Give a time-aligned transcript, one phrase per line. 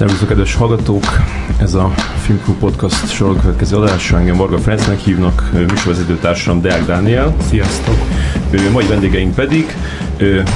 [0.00, 1.04] Szervusztok, kedves hallgatók!
[1.58, 1.88] Ez a
[2.24, 4.18] Filmklub Podcast soron következő adása.
[4.18, 7.34] Engem Varga Ferencnek hívnak, műsorvezető társam Deák Dániel.
[7.48, 7.94] Sziasztok!
[8.72, 9.76] Mai vendégeink pedig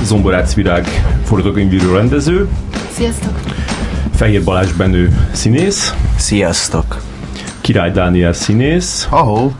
[0.02, 0.86] Zomborácz Virág
[1.24, 2.48] forgatókönyvíró rendező.
[2.90, 3.40] Sziasztok!
[4.14, 5.94] Fehér Balázs Benő színész.
[6.16, 7.00] Sziasztok!
[7.60, 9.06] Király Dániel színész.
[9.10, 9.52] Ahó!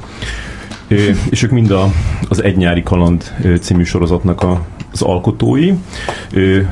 [1.30, 1.92] És ők mind a,
[2.28, 4.60] az Egy nyári kaland című sorozatnak a,
[4.92, 5.72] az alkotói.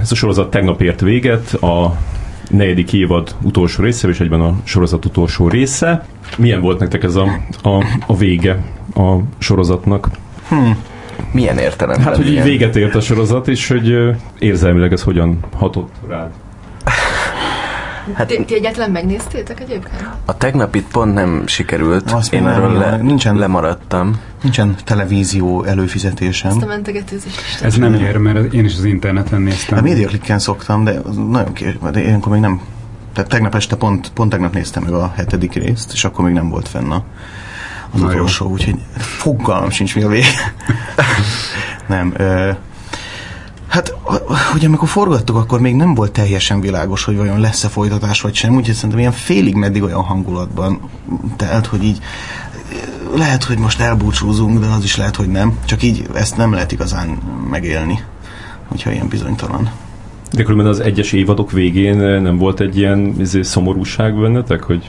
[0.00, 1.96] Ez a sorozat tegnap ért véget, a
[2.53, 6.06] negyedik évad utolsó része, és egyben a sorozat utolsó része.
[6.36, 8.62] Milyen volt nektek ez a, a, a vége
[8.95, 10.08] a sorozatnak?
[10.48, 10.77] Hmm.
[11.33, 12.06] Milyen értelemben?
[12.06, 13.98] Hát, hogy így véget ért a sorozat, és hogy
[14.39, 16.30] érzelmileg ez hogyan hatott rád?
[18.12, 20.08] Hát, ti, ti egyáltalán megnéztétek egyébként?
[20.25, 22.11] A tegnapit pont nem sikerült.
[22.11, 24.20] Azt Én erről le, nincsen, lemaradtam.
[24.42, 26.50] Nincsen televízió előfizetésem.
[26.50, 27.62] Ezt a mentegetőzést.
[27.62, 29.78] Ez nem ér, mert én is az interneten néztem.
[29.78, 32.61] A médiaklikken szoktam, de nagyon kér, de ilyenkor még nem.
[33.12, 36.48] Tehát tegnap este pont, pont tegnap néztem meg a hetedik részt, és akkor még nem
[36.48, 37.05] volt fenn a,
[37.91, 40.55] az utolsó, úgyhogy fogalmam sincs mi a vége.
[41.89, 42.14] nem.
[42.17, 42.50] Ö,
[43.72, 43.96] Hát,
[44.52, 48.56] hogy amikor forgattuk, akkor még nem volt teljesen világos, hogy vajon lesz-e folytatás vagy sem,
[48.56, 50.80] úgyhogy szerintem ilyen félig meddig olyan hangulatban
[51.36, 51.98] telt, hogy így
[53.16, 55.58] lehet, hogy most elbúcsúzunk, de az is lehet, hogy nem.
[55.64, 57.08] Csak így ezt nem lehet igazán
[57.50, 58.00] megélni,
[58.68, 59.70] hogyha ilyen bizonytalan.
[60.32, 64.88] De különben az egyes évadok végén nem volt egy ilyen izé, szomorúság bennetek, hogy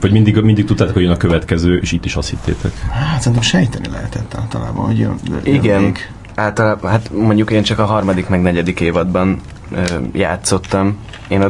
[0.00, 2.80] vagy mindig, mindig tudtátok, hogy jön a következő, és itt is azt hittétek?
[2.90, 5.82] Hát szerintem sejteni lehetett általában, hogy jön, jön Igen.
[5.82, 9.40] Még általában, hát mondjuk én csak a harmadik meg negyedik évadban
[9.72, 9.82] ö,
[10.12, 10.98] játszottam.
[11.28, 11.48] Én a,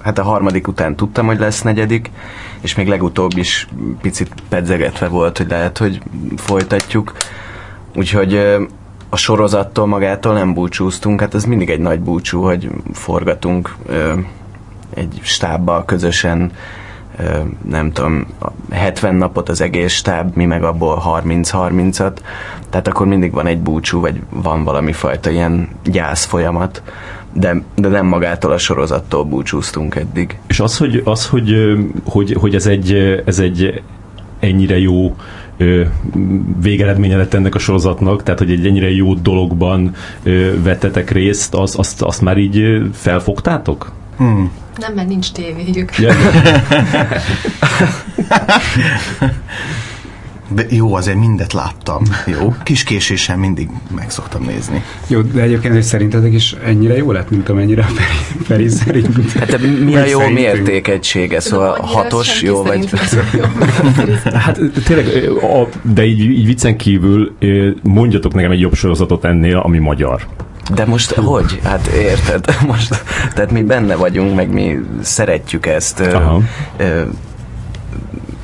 [0.00, 2.10] hát a harmadik után tudtam, hogy lesz negyedik,
[2.60, 3.68] és még legutóbb is
[4.00, 6.02] picit pedzegetve volt, hogy lehet, hogy
[6.36, 7.12] folytatjuk.
[7.96, 8.62] Úgyhogy ö,
[9.08, 14.12] a sorozattól magától nem búcsúztunk, hát ez mindig egy nagy búcsú, hogy forgatunk ö,
[14.94, 16.52] egy stábbal közösen
[17.68, 18.26] nem tudom,
[18.70, 22.16] 70 napot az egész stáb, mi meg abból 30-30-at,
[22.70, 26.82] tehát akkor mindig van egy búcsú, vagy van valami fajta ilyen gyász folyamat,
[27.32, 30.38] de, de nem magától a sorozattól búcsúztunk eddig.
[30.46, 32.92] És az, hogy, az, hogy, hogy, hogy ez, egy,
[33.24, 33.82] ez egy
[34.38, 35.16] ennyire jó
[36.62, 39.94] végeredménye lett ennek a sorozatnak, tehát hogy egy ennyire jó dologban
[40.62, 43.92] vettetek részt, az, azt, azt már így felfogtátok?
[44.18, 44.50] Hmm.
[44.76, 45.98] Nem, mert nincs tévéjük.
[45.98, 46.14] Ja,
[50.50, 52.02] De jó, azért mindet láttam.
[52.26, 54.82] Jó, kis késéssel mindig meg szoktam nézni.
[55.06, 59.32] Jó, de egyébként hogy szerintetek is ennyire jó lett, mint amennyire a Feri, Feri szerint.
[59.32, 61.40] Hát mi a jó mértékegysége?
[61.40, 62.90] Szóval hatos jó vagy?
[64.44, 65.30] hát tényleg,
[65.82, 67.36] de így, így viccen kívül
[67.82, 70.26] mondjatok nekem egy jobb sorozatot ennél, ami magyar.
[70.74, 71.60] De most hogy?
[71.64, 72.44] Hát érted?
[72.66, 76.00] Most, tehát mi benne vagyunk, meg mi szeretjük ezt.
[76.00, 76.40] Aha.
[76.76, 77.02] Ö,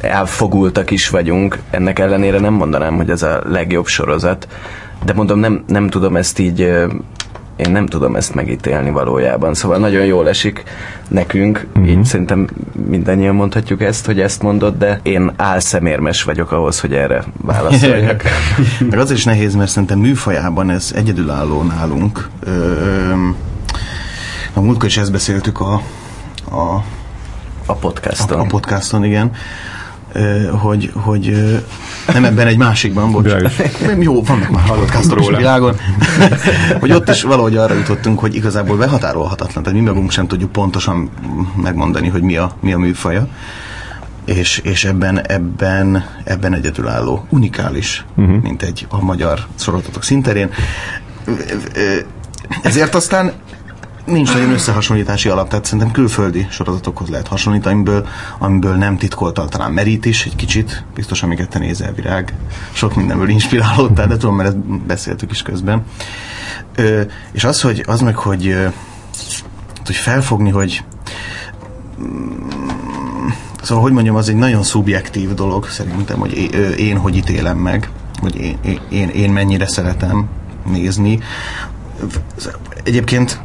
[0.01, 1.59] elfogultak is vagyunk.
[1.71, 4.49] Ennek ellenére nem mondanám, hogy ez a legjobb sorozat.
[5.05, 6.73] De mondom, nem, nem tudom ezt így
[7.57, 9.55] én nem tudom ezt megítélni valójában.
[9.55, 10.63] Szóval nagyon jól esik
[11.09, 11.91] nekünk, uh-huh.
[11.91, 12.49] így szerintem
[12.89, 18.23] mindannyian mondhatjuk ezt, hogy ezt mondod, de én álszemérmes vagyok ahhoz, hogy erre válaszoljak.
[18.91, 22.29] Meg az is nehéz, mert szerintem műfajában ez egyedülálló nálunk.
[24.53, 25.73] A múltkor is ezt beszéltük a,
[26.51, 26.85] a
[27.67, 28.39] a podcaston.
[28.39, 29.31] A, a podcaston, igen
[30.61, 31.55] hogy, hogy
[32.13, 33.33] nem ebben egy másikban, bocs.
[33.87, 35.77] Nem, jó, vannak már hallott kásztorok a világon.
[36.81, 41.11] hogy ott is valahogy arra jutottunk, hogy igazából behatárolhatatlan, tehát mi magunk sem tudjuk pontosan
[41.63, 43.29] megmondani, hogy mi a, mi a műfaja.
[44.25, 48.43] És, és ebben, ebben, ebben egyedülálló, unikális, uh-huh.
[48.43, 50.51] mint egy a magyar sorozatok szinterén.
[52.63, 53.33] Ezért aztán
[54.05, 58.07] nincs nagyon összehasonlítási alap, tehát szerintem külföldi sorozatokhoz lehet hasonlítani, amiből,
[58.39, 62.35] amiből nem titkoltan talán merít is egy kicsit, biztos amiket te nézel virág,
[62.73, 65.85] sok mindenből inspirálódtál, de tudom, mert ezt beszéltük is közben.
[66.77, 67.01] Ö,
[67.33, 68.57] és az, hogy az meg, hogy,
[69.85, 70.85] hogy felfogni, hogy
[72.01, 73.29] mm,
[73.63, 76.33] szóval, hogy mondjam, az egy nagyon szubjektív dolog szerintem, hogy
[76.79, 77.91] én hogy ítélem meg,
[78.21, 80.29] hogy én, én, én mennyire szeretem
[80.65, 81.21] nézni.
[82.83, 83.41] Egyébként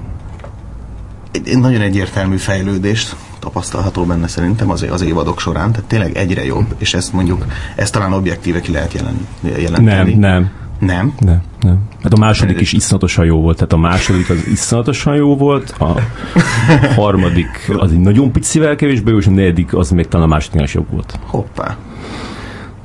[1.31, 6.75] egy, nagyon egyértelmű fejlődést tapasztalható benne szerintem az, az évadok során, tehát tényleg egyre jobb,
[6.77, 7.45] és ezt mondjuk,
[7.75, 10.13] ezt talán objektíve ki lehet jelen, jelenteni.
[10.13, 10.51] Nem, nem.
[10.79, 11.13] Nem?
[11.19, 11.79] Nem, nem.
[12.03, 16.01] Hát a második is iszonyatosan jó volt, tehát a második az iszonyatosan jó volt, a
[16.95, 20.65] harmadik az egy nagyon picivel kevésbé jó, és a negyedik az még talán a másodiknál
[20.65, 21.19] is jobb volt.
[21.25, 21.77] Hoppá.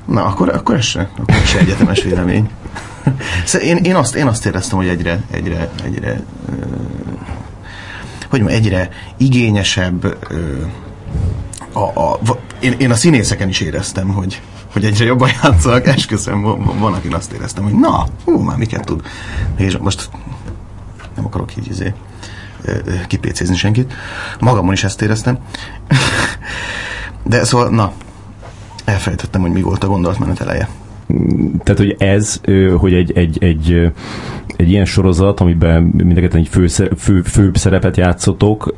[0.05, 2.49] Na, akkor, akkor ez se, akkor ez se egyetemes vélemény.
[3.44, 6.20] Szóval én, én, azt, én azt éreztem, hogy egyre, egyre, egyre
[8.30, 10.16] hogy egyre igényesebb
[11.72, 12.18] a, a,
[12.60, 14.42] én, én a színészeken is éreztem, hogy,
[14.72, 18.84] hogy egyre jobban játszanak, esküszöm, van, van, akin azt éreztem, hogy na, hú, már miket
[18.84, 19.02] tud.
[19.56, 20.08] És most
[21.16, 21.94] nem akarok így izé,
[23.06, 23.92] kipécézni senkit.
[24.40, 25.38] Magamon is ezt éreztem.
[27.22, 27.92] De szóval, na,
[28.84, 30.68] elfelejtettem, hogy mi volt a gondolatmenet eleje.
[31.62, 32.40] Tehát, hogy ez,
[32.78, 33.92] hogy egy, egy, egy,
[34.56, 36.66] egy ilyen sorozat, amiben mindeket egy fő,
[36.96, 38.74] fő, főbb szerepet játszotok,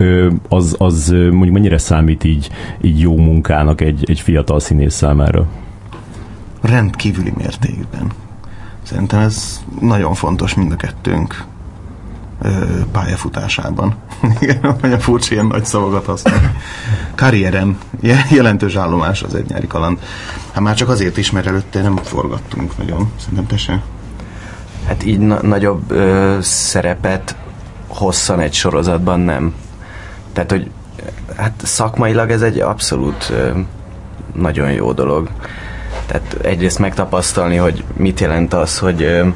[0.49, 2.51] az, az mondjuk mennyire számít így,
[2.81, 5.47] így jó munkának egy, egy fiatal színész számára?
[6.61, 8.11] Rendkívüli mértékben.
[8.83, 11.45] Szerintem ez nagyon fontos mind a kettőnk
[12.93, 13.95] pályafutásában.
[14.41, 16.57] Igen, hogy furcsa ilyen nagy szavakat használ.
[17.15, 17.79] Karrierem,
[18.31, 19.99] jelentős állomás az egy nyári kaland.
[20.53, 23.11] Hát már csak azért is, mert előtte nem forgattunk nagyon.
[23.17, 23.83] Szerintem te se.
[24.87, 27.37] Hát így na- nagyobb ö, szerepet
[27.87, 29.55] hosszan egy sorozatban nem.
[30.33, 30.71] Tehát, hogy
[31.37, 33.51] hát szakmailag ez egy abszolút ö,
[34.35, 35.29] nagyon jó dolog.
[36.07, 39.29] Tehát egyrészt megtapasztalni, hogy mit jelent az, hogy ö,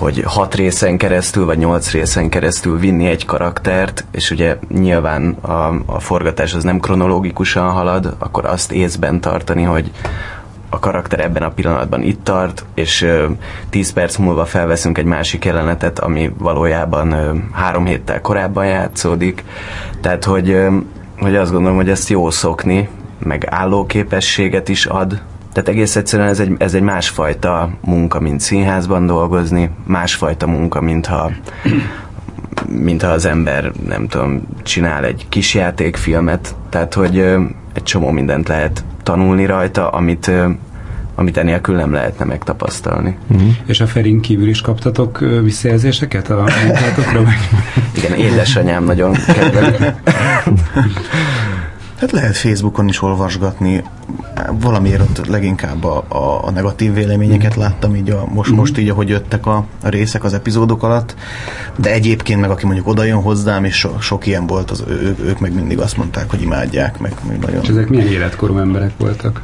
[0.00, 5.74] hogy hat részen keresztül, vagy nyolc részen keresztül vinni egy karaktert, és ugye nyilván a,
[5.86, 9.90] a forgatás az nem kronológikusan halad, akkor azt észben tartani, hogy
[10.70, 13.26] a karakter ebben a pillanatban itt tart, és ö,
[13.70, 19.44] tíz perc múlva felveszünk egy másik jelenetet, ami valójában ö, három héttel korábban játszódik.
[20.00, 20.76] Tehát, hogy, ö,
[21.18, 22.88] hogy azt gondolom, hogy ezt jó szokni,
[23.18, 25.22] meg állóképességet is ad,
[25.52, 31.30] tehát egész egyszerűen ez egy, ez egy másfajta munka, mint színházban dolgozni, másfajta munka, mintha
[32.66, 37.18] mintha az ember, nem tudom, csinál egy kis játékfilmet, tehát hogy
[37.72, 40.30] egy csomó mindent lehet tanulni rajta, amit
[41.14, 43.16] amit enélkül nem lehetne megtapasztalni.
[43.30, 43.48] Uh-huh.
[43.66, 47.22] És a Ferin kívül is kaptatok visszajelzéseket a munkátokra?
[47.96, 49.76] Igen, édesanyám nagyon kedveli.
[52.00, 53.82] Hát lehet Facebookon is olvasgatni,
[54.60, 59.08] valamiért ott leginkább a, a, a negatív véleményeket láttam, így a, most, most így, ahogy
[59.08, 61.14] jöttek a, a részek az epizódok alatt,
[61.76, 65.16] de egyébként meg aki mondjuk oda jön hozzám, és so, sok ilyen volt, az, ő,
[65.24, 67.62] ők meg mindig azt mondták, hogy imádják, meg, meg nagyon.
[67.62, 69.42] És ezek milyen életkorú emberek voltak?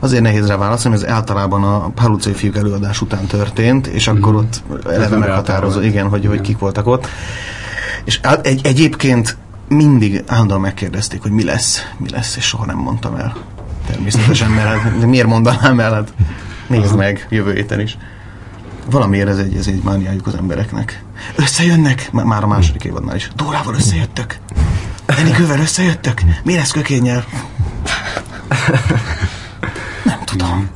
[0.00, 4.36] Azért nehéz rá válaszolni, ez általában a Pál fiúk előadás után történt, és akkor mm.
[4.36, 6.30] ott eleve meghatározó, igen, hogy, igen.
[6.30, 7.08] hogy kik voltak ott.
[8.04, 9.36] És egy, egyébként
[9.68, 13.36] mindig állandóan megkérdezték, hogy mi lesz, mi lesz, és soha nem mondtam el.
[13.86, 16.12] Természetesen, mert hát miért mondanám el, hát
[16.66, 17.96] nézd meg jövő héten is.
[18.90, 21.04] Valamiért ez egy, ez egy mániájuk az embereknek.
[21.34, 23.30] Összejönnek, már a második évadnál is.
[23.36, 24.38] Dórával összejöttök.
[25.06, 26.22] Enikővel összejöttök.
[26.44, 27.24] Mi lesz kökényel?
[30.04, 30.75] Nem tudom.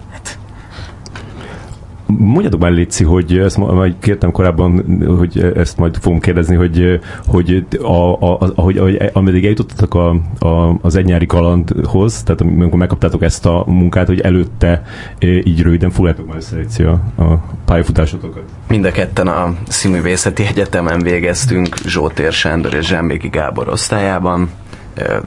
[2.18, 4.84] Mondjatok már, Léci, hogy ezt majd kértem korábban,
[5.18, 10.08] hogy ezt majd fogom kérdezni, hogy, hogy a, a, ahogy, ahogy, ameddig eljutottatok a,
[10.46, 14.82] a, az egynyári kalandhoz, tehát amikor megkaptátok ezt a munkát, hogy előtte
[15.20, 18.42] így röviden foglaltok már össze Léci, a, a pályafutásotokat.
[18.68, 24.50] Mind a ketten a Színművészeti Egyetemen végeztünk Zsótér Sándor és Zsámbéki Gábor osztályában,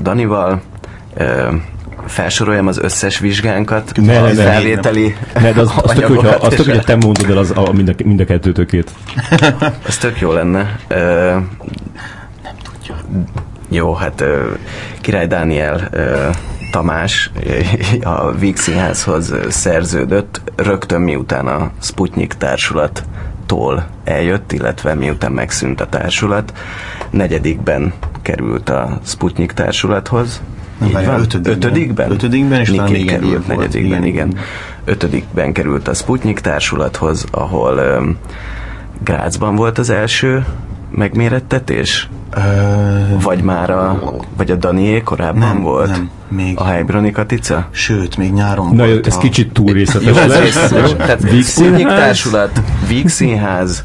[0.02, 0.62] Danival,
[2.06, 6.54] felsoroljam az összes vizsgánkat, ne, a felvételi ne, ne, de az, az tök, hogyha, az
[6.54, 8.92] tök, hogyha te mondod el az, a, mind, a, mind a kettőtökét.
[9.88, 10.80] az tök jó lenne.
[10.90, 10.98] Uh,
[12.44, 12.96] nem tudja.
[13.70, 14.24] Jó, hát
[15.02, 15.90] Király Dániel
[16.74, 17.32] Tamás
[18.04, 26.54] a Víg Színházhoz szerződött rögtön miután a Sputnik társulattól eljött, illetve miután megszűnt a társulat.
[27.10, 30.42] Negyedikben került a Sputnik társulathoz,
[30.78, 31.20] nem, Így van.
[31.20, 31.54] Ötödikben.
[31.54, 32.12] Ötödikben?
[32.12, 34.28] Ötödikben, és talán még került negyedikben, igen.
[34.28, 34.44] igen.
[34.86, 38.18] Ötödikben került a Sputnik társulathoz, ahol um,
[39.04, 40.46] Grácsban volt az első
[40.92, 42.10] megmérettetés?
[42.38, 45.90] Uh, vagy már a, vagy a Danié korábban nem, volt?
[45.90, 46.60] Nem, még.
[46.60, 47.68] A Helybron Katica?
[47.72, 49.20] Sőt, még nyáron Na, volt ez a...
[49.20, 50.70] kicsit túl részletes jó, lesz.
[50.98, 53.84] Tehát Sputnik társulat, Víg Színház,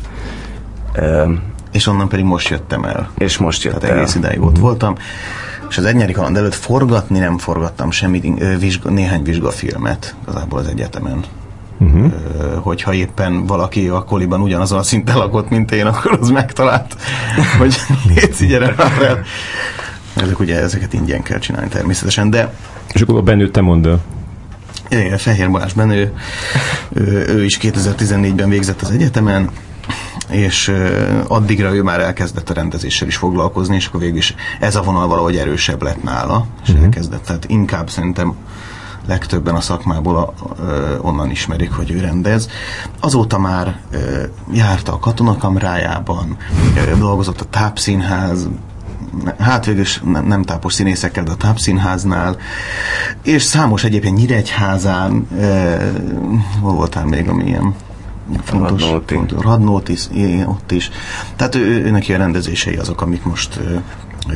[1.00, 1.42] um,
[1.72, 3.10] és onnan pedig most jöttem el.
[3.18, 4.94] És most jöttem Tehát egész ideig ott voltam
[5.68, 11.24] és az egynyári kaland előtt forgatni nem forgattam semmit, vizsga, néhány vizsgafilmet igazából az egyetemen.
[11.80, 12.12] Uh-huh.
[12.62, 16.96] Hogyha éppen valaki a koliban ugyanazon a szinten lakott, mint én, akkor az megtalált,
[17.58, 17.76] hogy
[18.14, 19.22] légy gyere már el.
[20.16, 22.54] Ezek ugye, ezeket ingyen kell csinálni természetesen, de...
[22.92, 24.00] És akkor a Benő te mondd el.
[24.88, 26.12] Igen, Fehér Balázs Benő,
[26.92, 29.50] ő, ő is 2014-ben végzett az egyetemen,
[30.28, 30.74] és
[31.28, 35.08] addigra ő már elkezdett a rendezéssel is foglalkozni, és akkor végül is ez a vonal
[35.08, 36.84] valahogy erősebb lett nála, és uh-huh.
[36.84, 37.24] elkezdett.
[37.24, 38.34] Tehát inkább szerintem
[39.06, 40.32] legtöbben a szakmából a,
[40.62, 42.48] ö, onnan ismerik, hogy ő rendez.
[43.00, 46.36] Azóta már ö, járta a katonakamrájában,
[46.76, 48.48] ö, dolgozott a tápszínház,
[49.38, 52.36] hát végül is nem, nem tápos színészekkel, de a tápszínháznál,
[53.22, 55.92] és számos egyébként Nyíregyházán, e,
[56.60, 57.74] hol voltál még, ami ilyen
[58.42, 59.14] fontos, Radnóti.
[59.14, 59.96] fontos Radnóti,
[60.46, 60.90] ott is.
[61.36, 63.60] Tehát ő, ő, neki a rendezései azok, amik most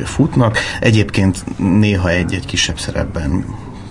[0.03, 0.57] futnak.
[0.79, 3.45] Egyébként néha egy-egy kisebb szerepben,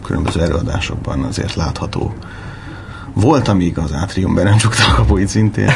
[0.04, 2.14] különböző előadásokban azért látható.
[3.12, 5.70] Volt, amíg az átriumban nem csukta a kapuit szintén.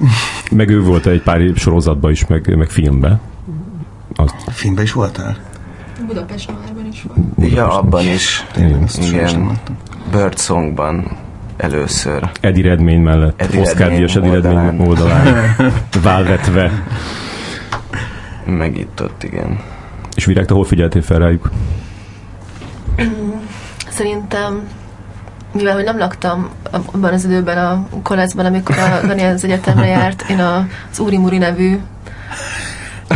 [0.50, 3.20] Meg ő volt egy pár sorozatban is, meg, meg filmben.
[4.14, 5.36] Az, Filmben is voltál?
[6.06, 7.52] Budapest Noárban is volt.
[7.52, 8.46] Ja, abban is.
[8.52, 9.60] Tényleg, azt Igen.
[10.10, 11.16] Birdsongban
[11.60, 12.30] először.
[12.40, 15.56] Eddie Redmayne mellett, Eddie Oscar díjas Eddie Redmayne oldalán.
[16.02, 16.70] válvetve.
[18.44, 19.58] Meg itt ott, igen.
[20.14, 21.50] És Virág, te hol figyeltél fel rájuk?
[23.88, 24.68] Szerintem,
[25.52, 30.24] mivel hogy nem laktam abban az időben a koleszban, amikor a Dani az egyetemre járt,
[30.30, 31.78] én a, az Úri Muri nevű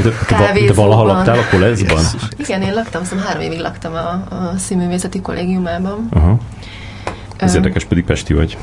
[0.02, 0.88] te Kávézóban.
[0.88, 2.04] valaha laktál a koleszban?
[2.36, 6.08] Igen, én laktam, szóval három évig laktam a, a színművészeti kollégiumában.
[6.10, 6.38] Aha.
[7.44, 8.58] Ez Ö, érdekes, pedig Pesti vagy.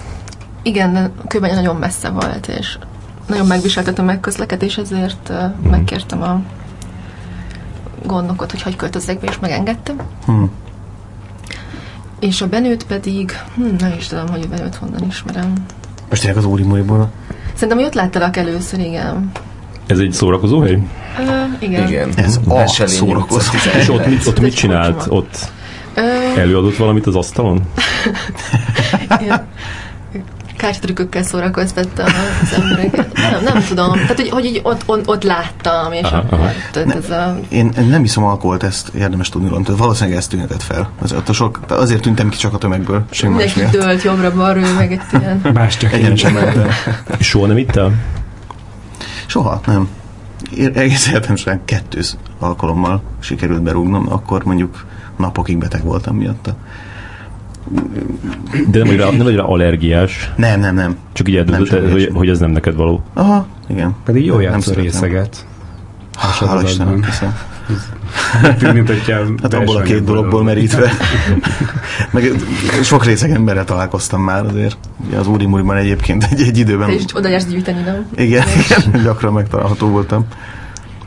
[0.62, 2.78] Igen, de Kőbánya nagyon messze volt, és
[3.28, 6.42] nagyon megviseltettem meg közlekedés, ezért uh, megkértem a
[8.06, 9.96] gondnokot, hogy hagyj költözzek be, és megengedtem.
[10.26, 10.44] Hm.
[12.20, 15.54] És a Benőt pedig, hm, nem is tudom, hogy a Benőt honnan ismerem.
[16.10, 17.12] Most tényleg az Úri Muriból.
[17.54, 19.32] Szerintem ott láttalak először, igen.
[19.88, 20.80] Ez egy szórakozó hely?
[21.20, 21.88] Ö, igen.
[21.88, 22.10] Igen.
[22.16, 23.52] Ez a Veselényi szórakozó.
[23.80, 24.96] És ott mit, ott mit csinált?
[24.96, 25.16] kocsma.
[25.16, 25.52] Ott
[25.94, 27.62] Ö, előadott valamit az asztalon?
[29.20, 29.48] ilyen
[30.62, 33.18] kártyatrükkökkel szórakoztatta az embereket.
[33.18, 33.92] Nem, nem tudom.
[33.92, 36.50] Tehát, hogy, hogy így ott, ott, ott láttam, és Aha, akkor aha.
[36.72, 37.40] tehát ez a...
[37.50, 39.50] Én nem iszom alkoholt, ezt érdemes tudni.
[39.50, 40.90] Tehát valószínűleg ezt tűnhetett fel.
[41.02, 43.06] Az, ott a sok, azért tűntem ki csak a tömegből.
[43.22, 45.42] Mindenki dőlt jobbra-balra, meg egy ilyen...
[45.54, 46.68] Más csak mentem.
[47.18, 47.92] És soha nem ittál?
[49.26, 49.90] Soha, nem.
[50.58, 52.02] Én egész életem során kettő
[52.40, 54.86] alkalommal sikerült berúgnom, akkor mondjuk
[55.22, 56.56] napokig beteg voltam miatta.
[58.72, 60.98] De nem vagy rá, nem vagy rá allergiás, Nem, nem, nem.
[61.14, 63.04] csak így eldöntött, hogy, hogy ez nem neked való.
[63.14, 63.96] Aha, igen.
[64.06, 64.84] Pedig jó Nem játszol szeretem.
[64.84, 65.46] részeget.
[66.18, 67.04] Hála hiszem.
[68.58, 70.92] Tűnt, mint hogyha Hát abból a két dologból merítve.
[72.14, 72.32] Meg
[72.84, 74.78] sok részeg emberrel találkoztam már azért.
[75.08, 76.88] Ugye az Úri Muriban egyébként egy, egy időben.
[76.88, 78.06] Te is oda jársz gyűjteni, nem?
[78.16, 80.26] Igen, igen, gyakran megtalálható voltam.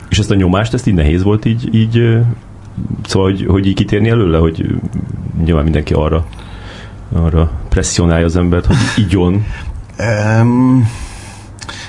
[0.09, 2.17] És ezt a nyomást, ezt így nehéz volt így, így
[3.05, 4.65] szóval, hogy, hogy így kitérni előle, hogy
[5.43, 6.25] nyilván mindenki arra
[7.13, 9.45] arra presszionálja az embert, hogy igyon.
[9.99, 10.91] Um,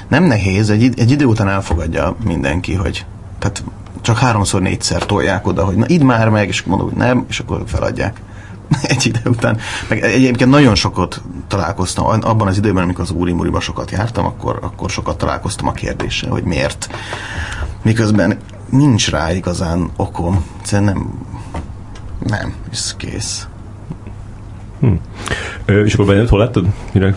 [0.08, 3.04] nem nehéz, egy, egy idő után elfogadja mindenki, hogy
[3.38, 3.64] tehát
[4.00, 7.40] csak háromszor, négyszer tolják oda, hogy na idd már meg, és mondom, hogy nem, és
[7.40, 8.20] akkor feladják.
[8.82, 9.58] egy idő után.
[9.88, 14.58] Meg egyébként nagyon sokat találkoztam, abban az időben, amikor az Úri Muriba sokat jártam, akkor,
[14.62, 16.88] akkor sokat találkoztam a kérdéssel, hogy miért.
[17.82, 18.38] Miközben
[18.70, 20.44] nincs rá igazán okom.
[20.61, 21.11] Egyszerűen nem,
[22.38, 23.46] nem, ez kész.
[25.64, 26.66] Ö, és akkor benned hol láttad?
[26.92, 27.14] Mire?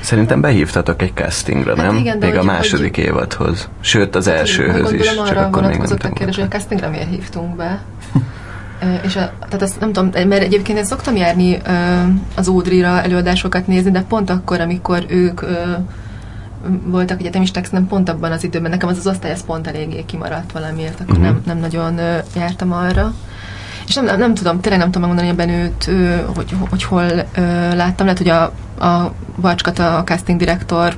[0.00, 1.96] Szerintem behívtatok egy castingra, Hát nem?
[1.96, 3.68] igen, de még a hogy- második évadhoz.
[3.80, 4.98] Sőt, az elsőhöz is.
[5.06, 7.82] Gondolom Csak arra akkor még nem a kérdés, hogy a castingra miért hívtunk be.
[9.02, 11.70] És a, tehát azt nem tudom, mert egyébként én szoktam járni ö,
[12.36, 15.62] az Ódrira előadásokat nézni, de pont akkor, amikor ők ö,
[16.84, 20.52] voltak egyetemisták, nem pont abban az időben, nekem az az osztály ez pont eléggé kimaradt
[20.52, 21.22] valamiért, akkor Mhm.
[21.24, 22.00] nem, nem nagyon
[22.36, 23.14] jártam arra.
[23.86, 25.90] És nem, nem, nem tudom, tényleg nem tudom megmondani ebben őt,
[26.34, 27.04] hogy, hogy hol
[27.74, 28.06] láttam.
[28.06, 28.42] Lehet, hogy a,
[28.86, 30.96] a Balcskata, a casting direktor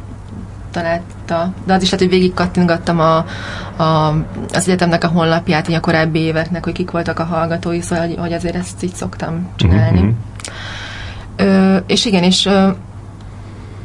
[0.70, 3.16] találta, de az is lehet, hogy végig kattingattam a,
[3.82, 4.08] a,
[4.52, 8.16] az egyetemnek a honlapját, így a korábbi éveknek, hogy kik voltak a hallgatói, szóval, hogy,
[8.18, 10.00] hogy azért ezt így szoktam csinálni.
[10.00, 10.10] Mhm.
[11.37, 12.68] Ö, és igen, és ö,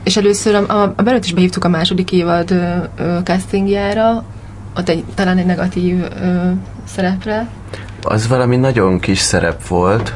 [0.04, 4.24] és először a, a, a belőtt is behívtuk a második évad ö, ö, castingjára,
[4.78, 6.50] ott egy, talán egy negatív ö,
[6.88, 7.48] szerepre.
[8.04, 10.14] Az valami nagyon kis szerep volt.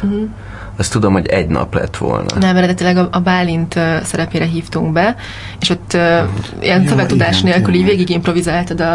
[0.79, 2.38] Azt tudom, hogy egy nap lett volna.
[2.39, 5.15] Nem, eredetileg a, a Bálint ö, szerepére hívtunk be,
[5.60, 6.20] és ott ö,
[6.62, 8.94] ilyen Ja, szövegtudás nélkül így végig improvizáltad a,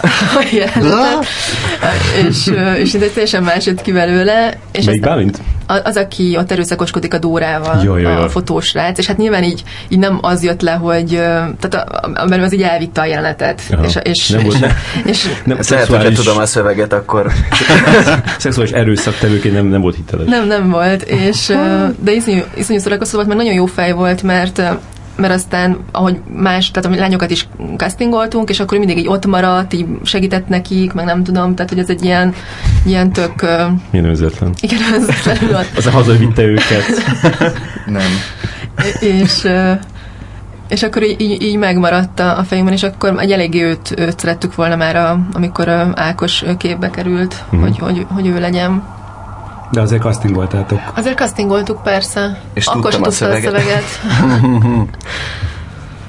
[0.00, 1.26] a jelenetet,
[2.28, 4.48] és, ö, és ez teljesen más jött ki belőle.
[4.72, 5.40] És Melyik aztán- Bálint?
[5.74, 8.28] A- az, aki ott erőszakoskodik a Dórával, Jaj, jaj, a jaj.
[8.28, 11.08] fotósrác, és hát nyilván így, így nem az jött le, hogy
[11.60, 13.62] tehát a, a, a, az így elvitte a jelenetet.
[13.70, 13.84] Aha.
[13.84, 14.56] És, és, Nem volt-
[15.04, 17.32] és, és, Nem, Ezt lehet, hogyha tudom a szöveget, akkor
[18.38, 20.26] szexuális erőszaktevőként nem, nem volt hiteles.
[20.28, 21.52] Nem, nem volt, és,
[22.00, 24.62] de iszonyú, iszonyú szórakoztató volt, mert nagyon jó fej volt, mert
[25.16, 29.72] mert aztán, ahogy más, tehát a lányokat is castingoltunk, és akkor mindig így ott maradt,
[29.72, 32.34] így segített nekik, meg nem tudom, tehát hogy ez egy ilyen,
[32.84, 33.46] ilyen tök,
[33.92, 34.50] önzetlen.
[34.60, 35.06] igen, ez
[35.50, 35.68] volt.
[35.76, 36.84] Aztán hazavitte őket.
[37.86, 38.10] nem.
[39.00, 39.48] és,
[40.68, 44.76] és akkor így, így, megmaradt a fejünkben, és akkor egy eléggé őt, őt szerettük volna
[44.76, 47.62] már, a, amikor a Ákos képbe került, Mhm.
[47.62, 48.82] hogy, hogy, hogy ő legyen.
[49.74, 50.80] De azért castingoltátok.
[50.94, 52.40] Azért castingoltuk persze.
[52.52, 53.42] És akkor tudtam a tudta a szöveget.
[53.42, 53.84] szöveget.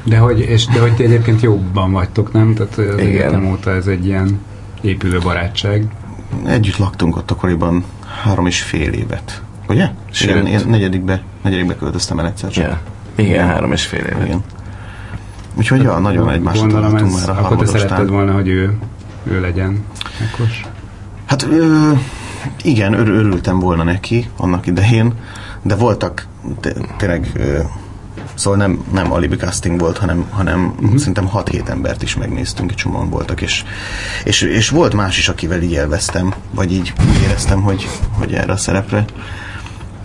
[0.04, 2.54] De hogy, és, de hogy ti egyébként jobban vagytok, nem?
[2.54, 3.00] Tehát az Igen.
[3.00, 4.40] egyetem óta ez egy ilyen
[4.82, 5.88] épülő barátság.
[6.46, 7.84] Együtt laktunk ott akkoriban
[8.24, 9.42] három és fél évet.
[9.68, 9.90] Ugye?
[10.12, 10.30] Sőt.
[10.30, 12.64] Igen, én negyedikbe, negyedikbe költöztem el egyszer csak.
[12.64, 12.80] Ja.
[13.16, 14.26] Igen, három és fél éve.
[14.26, 14.44] Igen.
[15.56, 18.78] Úgyhogy ja, nagyon Gondolom, találtunk már a akkor te szeretted volna, hogy ő,
[19.24, 19.84] ő legyen.
[20.22, 20.66] Ákos.
[21.26, 21.92] Hát ö,
[22.64, 25.14] igen, ör- örültem volna neki annak idején,
[25.62, 26.28] de voltak
[26.98, 27.32] tényleg,
[28.34, 30.98] szóval nem, nem alibi casting volt, hanem, hanem uh-huh.
[30.98, 33.64] szerintem 6-7 embert is megnéztünk, egy csomóan voltak, és,
[34.24, 38.52] és, és volt más is, akivel így élveztem, vagy így úgy éreztem, hogy, hogy erre
[38.52, 39.06] a szerepre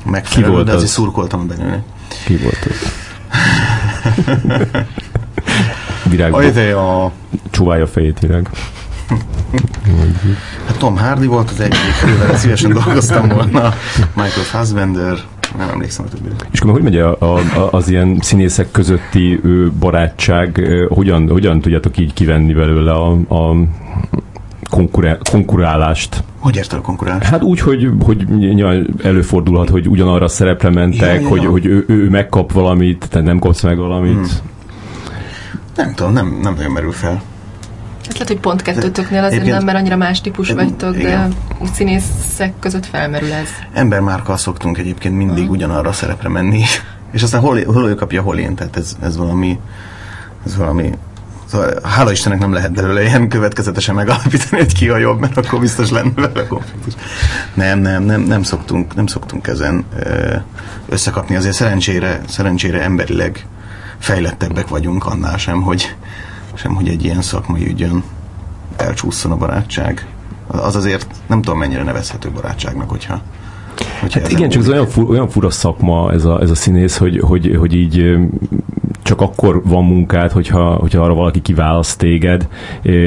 [0.04, 0.94] megfelelő, Ki volt de azért az?
[0.94, 1.82] szurkoltam belőle.
[2.25, 2.92] Ki volt az?
[6.11, 7.12] Virágba Ajde, a,
[7.50, 8.49] csóválja a fejét virág.
[10.67, 13.75] Hát Tom Hardy volt az egyik, ővel szívesen dolgoztam volna,
[14.14, 15.19] Michael Fassbender,
[15.59, 16.35] nem emlékszem a többire.
[16.50, 17.40] És akkor hogy megy a, a,
[17.71, 19.40] az ilyen színészek közötti
[19.79, 23.55] barátság, hogyan, hogyan tudjátok így kivenni belőle a, a
[24.71, 26.23] konkurá- konkurálást?
[26.38, 27.25] Hogy érted a konkurens?
[27.25, 31.51] Hát úgy, hogy, hogy nyilván előfordulhat, hogy ugyanarra a szerepre mentek, Ja, ja, hogy, ja.
[31.51, 34.12] hogy ő, ő megkap valamit, tehát nem kapsz meg valamit.
[34.12, 34.27] Hmm.
[35.77, 37.23] Nem tudom, nem, nem nagyon merül fel.
[38.11, 40.64] Hát lehet, hogy pont kettőtöknél azért nem, mert annyira más típus Igen.
[40.64, 43.49] vagytok, de úgy színészek között felmerül ez.
[43.73, 46.62] Embermárkkal szoktunk egyébként mindig ugyanarra a szerepre menni,
[47.12, 49.59] és aztán hol, hol ő kapja, hol én, tehát ez, ez valami,
[50.46, 50.92] ez valami,
[51.46, 55.61] szóval hála Istennek nem lehet belőle ilyen következetesen megalapítani, hogy ki a jobb, mert akkor
[55.61, 56.94] biztos lenne vele konfliktus.
[57.55, 59.85] Nem, nem, nem, nem szoktunk, nem szoktunk ezen
[60.88, 63.46] összekapni, azért szerencsére, szerencsére emberileg
[63.99, 65.94] fejlettebbek vagyunk annál sem, hogy,
[66.57, 68.03] sem, hogy egy ilyen szakmai ügyön
[68.77, 70.07] elcsúszson a barátság.
[70.47, 73.21] Az azért nem tudom mennyire nevezhető barátságnak, hogyha,
[74.01, 76.97] hogyha Hát igen, csak ez olyan, fur, olyan fura szakma ez a, ez a színész,
[76.97, 78.17] hogy, hogy, hogy így
[79.03, 82.49] csak akkor van munkád, hogyha, hogyha arra valaki kiválaszt téged,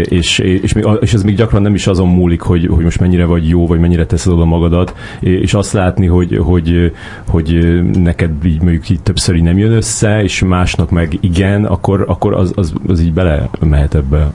[0.04, 3.50] és, és, és ez még gyakran nem is azon múlik, hogy, hogy most mennyire vagy
[3.50, 6.94] jó, vagy mennyire teszed oda magadat, és azt látni, hogy, hogy,
[7.28, 12.06] hogy neked így mondjuk így többször így nem jön össze, és másnak meg igen, akkor,
[12.08, 14.32] akkor az, az, az így bele mehet ebbe.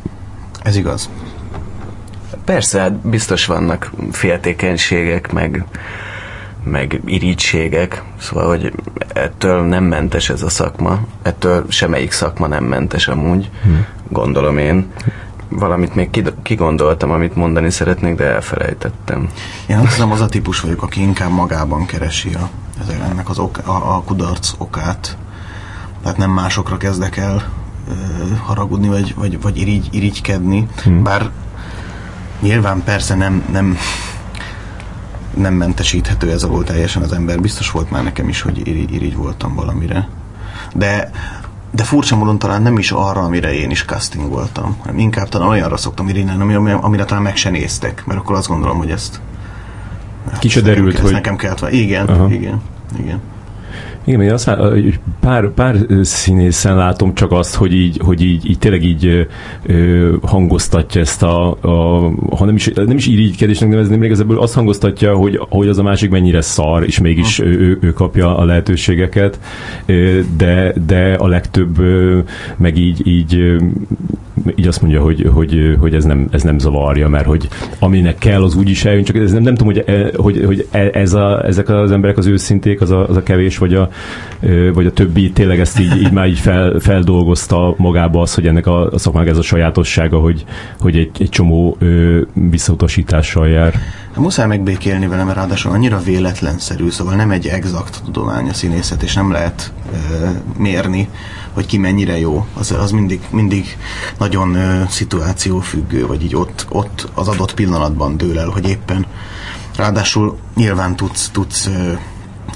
[0.62, 1.10] Ez igaz.
[2.44, 5.64] Persze, hát biztos vannak féltékenységek, meg,
[6.64, 8.72] meg irítségek, szóval, hogy
[9.12, 13.86] ettől nem mentes ez a szakma, ettől semmelyik szakma nem mentes amúgy, hmm.
[14.08, 14.92] gondolom én.
[15.48, 19.28] Valamit még kigondoltam, amit mondani szeretnék, de elfelejtettem.
[19.66, 22.50] Én azt hiszem az a típus vagyok, aki inkább magában keresi a,
[23.10, 25.16] ennek az ok, a, a kudarc okát.
[26.02, 27.42] Tehát nem másokra kezdek el
[27.88, 27.92] ö,
[28.44, 30.68] haragudni, vagy, vagy, vagy irigy, irigykedni.
[30.82, 31.02] Hmm.
[31.02, 31.30] Bár
[32.40, 33.78] nyilván persze nem, nem,
[35.38, 37.40] nem mentesíthető ez alól teljesen az ember.
[37.40, 40.08] Biztos volt már nekem is, hogy irigy, irigy voltam valamire.
[40.74, 41.10] De
[41.70, 45.48] de furcsa módon talán nem is arra, amire én is casting voltam, hanem inkább talán
[45.48, 48.90] olyanra szoktam irigyelni, ami- ami- amire talán meg se néztek, mert akkor azt gondolom, hogy
[48.90, 49.20] ezt
[50.38, 51.70] Ki se ezt derült, hogy- ezt nekem kellett.
[51.72, 52.30] Igen, Aha.
[52.32, 52.60] igen,
[52.98, 53.20] igen.
[54.08, 58.58] Igen, én azt hogy pár, pár színészen látom csak azt, hogy így, hogy így, így
[58.58, 59.26] tényleg így
[59.66, 64.54] ö, hangoztatja ezt a, a ha nem is, nem is irigykedésnek nevezném, még ebből azt
[64.54, 68.44] hangoztatja, hogy, hogy az a másik mennyire szar, és mégis ő, ő, ő kapja a
[68.44, 69.40] lehetőségeket,
[70.36, 71.78] de, de a legtöbb
[72.56, 73.56] meg így, így,
[74.54, 77.48] így azt mondja, hogy, hogy, hogy ez, nem, ez nem zavarja, mert hogy
[77.78, 80.68] aminek kell, az úgy is eljön, csak ez nem, nem tudom, hogy, e- hogy, hogy
[80.70, 83.90] e- ez a, ezek az emberek az őszinték, az a, az a kevés, vagy a,
[84.72, 88.66] vagy a többi tényleg ezt így, így már így fel, feldolgozta magába az, hogy ennek
[88.66, 90.44] a, a szakmának ez a sajátossága, hogy,
[90.80, 93.72] hogy egy, egy csomó ö, visszautasítással jár.
[94.08, 99.02] Hát muszáj megbékélni vele, mert ráadásul annyira véletlenszerű, szóval nem egy exakt tudomány a színészet,
[99.02, 100.26] és nem lehet ö,
[100.58, 101.08] mérni,
[101.58, 102.46] hogy ki mennyire jó.
[102.54, 103.76] Az, az mindig, mindig
[104.18, 109.06] nagyon ö, szituációfüggő, vagy így ott, ott az adott pillanatban dől el, hogy éppen
[109.76, 111.92] ráadásul nyilván tudsz, tudsz ö,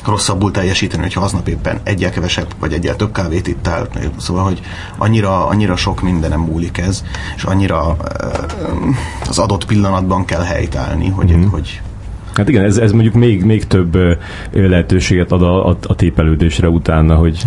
[0.04, 3.88] rosszabbul teljesíteni, hogyha aznap éppen egyel kevesebb, vagy egyel több kávét ittál.
[4.18, 4.60] Szóval, hogy
[4.98, 7.04] annyira, annyira sok mindenem múlik ez,
[7.36, 7.96] és annyira
[9.28, 11.42] az adott pillanatban kell helytállni, hogy, mm.
[11.42, 11.80] hogy
[12.34, 13.98] Hát igen, ez, ez mondjuk még, még több
[14.52, 17.46] lehetőséget ad a, a, a tépelődésre utána, hogy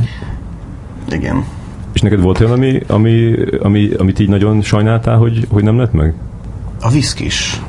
[1.13, 1.45] igen.
[1.93, 5.93] és neked volt olyan, ami, ami, ami, amit így nagyon sajnáltál, hogy, hogy nem lett
[5.93, 6.13] meg?
[6.81, 7.61] A viszkis.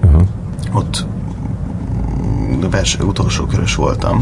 [0.00, 0.24] Aha.
[0.72, 1.06] Ott
[2.70, 4.18] vers, utolsó körös voltam.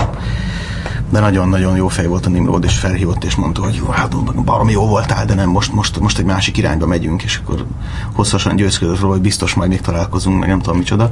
[1.10, 4.72] de nagyon-nagyon jó fej volt a Nimrod, és felhívott, és mondta, hogy jó, hát baromi
[4.72, 7.64] jó voltál, de nem, most, most, most egy másik irányba megyünk, és akkor
[8.12, 11.10] hosszasan győzködött róla, hogy biztos majd még találkozunk, meg nem tudom micsoda.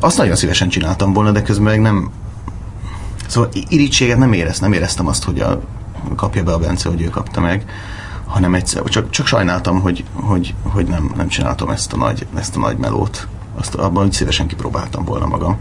[0.00, 2.10] Azt nagyon szívesen csináltam volna, de közben meg nem,
[3.26, 5.60] Szóval irítséget nem éreztem, nem éreztem azt, hogy a,
[6.16, 7.64] kapja be a Bence, hogy ő kapta meg,
[8.26, 12.56] hanem egyszer, csak, csak sajnáltam, hogy, hogy, hogy nem, nem csináltam ezt a nagy, ezt
[12.56, 13.28] a nagy melót.
[13.58, 15.56] Azt abban szívesen kipróbáltam volna magam.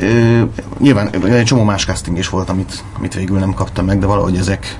[0.00, 0.42] Ö,
[0.78, 4.36] nyilván egy csomó más casting is volt, amit, amit végül nem kaptam meg, de valahogy
[4.36, 4.78] ezek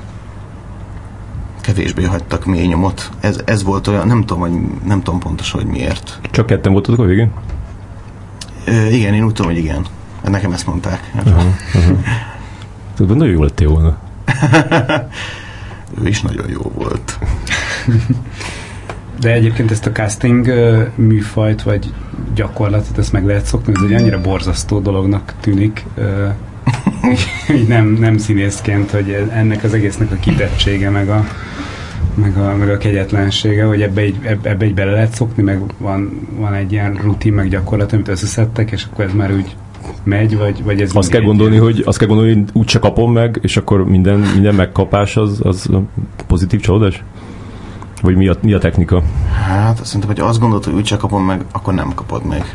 [1.60, 3.10] kevésbé hagytak mély nyomot.
[3.20, 4.52] Ez, ez volt olyan, nem tudom, hogy,
[4.84, 6.20] nem tudom pontosan, hogy miért.
[6.30, 7.30] Csak ketten voltatok a végén?
[8.64, 9.86] Ö, igen, én úgy tudom, hogy igen.
[10.24, 11.10] Nekem ezt mondták.
[11.14, 11.44] Uh-huh,
[12.96, 13.16] uh-huh.
[13.16, 13.98] nagyon jó lettél volna.
[16.02, 17.18] ő is nagyon jó volt.
[19.20, 20.52] De egyébként ezt a casting
[20.94, 21.92] műfajt, vagy
[22.34, 26.28] gyakorlatot, ezt meg lehet szokni, ez egy annyira borzasztó dolognak tűnik, uh,
[27.68, 31.24] nem, nem színészként, hogy ennek az egésznek a kitettsége, meg a,
[32.14, 36.54] meg a, meg a kegyetlensége, hogy ebbe egy, ebbe, bele lehet szokni, meg van, van
[36.54, 39.56] egy ilyen rutin, meg gyakorlat, amit összeszedtek, és akkor ez már úgy
[40.02, 40.90] megy, vagy, vagy ez...
[40.94, 44.54] Azt kell gondolni, hogy azt kell gondolni, hogy úgyse kapom meg, és akkor minden, minden
[44.54, 45.70] megkapás az, az
[46.26, 47.02] pozitív csalódás?
[48.02, 49.02] Vagy mi a, mi a technika?
[49.46, 52.54] Hát szerintem, hogy azt gondolod, hogy úgyse kapom meg, akkor nem kapod meg.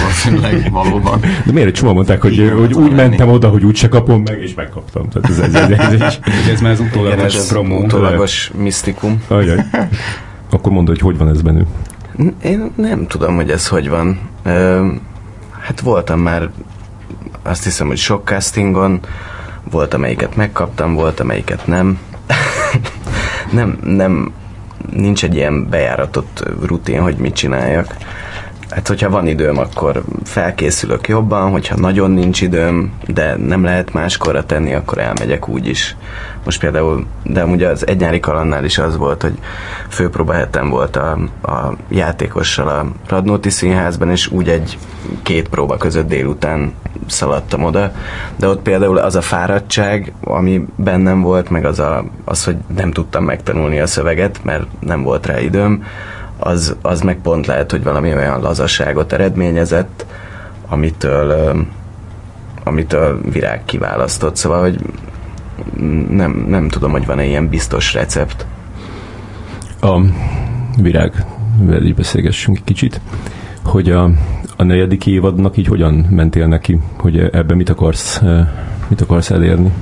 [0.00, 1.20] Valószínűleg valóban.
[1.20, 2.94] De miért egy csomó mondták, hogy, Igen, hogy úgy lenni.
[2.94, 5.08] mentem oda, hogy úgyse kapom meg, és megkaptam.
[5.08, 6.18] Tehát ez, ez, ez, ez, ez,
[6.52, 7.78] ez már az utólagos ez promó.
[7.82, 9.22] Utólagos misztikum.
[9.28, 9.64] Ajaj.
[10.50, 11.66] Akkor mondd, hogy hogy van ez bennő.
[12.42, 14.18] Én nem tudom, hogy ez hogy van.
[15.64, 16.50] Hát voltam már
[17.42, 19.00] azt hiszem, hogy sok castingon,
[19.70, 21.98] volt amelyiket megkaptam, volt amelyiket nem.
[23.52, 24.32] nem, nem,
[24.90, 27.96] nincs egy ilyen bejáratott rutin, hogy mit csináljak.
[28.70, 34.44] Hát, hogyha van időm, akkor felkészülök jobban, hogyha nagyon nincs időm, de nem lehet máskorra
[34.44, 35.96] tenni, akkor elmegyek úgy is.
[36.44, 39.38] Most például, de amúgy az egynyári kalannál is az volt, hogy
[39.88, 44.78] főpróba hetem volt a, a játékossal a Radnóti Színházban, és úgy egy
[45.22, 46.72] két próba között délután
[47.06, 47.92] szaladtam oda,
[48.36, 52.90] de ott például az a fáradtság, ami bennem volt, meg az, a, az hogy nem
[52.90, 55.84] tudtam megtanulni a szöveget, mert nem volt rá időm,
[56.44, 60.06] az, az meg pont lehet, hogy valami olyan lazaságot eredményezett,
[60.68, 61.56] amitől,
[62.64, 64.36] amitől virág kiválasztott.
[64.36, 64.78] Szóval, hogy
[66.08, 68.46] nem, nem tudom, hogy van-e ilyen biztos recept.
[69.80, 70.00] A
[70.82, 71.24] virág,
[71.80, 73.00] is beszélgessünk egy kicsit,
[73.62, 74.10] hogy a,
[74.56, 78.20] a negyedik évadnak így hogyan mentél neki, hogy ebben mit akarsz,
[78.88, 79.72] mit akarsz elérni?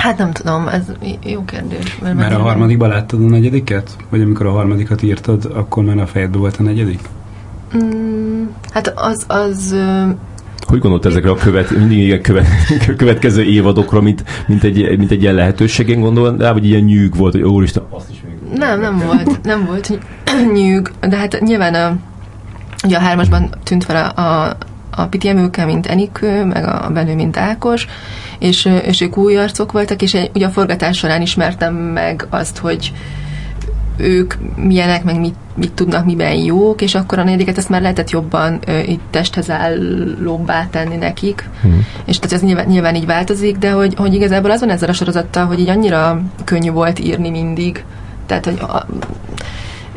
[0.00, 0.82] Hát nem tudom, ez
[1.24, 1.98] jó kérdés.
[2.02, 3.96] Mert, mert a harmadikban láttad a negyediket?
[4.08, 7.00] Vagy amikor a harmadikat írtad, akkor már a fejedben volt a negyedik?
[7.76, 9.76] Mm, hát az, az
[10.66, 12.46] hogy gondolt ezekre a követ, mindig ilyen követ,
[12.96, 17.32] következő évadokra, mint, mint, egy, mint egy ilyen lehetőségén gondol, de vagy ilyen nyűg volt,
[17.32, 18.58] hogy úristen, azt is még...
[18.58, 19.98] Nem, nem volt, nem volt
[20.54, 21.96] nyűg, de hát nyilván a,
[22.84, 24.56] ugye a hármasban tűnt fel a, a,
[24.90, 27.86] a Piti Emőke, mint Enikő, meg a Benő, mint Ákos,
[28.38, 32.92] és, és ők új arcok voltak, és ugye a forgatás során ismertem meg azt, hogy
[33.96, 38.10] ők milyenek, meg mit, mit tudnak, miben jók, és akkor a negyediket ezt már lehetett
[38.10, 41.86] jobban ö, itt testhez állóbbá tenni nekik, hmm.
[42.04, 44.92] és tehát ez nyilván, nyilván így változik, de hogy, hogy igazából az van ezzel a
[44.92, 47.84] sorozattal, hogy így annyira könnyű volt írni mindig,
[48.26, 48.86] tehát hogy a,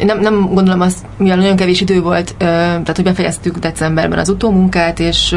[0.05, 4.99] nem, nem gondolom azt, mivel nagyon kevés idő volt, tehát hogy befejeztük decemberben az utómunkát,
[4.99, 5.35] és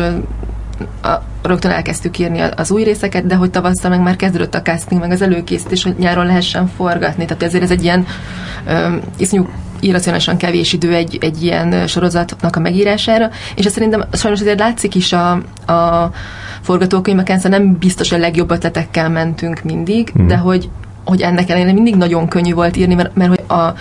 [1.02, 1.08] a,
[1.42, 5.10] rögtön elkezdtük írni az új részeket, de hogy tavasszal meg már kezdődött a casting, meg
[5.10, 7.24] az előkészítés, hogy nyáron lehessen forgatni.
[7.24, 8.06] Tehát ezért ez egy ilyen
[8.66, 9.48] ö, iszonyú
[9.80, 14.94] irracionálisan kevés idő egy, egy ilyen sorozatnak a megírására, és ez szerintem sajnos azért látszik
[14.94, 15.30] is a,
[15.72, 16.10] a
[16.60, 20.26] forgatókönyveken, szóval nem biztos, hogy a legjobb ötletekkel mentünk mindig, mm.
[20.26, 20.68] de hogy,
[21.04, 23.74] hogy ennek ellenére mindig nagyon könnyű volt írni, mert, mert hogy a,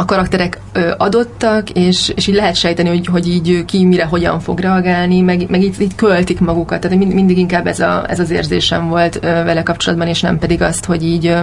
[0.00, 0.60] a karakterek
[0.96, 5.50] adottak, és, és így lehet sejteni, hogy, hogy így ki mire hogyan fog reagálni, meg,
[5.50, 6.80] meg így, így költik magukat.
[6.80, 10.62] Tehát mind, mindig inkább ez, a, ez az érzésem volt vele kapcsolatban, és nem pedig
[10.62, 11.36] azt, hogy így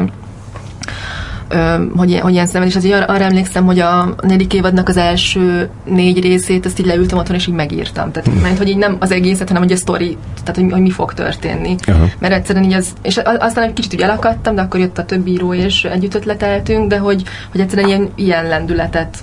[1.95, 5.69] hogy, hogy ilyen szemben, és azért arra, arra emlékszem, hogy a negyedik évadnak az első
[5.85, 8.11] négy részét, ezt így leültem otthon, és így megírtam.
[8.11, 10.89] Tehát, mert hogy így nem az egészet, hanem hogy a sztori, tehát hogy, hogy mi
[10.89, 11.75] fog történni.
[11.87, 12.09] Uh-huh.
[12.19, 15.21] Mert egyszerűen így az, és aztán egy kicsit úgy elakadtam, de akkor jött a több
[15.21, 19.17] bíró, és együtt ötleteltünk, de hogy, hogy egyszerűen ilyen, ilyen lendületet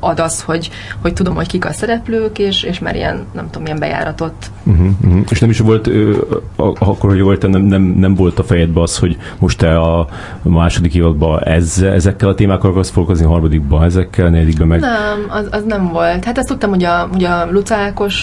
[0.00, 3.62] ad az, hogy, hogy tudom, hogy kik a szereplők, és, és már ilyen, nem tudom,
[3.62, 4.50] milyen bejáratott.
[4.62, 5.20] Uh-huh, uh-huh.
[5.28, 6.16] És nem is volt, ö,
[6.56, 10.06] akkor, hogy volt, nem, nem, nem volt a fejedben az, hogy most te a
[10.42, 14.80] második évadban ez, ezekkel a témákkal akarsz foglalkozni, a harmadikban ezekkel, a negyedikben meg?
[14.80, 16.24] Nem, az, az nem volt.
[16.24, 18.16] Hát ezt tudtam, hogy a, hogy a Lucákos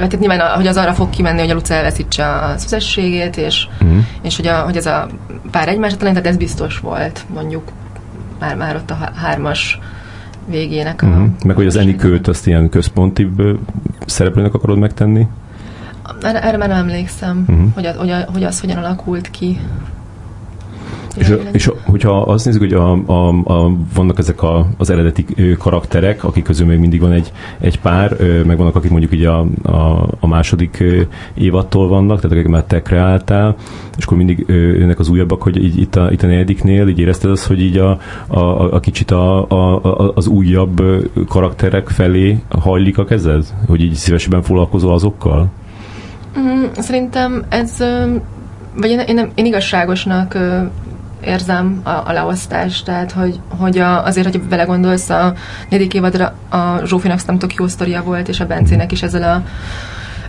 [0.00, 3.98] hát nyilván, hogy az arra fog kimenni, hogy a Luca elveszítse a szüzességét, és, Mhm.
[4.22, 5.06] és hogy, a, hogy ez a
[5.50, 7.62] pár egymásra talán, tehát ez biztos volt, mondjuk
[8.40, 9.78] már, már ott a há- hármas
[10.46, 11.06] végének a...
[11.06, 11.28] Uh-huh.
[11.44, 13.30] Meg hogy az Enikőt azt ilyen központi
[14.06, 15.26] szereplőnek akarod megtenni?
[16.20, 17.66] Erre, erre már nem emlékszem, uh-huh.
[17.74, 19.60] hogy, a, hogy, a, hogy az hogyan alakult ki.
[21.16, 25.24] És, és hogyha azt nézzük, hogy a, a, a, vannak ezek a, az eredeti
[25.58, 29.46] karakterek, akik közül még mindig van egy, egy pár, meg vannak, akik mondjuk így a,
[29.62, 31.00] a, a második ö,
[31.34, 33.56] évadtól vannak, tehát akik már te kreáltál,
[33.96, 37.30] és akkor mindig jönnek az újabbak, hogy így, itt, a, itt a negyediknél így érezted
[37.30, 40.82] azt, hogy így a, a, a, a kicsit a, a, a, az újabb
[41.28, 43.44] karakterek felé hajlik a kezed?
[43.66, 45.48] Hogy így szívesebben foglalkozol azokkal?
[46.38, 47.78] Mm, szerintem ez,
[48.76, 50.38] vagy én, én, nem- én igazságosnak
[51.24, 55.34] érzem a, a leosztást, tehát hogy, hogy a, azért, hogy vele gondolsz, a
[55.68, 59.42] negyedik évadra a Zsófinak szerintem tök jó sztoria volt, és a Bencének is ezzel a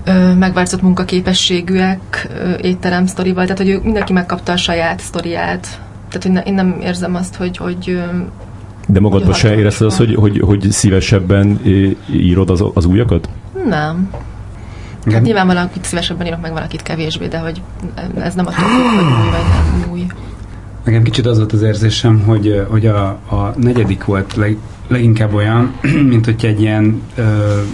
[0.10, 5.80] ö, megváltozott munkaképességűek ö, étterem sztorival, tehát hogy ő, mindenki megkapta a saját sztoriát.
[6.10, 8.02] Tehát hogy ne, én nem érzem azt, hogy, hogy ö,
[8.88, 11.60] De magadban se érezted azt, hogy, hogy, hogy szívesebben
[12.12, 13.30] írod az, az újakat?
[13.66, 14.10] nem.
[15.12, 17.62] Hát nyilván valakit szívesebben írok meg, valakit kevésbé, de hogy
[18.20, 20.06] ez nem attól függ, hogy új vagy nem új.
[20.86, 25.74] Nekem kicsit az volt az érzésem, hogy, hogy a, a negyedik volt leg, leginkább olyan,
[26.12, 27.26] mint hogy egy ilyen uh,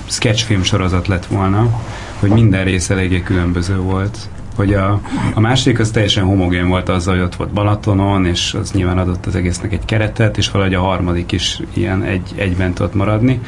[0.06, 1.82] sketchfilm sorozat lett volna,
[2.19, 4.17] hogy minden rész eléggé különböző volt.
[4.56, 5.02] Hogy a,
[5.34, 9.26] a második az teljesen homogén volt azzal, hogy ott volt Balatonon, és az nyilván adott
[9.26, 13.41] az egésznek egy keretet, és valahogy a harmadik is ilyen egy, egyben tudott maradni.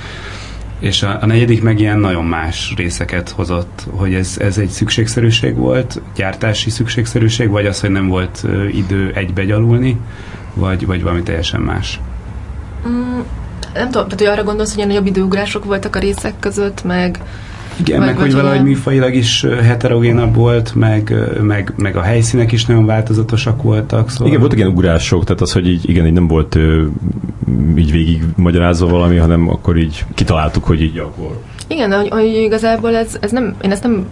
[0.84, 5.56] És a, a negyedik meg ilyen nagyon más részeket hozott, hogy ez, ez egy szükségszerűség
[5.56, 10.00] volt, gyártási szükségszerűség, vagy az, hogy nem volt idő egybe gyalulni,
[10.54, 12.00] vagy, vagy valami teljesen más.
[12.88, 13.20] Mm,
[13.74, 17.20] nem tudom, tehát hogy arra gondolsz, hogy ilyen nagyobb időugrások voltak a részek között, meg
[17.80, 22.02] Igen, Vagy- meg vagy hogy valahogy ilyen- műfajilag is heterogénabb volt, meg, meg, meg a
[22.02, 24.10] helyszínek is nagyon változatosak voltak.
[24.10, 26.58] Szóval Igen, voltak ilyen ugrások, tehát az, hogy így, igen, így nem volt
[27.78, 31.40] így végig magyarázva valami, hanem akkor így kitaláltuk, hogy így akkor.
[31.68, 34.06] igen, hogy, hogy igazából ez, ez nem, én ezt nem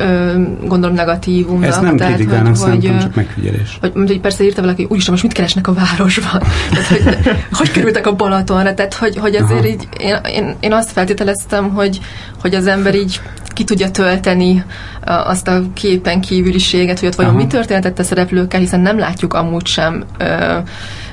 [0.00, 1.68] ö, gondolom negatívumnak.
[1.68, 3.78] Ez nem tehát, kritikálnak, hogy, szerintem hogy, csak megfigyelés.
[3.80, 6.42] hogy, hogy, persze írta valaki, hogy úristen, most mit keresnek a városban?
[6.70, 8.74] Tehát, hogy, hogy kerültek a Balatonra?
[8.74, 9.68] Tehát, hogy, hogy azért Aha.
[9.68, 12.00] így, én, én, én azt feltételeztem, hogy,
[12.40, 14.64] hogy az ember így ki tudja tölteni
[15.04, 17.42] azt a képen kívüliséget, hogy ott vajon Aha.
[17.42, 20.24] mi történetett a szereplőkkel, hiszen nem látjuk amúgy sem ö,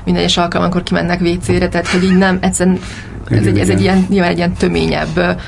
[0.04, 2.78] minden egyes alkalom, amikor kimennek WC-re, tehát hogy így nem, egyszerűen
[3.30, 5.38] ez egy, ez egy ilyen, nyilván egy ilyen töményebb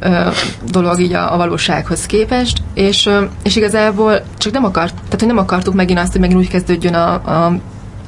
[0.00, 0.28] ö,
[0.70, 5.26] dolog így a, a valósághoz képest, és, ö, és igazából csak nem akart, tehát hogy
[5.28, 7.56] nem akartuk megint azt, hogy megint úgy kezdődjön a, a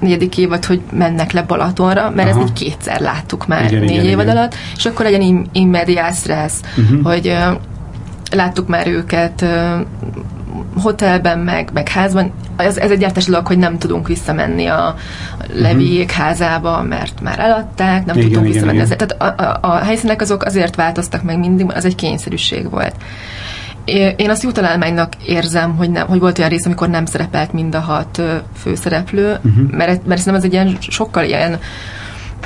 [0.01, 2.40] negyedik évad, hogy mennek le Balatonra, mert Aha.
[2.40, 4.37] ezt így kétszer láttuk már Igen, négy igen, évad igen.
[4.37, 7.03] alatt, és akkor legyen medias res, Mhm.
[7.05, 7.53] hogy ö,
[8.37, 9.44] láttuk már őket
[10.83, 12.33] hotelben, meg, meg házban.
[12.57, 14.95] Ez, ez egy gyártás dolog, hogy nem tudunk visszamenni a
[15.53, 18.85] leviék házába, mert már eladták, nem Igen, tudtunk igen, visszamenni.
[18.85, 18.99] igen.
[18.99, 22.95] Tehát a, a, a helyszínek azok azért változtak meg mindig, az egy kényszerűség volt.
[24.17, 27.75] Én azt jó találmánynak érzem, hogy, nem, hogy volt olyan rész, amikor nem szerepelt mind
[27.75, 28.23] a hat
[28.57, 29.71] főszereplő, uh-huh.
[29.71, 31.59] mert, mert szerintem ez egy ilyen sokkal ilyen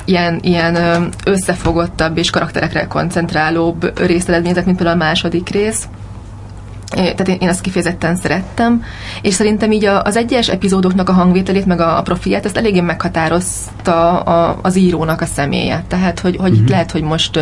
[0.04, 5.88] ilyen, ilyen összefogottabb és karakterekre koncentrálóbb részeredményezett, mint például a második rész.
[6.90, 8.84] Tehát én, én ezt kifejezetten szerettem,
[9.22, 14.20] és szerintem így az egyes epizódoknak a hangvételét, meg a, a profiát, ezt eléggé meghatározta
[14.20, 15.84] a, az írónak a személye.
[15.88, 16.68] Tehát, hogy, hogy uh-huh.
[16.68, 17.38] lehet, hogy most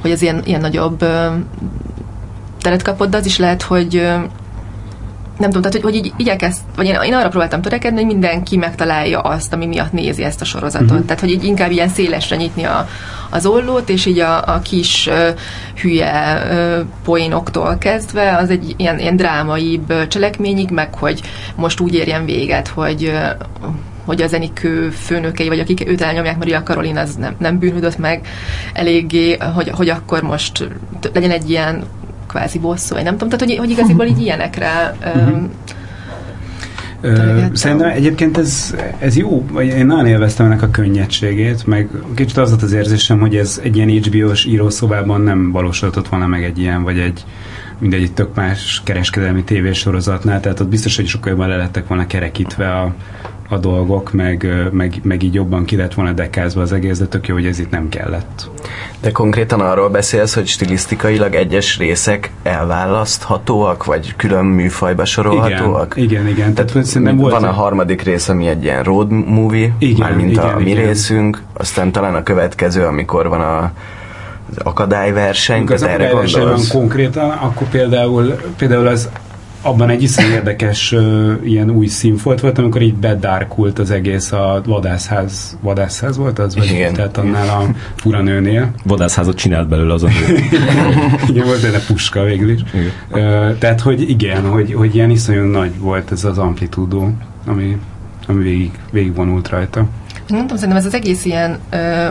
[0.00, 0.98] hogy ez ilyen, ilyen nagyobb
[2.60, 4.08] teret kapott, de az is lehet, hogy
[5.38, 8.56] nem tudom, tehát hogy, hogy így igyekezt, vagy én, én arra próbáltam törekedni, hogy mindenki
[8.56, 10.90] megtalálja azt, ami miatt nézi ezt a sorozatot.
[10.90, 11.04] Uh-huh.
[11.04, 12.88] Tehát, hogy így inkább ilyen szélesre nyitni a,
[13.30, 15.28] az ollót, és így a, a kis uh,
[15.80, 21.20] hülye uh, poénoktól kezdve az egy ilyen, ilyen drámaibb cselekményig, meg hogy
[21.54, 23.72] most úgy érjen véget, hogy uh,
[24.04, 28.26] hogy az Enikő főnökei, vagy akik őt elnyomják, Maria Karolin az nem, nem bűnhődött meg
[28.72, 30.68] eléggé, hogy, hogy akkor most
[31.12, 31.84] legyen egy ilyen
[32.28, 34.96] kvázi bosszú, vagy nem tudom, tehát hogy, hogy igaziból így ilyenekre
[37.00, 37.54] Töregettem.
[37.54, 42.48] Szerintem egyébként ez, ez jó, vagy én nagyon élveztem ennek a könnyedségét, meg kicsit az
[42.48, 46.82] volt az érzésem, hogy ez egy ilyen HBO-s írószobában nem valósodott volna meg egy ilyen,
[46.82, 47.24] vagy egy
[47.78, 52.06] mindegy egy tök más kereskedelmi tévésorozatnál, tehát ott biztos, hogy sokkal jobban le lettek volna
[52.06, 52.94] kerekítve a,
[53.48, 57.26] a dolgok, meg, meg, meg így jobban ki lett volna dekázva az egész, de tök
[57.28, 58.50] jó, hogy ez itt nem kellett.
[59.00, 65.92] De konkrétan arról beszélsz, hogy stilisztikailag egyes részek elválaszthatóak, vagy külön műfajba sorolhatóak?
[65.96, 66.54] Igen, igen, igen.
[66.54, 70.36] Tehát, hogy szerintem volt van a harmadik rész, ami egy ilyen road movie, Igen, mármint
[70.36, 70.84] a igen, mi igen.
[70.84, 73.72] részünk, aztán talán a következő, amikor van a
[74.62, 76.70] akadályverseny, Az erre akadályverseny van gondolsz?
[76.70, 79.08] konkrétan, akkor például, például az
[79.62, 84.62] abban egy iszonyú érdekes uh, ilyen új színfolt volt, amikor így bedárkult az egész a
[84.64, 86.56] vadászház, vadászház volt az?
[86.56, 86.92] Vagy Igen.
[86.92, 88.70] Tehát annál a furanőnél.
[88.84, 90.34] Vadászházat csinált belőle az a nő.
[91.30, 92.60] igen, volt benne puska végül is.
[92.72, 92.92] Igen.
[93.10, 97.12] Uh, tehát, hogy igen, hogy, hogy ilyen iszonyú nagy volt ez az amplitúdó,
[97.46, 97.76] ami,
[98.26, 99.86] ami végig, végigvonult rajta.
[100.30, 101.58] Én mondtam, szerintem ez az egész ilyen,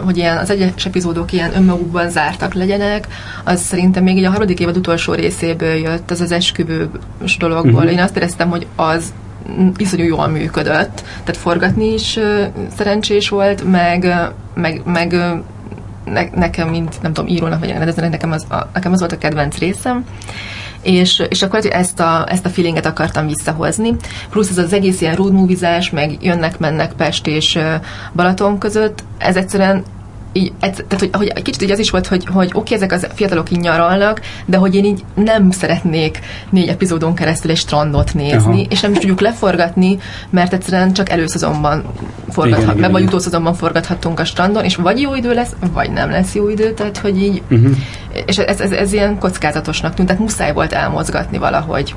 [0.03, 3.07] hogy ilyen az egyes epizódok ilyen önmagukban zártak legyenek,
[3.43, 7.73] az szerintem még így a harmadik évad utolsó részéből jött, az az esküvős dologból.
[7.73, 7.91] Uh-huh.
[7.91, 9.13] Én azt éreztem, hogy az
[9.77, 11.03] iszonyú jól működött.
[11.23, 12.19] Tehát forgatni is
[12.75, 14.13] szerencsés volt, meg,
[14.53, 15.15] meg, meg
[16.05, 19.17] ne, nekem, mint nem tudom, írónak vagy rendezőnek, nekem az, a, nekem az volt a
[19.17, 20.05] kedvenc részem.
[20.81, 23.95] És, és akkor ezt a, ezt a feelinget akartam visszahozni.
[24.29, 25.33] Plusz ez az egész ilyen road
[25.91, 27.59] meg jönnek-mennek Pest és
[28.15, 29.83] Balaton között, ez egyszerűen
[30.37, 32.91] így, ez, tehát, hogy, hogy egy kicsit így az is volt, hogy, hogy oké, ezek
[32.91, 36.19] az fiatalok így nyaralnak, de hogy én így nem szeretnék
[36.49, 38.65] négy epizódon keresztül egy strandot nézni, Aha.
[38.69, 39.97] és nem is tudjuk leforgatni,
[40.29, 41.83] mert egyszerűen csak előszezonban
[42.29, 46.35] forgathat, meg vagy utószezonban forgathatunk a strandon, és vagy jó idő lesz, vagy nem lesz
[46.35, 47.75] jó idő, tehát hogy így, Uh-huh.
[48.25, 51.95] és ez, ez, ez ilyen kockázatosnak tűnt, tehát muszáj volt elmozgatni valahogy.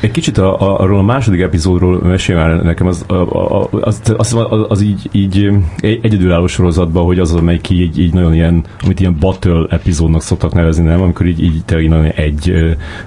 [0.00, 4.00] Egy kicsit a, a, arról a második epizódról mesélj már nekem, az, a, a, az,
[4.16, 8.64] az, az, az így, így egy- egyedülálló sorozatban, hogy az, amelyik így, így nagyon ilyen,
[8.84, 11.00] amit ilyen battle epizódnak szoktak nevezni, nem?
[11.02, 12.52] Amikor így, így tényleg nagyon egy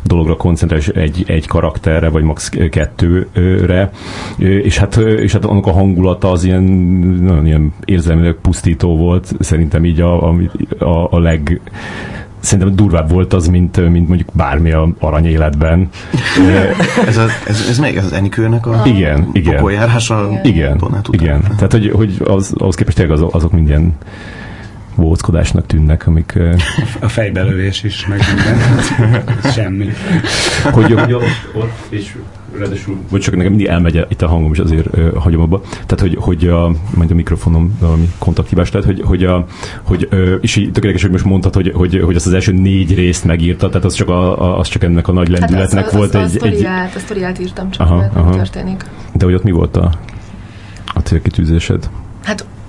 [0.03, 2.49] dologra koncentrál, egy, egy karakterre, vagy max.
[2.69, 3.91] kettőre,
[4.37, 6.63] és hát, és hát annak a hangulata az ilyen,
[7.21, 10.29] nagyon ilyen érzelmileg pusztító volt, szerintem így a,
[10.79, 11.61] a, a leg
[12.41, 15.89] szerintem durvább volt az, mint, mint mondjuk bármi a arany életben.
[17.08, 17.97] Ez, a, ez, ez melyik?
[17.97, 19.54] Az Enikőnek a igen, igen.
[20.43, 20.69] Igen,
[21.10, 21.41] igen.
[21.41, 23.93] Tehát, hogy, hogy az, ahhoz képest tényleg azok, azok mind ilyen
[25.01, 26.39] vóckodásnak tűnnek, amik,
[26.99, 28.77] A fejbelövés is, meg minden.
[29.53, 29.89] Semmi.
[30.71, 32.15] hogy, hogy ott, ott, és
[32.57, 35.61] ráadásul, vagy csak nekem mindig elmegy itt a hangom, és azért ö, hagyom abba.
[35.71, 39.45] Tehát, hogy, hogy a, majd a mikrofonom valami kontakthibás lehet, hogy, hogy, a,
[39.81, 42.95] hogy ö, és így tökéletes, hogy most mondtad, hogy, hogy, hogy azt az első négy
[42.95, 45.97] részt megírta, tehát az csak, a, a, az csak ennek a nagy lendületnek hát az,
[45.97, 48.35] volt az, egy, a, egy, sztoriát, a sztoriát írtam csak, Aha, mert aha.
[48.35, 48.85] történik.
[49.13, 49.93] de hogy ott mi volt a,
[50.85, 51.89] a célkitűzésed?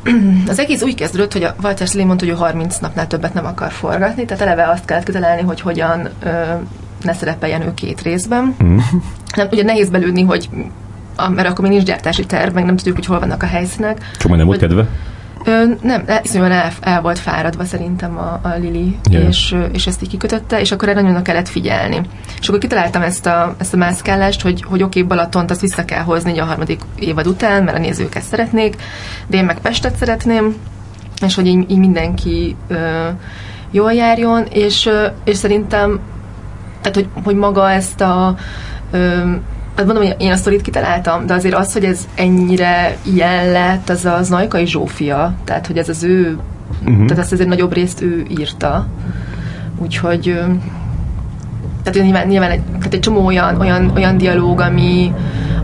[0.04, 3.34] Hát az egész úgy kezdődött, hogy a Walter Slim mondta, hogy ő 30 napnál többet
[3.34, 6.28] nem akar forgatni, tehát eleve azt kellett kitalálni, hogy hogyan ö,
[7.02, 8.56] ne szerepeljen ő két részben.
[8.64, 8.78] Mm.
[9.36, 10.48] Nem, ugye nehéz belőni, hogy
[11.16, 14.10] a, mert akkor még nincs gyártási terv, meg nem tudjuk, hogy hol vannak a helyszínek.
[14.18, 14.86] Csak majd nem volt kedve?
[15.44, 19.28] Ö, nem, de iszonyúan el, el volt fáradva szerintem a, a Lili, yeah.
[19.28, 22.00] és, és ezt így kikötötte, és akkor erre nagyon kellett figyelni.
[22.40, 26.02] És akkor kitaláltam ezt a, ezt a mászkálást, hogy, hogy oké, Balatont azt vissza kell
[26.02, 28.76] hozni a harmadik évad után, mert a nézők ezt szeretnék,
[29.26, 30.54] de én meg Pestet szeretném,
[31.26, 33.08] és hogy így, így mindenki ö,
[33.70, 36.00] jól járjon, és, ö, és szerintem
[36.80, 38.36] tehát, hogy, hogy maga ezt a
[38.90, 39.30] ö,
[39.76, 43.88] hát mondom, hogy én a sztorit kitaláltam, de azért az, hogy ez ennyire ilyen lett,
[43.88, 46.38] az az Najkai Zsófia, tehát, hogy ez az ő,
[46.80, 47.06] uh-huh.
[47.06, 48.86] tehát azt azért nagyobb részt ő írta.
[49.78, 50.40] Úgyhogy
[51.82, 55.12] tehát nyilván, nyilván egy, tehát egy csomó olyan, olyan, olyan dialóg, ami,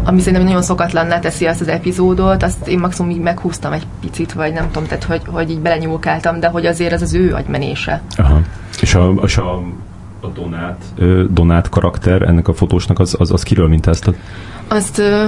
[0.05, 4.33] ami szerintem nagyon szokatlanná teszi azt az epizódot, azt én maximum így meghúztam egy picit,
[4.33, 8.03] vagy nem tudom, tehát hogy, hogy így belenyúlkáltam, de hogy azért ez az ő agymenése.
[8.17, 8.41] Aha.
[8.81, 9.63] És a, és a,
[10.21, 14.15] a Donát, ö, Donát karakter ennek a fotósnak, az, az, az kiről mintáztad?
[14.69, 14.99] Azt...
[14.99, 15.27] Ö,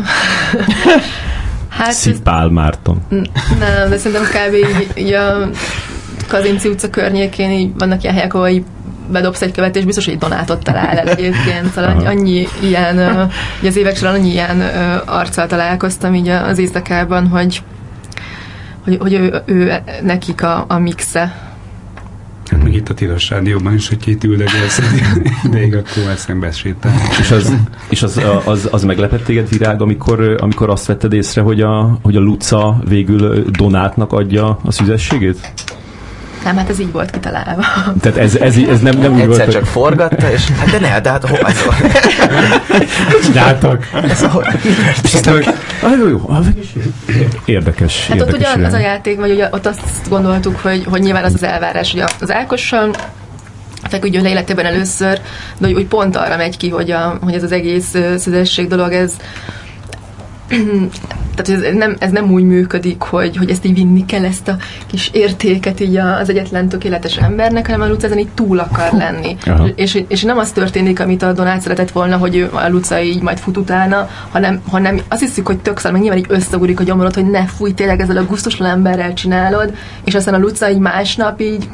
[1.69, 1.88] hát...
[1.88, 3.00] ez- Szipál Márton.
[3.58, 4.54] Nem, de szerintem kb.
[4.54, 5.48] így, így a
[6.29, 8.65] Kazinci utca környékén így vannak ilyen helyek, ahol így
[9.10, 11.73] bedobsz egy követ, és biztos, hogy egy donátot talál el egyébként.
[11.75, 13.23] Szóval annyi, annyi ilyen, ö,
[13.60, 17.62] így az évek során annyi ilyen ö, arccal találkoztam így az éjszakában, hogy
[18.85, 21.50] hogy, hogy ő, ő, nekik a, a mixe.
[22.71, 24.81] Meg itt a Tilos Rádióban is, hogy itt üldögélsz
[25.44, 26.92] ideig, akkor eszembe sétál.
[27.21, 27.52] És az,
[27.88, 32.16] és az, az, az meglepett téged virág, amikor, amikor azt vetted észre, hogy a, hogy
[32.16, 35.52] a Luca végül Donátnak adja a szüzességét?
[36.44, 37.62] Nem, hát ez így volt kitalálva.
[38.00, 41.00] Tehát ez, ez, ez nem, nem úgy Egyszer volt, csak forgatta, és hát de ne,
[41.00, 41.90] de hát hol ez hogy
[43.25, 43.90] csináltak.
[44.08, 44.46] Ez hol?
[45.02, 45.42] És aztán
[45.83, 46.46] ah, jó, jó, ah,
[47.44, 48.06] érdekes.
[48.06, 51.24] Hát ott érdekes ugye az a játék, vagy ugye ott azt gondoltuk, hogy, hogy nyilván
[51.24, 52.94] az az elvárás, hogy az Ákossal
[53.88, 55.20] feküdjön le életében először,
[55.58, 58.92] de hogy, hogy pont arra megy ki, hogy, a, hogy ez az egész szüzesség dolog,
[58.92, 59.16] ez
[61.43, 64.57] tehát ez nem, ez nem úgy működik, hogy, hogy ezt így vinni kell, ezt a
[64.87, 69.37] kis értéket így az egyetlen tökéletes embernek, hanem a Luca ezen így túl akar lenni.
[69.47, 69.67] Aha.
[69.75, 73.23] És, és nem az történik, amit a Donát szeretett volna, hogy ő, a Luca így
[73.23, 76.83] majd fut utána, hanem, hanem azt hiszük, hogy tök szar, meg nyilván így összegurik a
[76.83, 79.75] gyomorod, hogy ne fúj, tényleg ezzel a gusztustalan emberrel csinálod,
[80.05, 81.69] és aztán a Luca így másnap így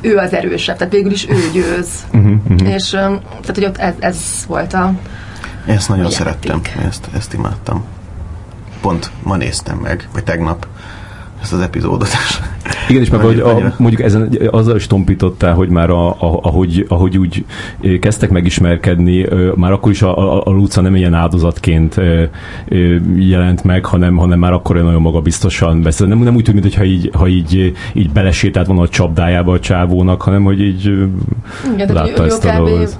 [0.00, 1.88] ő az erősebb, tehát végül is ő győz.
[2.12, 2.72] Uh-huh, uh-huh.
[2.72, 4.16] És tehát, hogy ott ez, ez
[4.46, 4.92] volt a...
[5.66, 7.84] Ezt nagyon A szerettem, ezt, ezt imádtam.
[8.80, 10.66] Pont ma néztem meg, vagy tegnap
[11.42, 12.08] ezt az epizódot.
[12.88, 16.86] Igen, és meg hogy a, mondjuk ezen azzal is tompítottál, hogy már a, a, ahogy,
[16.88, 17.44] ahogy úgy
[18.00, 22.00] kezdtek megismerkedni, már akkor is a, a, a Luca nem ilyen áldozatként
[23.16, 26.06] jelent meg, hanem, hanem már akkor nagyon magabiztosan beszél.
[26.06, 30.22] Nem, nem úgy tűnt, mintha így, ha így, így belesétált volna a csapdájába a csávónak,
[30.22, 30.84] hanem hogy így
[31.74, 32.96] Igen, látta ezt a dolgot.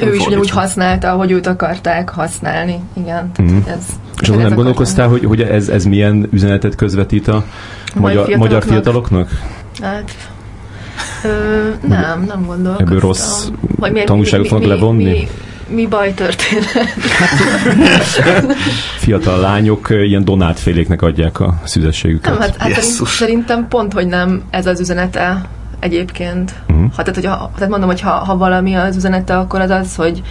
[0.00, 2.74] ő is ugyanúgy használta, ahogy őt akarták használni.
[2.92, 3.68] Igen, tehát Mhm.
[3.68, 3.86] ez...
[4.22, 7.44] És ez azon nem gondolkoztál, hogy, hogy ez, ez milyen üzenetet közvetít a
[7.94, 8.38] magyar, fiataloknak?
[8.38, 9.28] magyar fiataloknak?
[9.82, 10.10] Hát,
[11.24, 11.28] ö,
[11.88, 12.86] nem, nem gondolkoztam.
[12.86, 15.04] Ebből rossz Vagy mi- tanulságot mi- fognak mi- levonni?
[15.04, 15.28] Mi,
[15.74, 16.64] mi baj történt?
[18.98, 22.32] Fiatal lányok ilyen donátféléknek adják a szüzességüket.
[22.32, 23.16] Nem, hát, hát Jesszus.
[23.16, 25.42] szerintem pont, hogy nem ez az üzenete
[25.78, 26.54] egyébként.
[26.66, 26.76] Mhm.
[26.76, 26.90] Uh-huh.
[26.96, 29.94] Ha, tehát, hogy ha, tehát mondom, hogy ha, ha valami az üzenete, akkor az az,
[29.96, 30.22] hogy,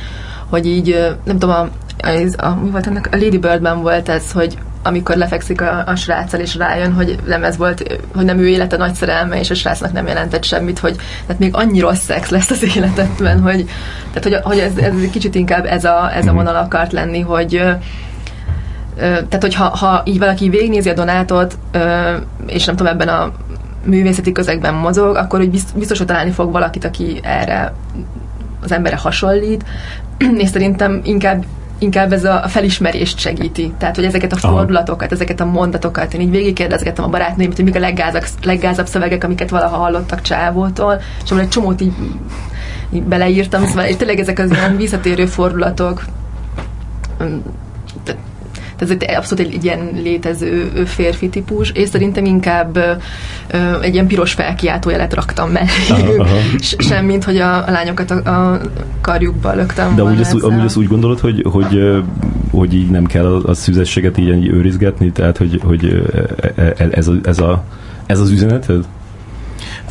[0.50, 1.68] hogy így, nem tudom, a,
[1.98, 5.96] az, a, mi volt ennek, a Lady Birdben volt ez, hogy amikor lefekszik a, a
[5.96, 9.56] sráccal, és rájön, hogy nem ez volt, hogy nem ő élete nagy szerelme, és a
[9.56, 13.66] srácnak nem jelentett semmit, hogy tehát még annyi rossz szex lesz az életedben, hogy,
[14.14, 17.64] tehát, hogy, hogy ez, ez kicsit inkább ez a, ez a vonal akart lenni, hogy
[18.96, 21.58] tehát, hogyha ha így valaki végignézi a Donátot,
[22.46, 23.32] és nem tudom, ebben a
[23.84, 27.74] művészeti közegben mozog, akkor hogy bizt- biztos, hogy találni fog valakit, aki erre
[28.64, 29.66] az emberre hasonlít,
[30.44, 31.46] és szerintem inkább
[31.82, 33.74] inkább ez a felismerést segíti.
[33.78, 37.76] Tehát, hogy ezeket a fordulatokat, ezeket a mondatokat, én így végigkérdezgettem a barátnőimet, hogy mik
[37.76, 41.94] a leggázabb, leggázabb szövegek, amiket valaha hallottak csávótól, és egy csomót így,
[42.94, 46.04] így beleírtam, szóval és tényleg ezek az ilyen visszatérő fordulatok,
[48.82, 52.76] ez egy abszolút egy, egy ilyen létező férfi típus, és szerintem inkább
[53.48, 55.68] ö, egy ilyen piros felkiáltójelet raktam mellé,
[56.90, 58.62] semmint, hogy a, a lányokat a, a
[59.02, 60.40] karjukba löktem De amúgy ezzel.
[60.40, 62.02] amúgy azt úgy gondolod, hogy, hogy,
[62.52, 66.04] hogy így nem kell a, a szüzességet így, őrizgetni, tehát hogy, hogy
[66.56, 67.64] e- e- ez, a, ez, a,
[68.06, 68.86] ez az üzeneted?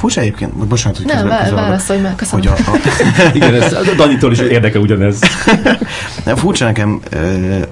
[0.01, 2.47] Furcsa egyébként, bocsánat, hogy Nem, közben vá- közben- válaszolj meg, köszönöm.
[2.47, 2.77] hogy a, a,
[3.37, 5.19] Igen, ez, a Danitól is érdekel ugyanez.
[6.25, 7.01] Nem, furcsa nekem,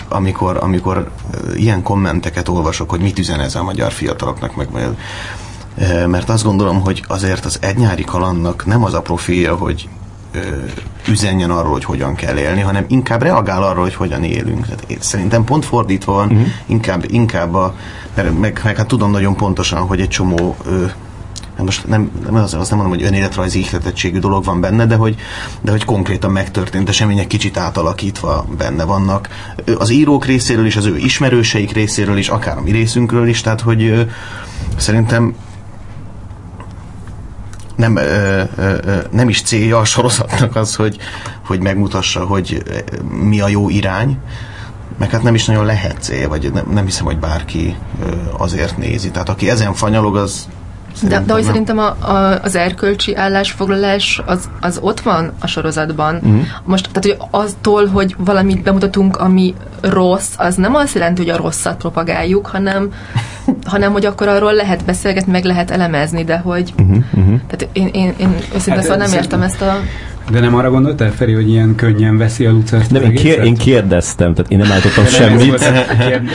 [0.08, 1.10] amikor, amikor
[1.54, 4.68] ilyen kommenteket olvasok, hogy mit üzen ez a magyar fiataloknak, meg
[5.78, 9.88] ö, mert azt gondolom, hogy azért az egy nyári kalandnak nem az a profilja, hogy
[11.08, 14.64] üzenjen arról, hogy hogyan kell élni, hanem inkább reagál arra, hogy hogyan élünk.
[14.64, 16.46] Tehát én szerintem pont fordítva van, uh-huh.
[16.66, 17.74] inkább, inkább a,
[18.14, 20.84] mert meg, meg hát tudom nagyon pontosan, hogy egy csomó ö,
[21.64, 25.16] most nem, nem az, azt nem mondom, hogy önéletrajzi ihletettségű dolog van benne, de hogy,
[25.60, 29.28] de hogy konkrétan megtörtént események kicsit átalakítva benne vannak.
[29.78, 33.60] Az írók részéről is, az ő ismerőseik részéről is, akár a mi részünkről is, tehát
[33.60, 34.08] hogy
[34.76, 35.34] szerintem
[37.76, 40.98] nem, ö, ö, nem is célja a sorozatnak az, hogy,
[41.46, 42.62] hogy megmutassa, hogy
[43.22, 44.18] mi a jó irány,
[44.98, 47.76] meg hát nem is nagyon lehet cél, vagy nem, nem hiszem, hogy bárki
[48.36, 49.10] azért nézi.
[49.10, 50.48] Tehát aki ezen fanyalog, az
[51.02, 51.50] De, de hogy nem.
[51.50, 56.14] szerintem a, a, az erkölcsi állásfoglalás az, az ott van a sorozatban.
[56.14, 56.40] Uh-huh.
[56.64, 61.36] Most, tehát hogy aztól, hogy valamit bemutatunk, ami rossz, az nem azt jelenti, hogy a
[61.36, 62.92] rosszat propagáljuk, hanem,
[63.72, 67.40] hanem hogy akkor arról lehet beszélgetni, meg lehet elemezni, de hogy Uh-huh, uh-huh.
[67.46, 69.76] tehát én, én, én őszintén Hát szóval nem értem ezt a...
[70.30, 73.38] De nem arra gondoltál, Feri, hogy ilyen könnyen veszi a Luca ezt Nem, én, kér,
[73.44, 75.88] én kérdeztem, tehát én nem állítottam De nem Ez, semmit.
[75.90, 76.30] a kérd...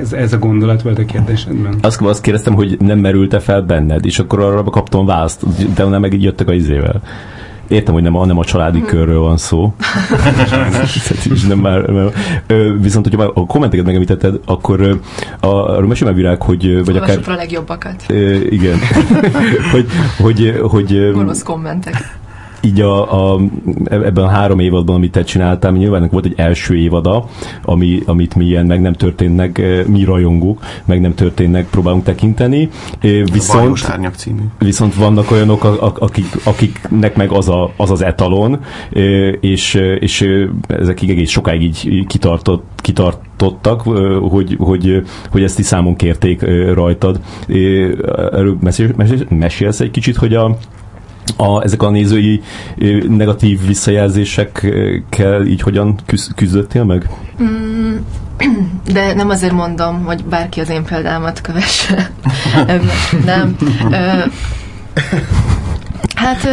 [0.00, 1.74] ez, ez a gondolat volt a kérdésedben?
[1.80, 6.00] Azt, azt kérdeztem, hogy nem merült-e fel benned, és akkor arra kaptam választ, de nem
[6.00, 7.02] meg így jöttek a izével.
[7.68, 9.74] Értem, hogy nem a, nem a családi körről van szó.
[11.32, 12.10] és nem már, nem.
[12.46, 15.00] Ö, viszont, hogyha már a kommenteket megemlítetted, akkor
[15.40, 17.18] a, arról mesélj már virág, hogy vagy akár...
[17.26, 18.04] A legjobbakat.
[18.50, 18.78] Igen.
[19.72, 19.86] hogy,
[20.18, 22.18] hogy, hogy Gonosz kommentek.
[22.66, 23.40] Így a, a,
[23.84, 27.24] ebben a három évadban, amit te csináltál, nyilván volt egy első évada,
[27.62, 32.68] ami, amit mi ilyen meg nem történnek, eh, mi rajongók, meg nem történnek, próbálunk tekinteni.
[33.00, 34.40] Eh, Viszont, Árnyak című.
[34.58, 38.60] viszont vannak olyanok, a- a- akik, akiknek meg az a, az, az etalon,
[38.92, 40.28] eh, és, és
[40.66, 43.92] ezek egész sokáig így kitartott, kitartottak, eh,
[44.30, 46.40] hogy, hogy, hogy ezt is számon kérték
[46.74, 47.20] rajtad.
[48.32, 50.56] Erről mesél, mesél, mesélsz egy kicsit, hogy a,
[51.36, 52.42] a, ezek a nézői
[53.08, 57.08] negatív visszajelzésekkel így hogyan küz, küzdöttél meg?
[58.92, 62.10] De nem azért mondom, hogy bárki az én példámat kövesse.
[63.24, 63.56] Nem.
[66.14, 66.48] Hát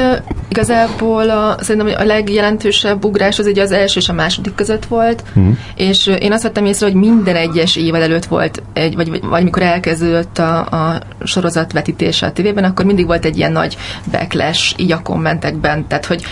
[0.50, 5.24] igazából a, szerintem a legjelentősebb ugrás az ugye az első és a második között volt,
[5.34, 5.50] Mhm.
[5.76, 9.44] és én azt vettem észre, hogy minden egyes évad előtt volt egy, vagy, vagy, vagy
[9.44, 13.78] mikor elkezdődött a, a sorozat vetítése a tévében, akkor mindig volt egy ilyen nagy
[14.12, 16.24] backlash így a kommentekben, tehát hogy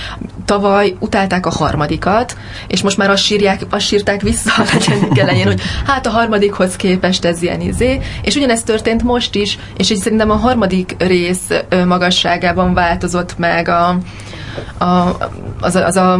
[0.45, 5.45] tavaly utálták a harmadikat, és most már azt, sírják, azt sírták vissza a legyendik elején,
[5.45, 9.97] hogy hát a harmadikhoz képest ez ilyen izé, és ugyanezt történt most is, és így
[9.97, 11.47] szerintem a harmadik rész
[11.85, 13.97] magasságában változott meg a,
[14.77, 15.17] a,
[15.61, 16.13] az, a, az, a,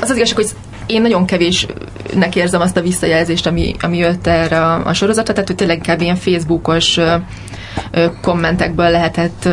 [0.00, 0.50] az az igazság, hogy
[0.86, 5.48] én nagyon kevésnek érzem azt a visszajelzést, ami, ami jött erre a, a sorozatra, tehát
[5.48, 6.98] hogy tényleg inkább ilyen Facebookos
[8.22, 9.48] kommentekből lehetett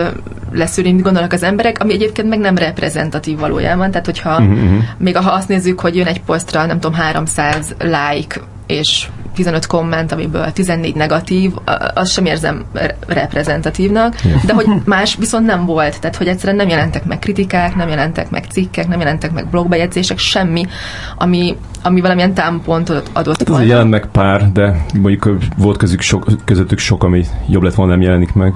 [0.51, 4.83] leszűrni, mit gondolnak az emberek, ami egyébként meg nem reprezentatív valójában, tehát hogyha uh-huh.
[4.97, 10.11] még ha azt nézzük, hogy jön egy posztra, nem tudom, 300 like, és 15 komment,
[10.11, 11.51] amiből 14 negatív,
[11.93, 14.15] azt sem érzem re- reprezentatívnak,
[14.45, 18.29] de hogy más viszont nem volt, tehát hogy egyszerűen nem jelentek meg kritikák, nem jelentek
[18.29, 20.65] meg cikkek, nem jelentek meg blogbejegyzések, semmi,
[21.17, 23.65] ami, ami valamilyen támpontot adott Hát volna.
[23.65, 28.01] jelent meg pár, de mondjuk volt közük sok, közöttük sok, ami jobb lett volna, nem
[28.01, 28.53] jelenik meg.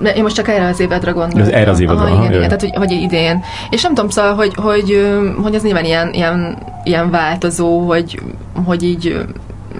[0.00, 1.46] De én most csak erre az évadra gondolom.
[1.46, 2.44] Az erre az évadra, Aha, aha, igen, jaj.
[2.44, 3.42] igen, tehát hogy, hogy idén.
[3.70, 5.08] És nem tudom, szóval, hogy, hogy,
[5.42, 8.20] hogy ez nyilván ilyen, ilyen, ilyen változó, hogy,
[8.64, 9.24] hogy így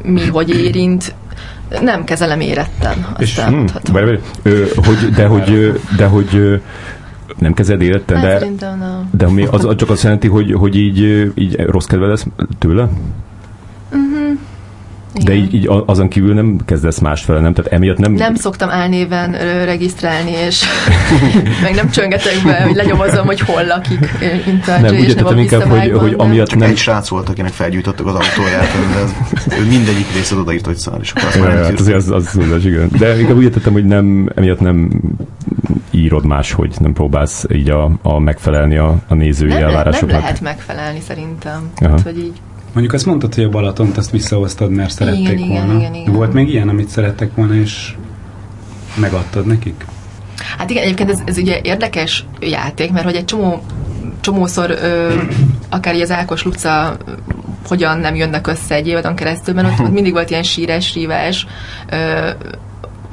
[0.03, 1.15] mi, hogy érint.
[1.81, 3.07] Nem kezelem éretten.
[3.13, 3.95] Azt És, hm, elmondhatom.
[3.95, 6.61] várj, várj, ö, hogy, de hogy, de hogy
[7.39, 8.67] nem kezed életten, Hát de,
[9.11, 12.27] de mi, az, az csak azt jelenti, hogy, hogy így, így rossz kedve lesz
[12.59, 12.89] tőle?
[15.25, 17.53] De így, így azon kívül nem kezdesz másfele, nem?
[17.53, 18.13] Tehát emiatt nem...
[18.13, 19.33] Nem szoktam álnéven
[19.65, 20.65] regisztrálni, és
[21.63, 25.27] meg nem csöngetek be, hogy lenyomozom, hogy hol lakik ö, Intergy, nem, úgy és nem
[25.27, 26.69] a értettem inkább, hogy, hogy amiatt Csak nem...
[26.71, 29.15] egy srác volt, akinek felgyújtottak az autóját, de ez,
[29.61, 32.39] ő mindegyik részét odaírt, hogy szar, és akkor azt már nem hát az, az, az,
[32.53, 32.91] az, igen.
[32.99, 34.91] De inkább úgy értettem, hogy nem, emiatt nem
[35.91, 40.21] írod máshogy, nem próbálsz így a, a megfelelni a, a nézői nem, lehet, nem elvárásoknak.
[40.21, 41.71] lehet megfelelni szerintem.
[41.77, 41.91] Aha.
[41.91, 42.41] Hát, hogy így
[42.73, 45.81] Mondjuk azt mondtad, hogy a Balatont azt visszahoztad, mert szerették Igen, igen, volna.
[45.81, 46.13] igen, igen.
[46.13, 47.95] Volt még ilyen, amit szerettek volna, és
[48.95, 49.85] megadtad nekik?
[50.59, 53.63] Hát igen, egyébként ez, ez ugye érdekes játék, mert hogy egy csomó
[54.21, 55.15] csomószor ö,
[55.69, 56.97] akár így az Ákos Luca
[57.67, 61.47] hogyan nem jönnek össze egy évadon keresztül, mert ott, ott mindig volt ilyen síres, rívás,
[61.91, 62.31] ö,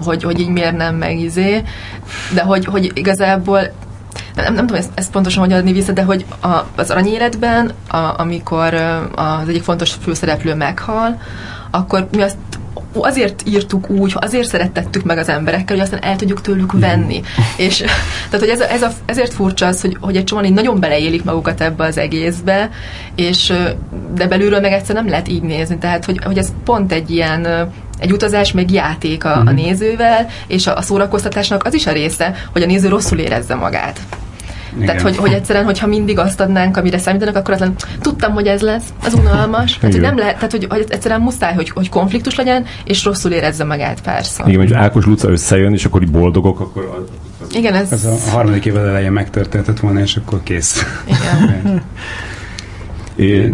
[0.04, 1.64] hogy, hogy így miért nem meg izé,
[2.34, 3.60] de hogy, hogy igazából
[4.36, 7.98] nem, nem tudom ezt, ezt pontosan hogy adni vissza, de hogy a, az aranyéletben, a,
[7.98, 8.74] amikor
[9.16, 11.22] az egyik fontos főszereplő meghal,
[11.72, 12.38] akkor mi azt
[12.94, 17.22] azért írtuk úgy, azért szerettettük meg az emberekkel, hogy aztán el tudjuk tőlük venni.
[17.58, 17.78] És
[18.30, 20.80] tehát, hogy ez a, ez a, ezért furcsa az, hogy, hogy egy csomóan így nagyon
[20.80, 22.70] beleélik magukat ebbe az egészbe,
[23.16, 23.54] és
[24.14, 25.78] de belülről meg egyszer nem lehet így nézni.
[25.78, 30.68] Tehát, hogy, hogy ez pont egy ilyen egy utazás, meg játék a, a nézővel, és
[30.68, 34.00] a, a szórakoztatásnak az is a része, hogy a néző rosszul érezze magát.
[34.76, 34.86] Igen.
[34.86, 38.48] Tehát, hogy, hogy egyszerűen, hogyha mindig azt adnánk, amire számítanak, akkor az lenne, tudtam, hogy
[38.48, 39.78] ez lesz, az unalmas.
[39.78, 43.32] Tehát, hogy nem lehet, tehát, hogy, hogy egyszerűen muszáj, hogy, hogy konfliktus legyen, és rosszul
[43.32, 44.48] érezze magát párszor.
[44.48, 47.08] Igen, hogy Ákos Luca összejön, és akkor boldogok, akkor
[47.42, 47.92] az, Igen, ez...
[47.92, 50.86] Ez a harmadik évad elején megtörténhetett volna, és akkor kész.
[51.06, 51.82] Igen.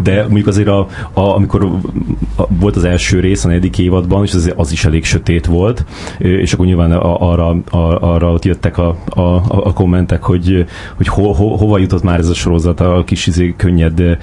[0.02, 1.70] De mondjuk azért, a, a, amikor
[2.48, 5.84] volt az első rész a negyedik évadban, és az, az is elég sötét volt,
[6.18, 7.56] és akkor nyilván arra,
[8.00, 10.64] arra ott jöttek a, a, a kommentek, hogy,
[10.96, 14.18] hogy ho, ho, hova jutott már ez a sorozat a kis izé, könnyed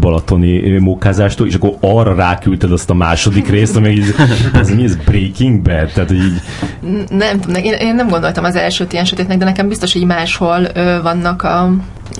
[0.00, 4.14] balatoni mókázástól, és akkor arra ráküldted azt a második részt, ami így,
[4.54, 5.90] ez mi ez Breaking Bad?
[5.92, 6.40] Tehát így,
[7.08, 10.98] Nem én, én nem gondoltam az elsőt ilyen sötétnek, de nekem biztos, hogy máshol ö,
[11.02, 11.70] vannak a,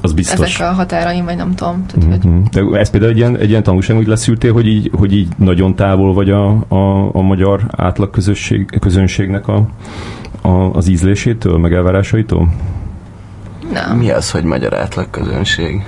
[0.03, 0.55] az biztos.
[0.55, 1.87] ezek a határaim, vagy nem tudom.
[1.87, 2.43] Tehát, hogy Mhm.
[2.71, 5.75] De ez például egy ilyen, egy ilyen tanulság, hogy leszűrtél, hogy így, hogy így nagyon
[5.75, 9.67] távol vagy a, a, a magyar átlag közösség, közönségnek a,
[10.43, 12.49] a, az ízlésétől, meg elvárásaitól?
[13.73, 13.97] nem.
[13.99, 15.85] Mi az, hogy magyar átlag közönség?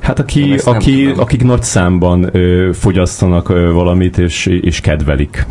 [0.00, 1.20] Hát aki, aki, tudom.
[1.20, 5.46] akik nagy számban ö, fogyasztanak ö, valamit, és, és kedvelik.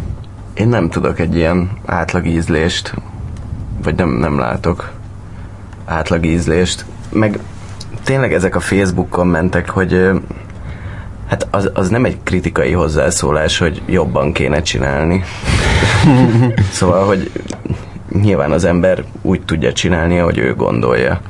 [0.54, 2.94] Én nem tudok egy ilyen átlag ízlést,
[3.84, 4.92] vagy nem, nem látok
[5.86, 6.86] átlag ízlést.
[7.12, 7.40] Meg
[8.04, 10.10] tényleg ezek a Facebook kommentek, hogy
[11.28, 15.24] hát az, az nem egy kritikai hozzászólás, hogy jobban kéne csinálni.
[16.72, 17.32] szóval, hogy
[18.22, 21.22] nyilván az ember úgy tudja csinálni, ahogy ő gondolja.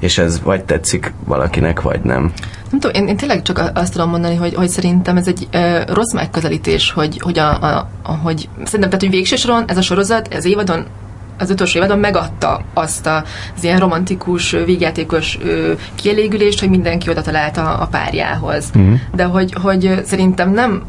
[0.00, 2.32] És ez vagy tetszik valakinek, vagy nem.
[2.70, 5.80] Nem tudom, én, én tényleg csak azt tudom mondani, hogy, hogy szerintem ez egy ö,
[5.86, 9.82] rossz megközelítés, hogy, hogy, a, a, a, hogy szerintem, tehát, hogy végső soron ez a
[9.82, 10.86] sorozat, ez évadon
[11.40, 13.24] az utolsó évadon megadta azt a,
[13.56, 15.38] az ilyen romantikus, vígjátékos
[15.94, 18.70] kielégülést, hogy mindenki oda talált a, a párjához.
[18.74, 18.92] Mhm.
[19.14, 20.82] De hogy, hogy szerintem nem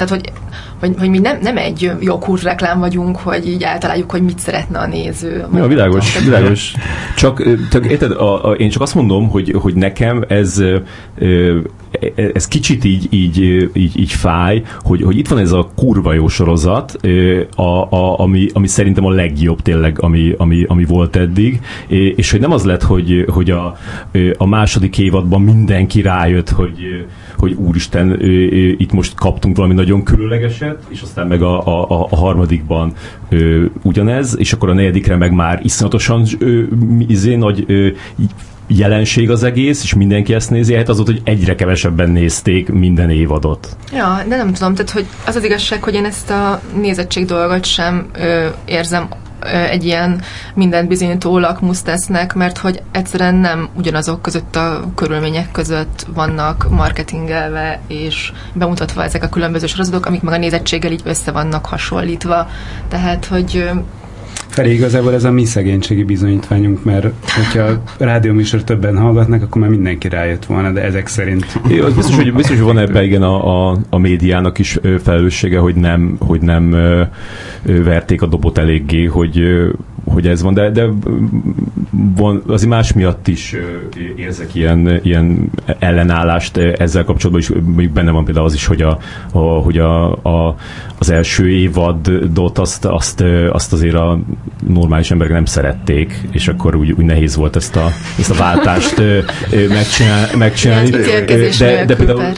[0.00, 0.32] tehát, hogy
[0.80, 4.78] hogy, hogy mi nem, nem egy joghurt reklám vagyunk, hogy így eltaláljuk, hogy mit szeretne
[4.78, 5.46] a néző.
[5.54, 6.74] Ja, világos, tudom, világos.
[7.16, 10.62] Csak, csak érted, a, a, én csak azt mondom, hogy, hogy nekem ez
[12.34, 13.38] ez kicsit így, így,
[13.72, 16.98] így, így fáj, hogy, hogy itt van ez a kurva jó sorozat,
[17.54, 21.60] a, a, ami, ami szerintem a legjobb tényleg, ami, ami, ami volt eddig,
[22.16, 23.76] és hogy nem az lett, hogy, hogy a,
[24.36, 27.06] a második évadban mindenki rájött, hogy,
[27.40, 28.20] hogy úristen,
[28.78, 32.92] itt most kaptunk valami nagyon különlegeset, és aztán meg a, a, a harmadikban
[33.82, 36.26] ugyanez, és akkor a negyedikre meg már iszonyatosan
[37.08, 37.66] izé, nagy
[38.66, 43.10] jelenség az egész, és mindenki ezt nézi, hát az volt, hogy egyre kevesebben nézték minden
[43.10, 43.76] évadot.
[43.92, 47.64] Ja, de nem tudom, tehát hogy az az igazság, hogy én ezt a nézettség dolgot
[47.64, 49.08] sem ö, érzem
[49.70, 50.22] egy ilyen
[50.54, 58.32] mindent bizonyító lakmusztesznek, mert hogy egyszerűen nem ugyanazok között a körülmények között vannak marketingelve és
[58.52, 62.48] bemutatva ezek a különböző sorozatok, amik meg a nézettséggel így össze vannak hasonlítva.
[62.88, 63.70] Tehát, hogy
[64.60, 70.08] Felé igazából ez a mi szegénységi bizonyítványunk, mert hogyha rádióműsor többen hallgatnak, akkor már mindenki
[70.08, 71.60] rájött volna, de ezek szerint...
[71.68, 75.58] Jó, az biztos, hogy, biztos, hogy van ebben igen a, a, a médiának is felelőssége,
[75.58, 76.70] hogy nem, hogy nem
[77.62, 79.42] verték a dobot eléggé, hogy,
[80.04, 80.88] hogy ez van, de, de
[81.90, 83.56] van, azért más miatt is
[84.16, 88.98] érzek ilyen, ilyen ellenállást ezzel kapcsolatban is, mondjuk benne van például az is, hogy, a,
[89.32, 90.56] a, hogy a, a,
[90.98, 94.20] az első évadot azt, azt, azt azért a
[94.68, 97.88] normális emberek nem szerették, és akkor úgy, úgy nehéz volt ezt a,
[98.18, 99.02] ezt a váltást
[99.68, 100.90] megcsinál, megcsinálni.
[101.58, 102.32] De, de például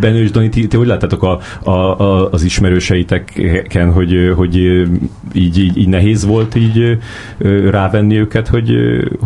[0.00, 4.56] Benő és Dani, ti, ti hogy láttátok a, a, a, az ismerőseiteken, hogy, hogy
[5.32, 6.98] így, így, így nehéz volt így
[7.70, 8.70] rávenni őket, hogy,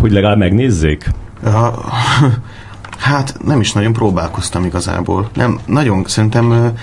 [0.01, 1.11] hogy legalább megnézzék?
[2.99, 5.29] Hát nem is nagyon próbálkoztam igazából.
[5.35, 6.75] Nem, nagyon szerintem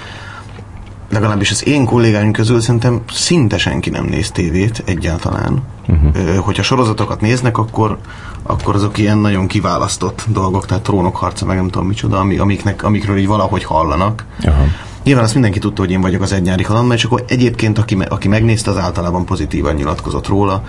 [1.10, 5.64] legalábbis az én kollégáim közül szerintem szinte senki nem néz tévét egyáltalán.
[5.88, 6.36] Uh-huh.
[6.38, 7.98] Hogyha sorozatokat néznek, akkor,
[8.44, 12.84] akkor azok ilyen nagyon kiválasztott dolgok, tehát trónok harca, meg nem tudom micsoda, ami, amiknek,
[12.84, 14.26] amikről így valahogy hallanak.
[14.40, 14.66] Uh-huh.
[15.08, 18.28] Nyilván azt mindenki tudta, hogy én vagyok az egynyári kaland, és akkor egyébként, aki, aki
[18.28, 20.64] megnézte, az általában pozitívan nyilatkozott róla.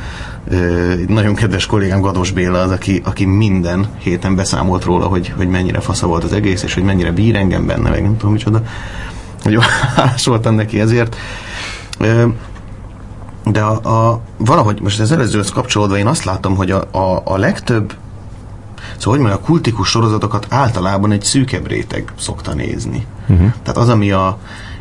[0.90, 5.48] Egy nagyon kedves kollégám Gados Béla az, aki, aki minden héten beszámolt róla, hogy, hogy
[5.48, 8.62] mennyire fasza volt az egész, és hogy mennyire bír engem benne, meg nem tudom micsoda.
[9.42, 9.62] Nagyon
[9.96, 11.16] hálás voltam neki ezért.
[13.44, 17.36] De a, a, valahogy most az előzőhöz kapcsolódva én azt látom, hogy a, a, a
[17.36, 17.94] legtöbb
[18.98, 23.06] Szóval, hogy mondjam, a kultikus sorozatokat általában egy szűkebb réteg szokta nézni.
[23.28, 23.52] Uh-huh.
[23.62, 24.38] Tehát az, ami a,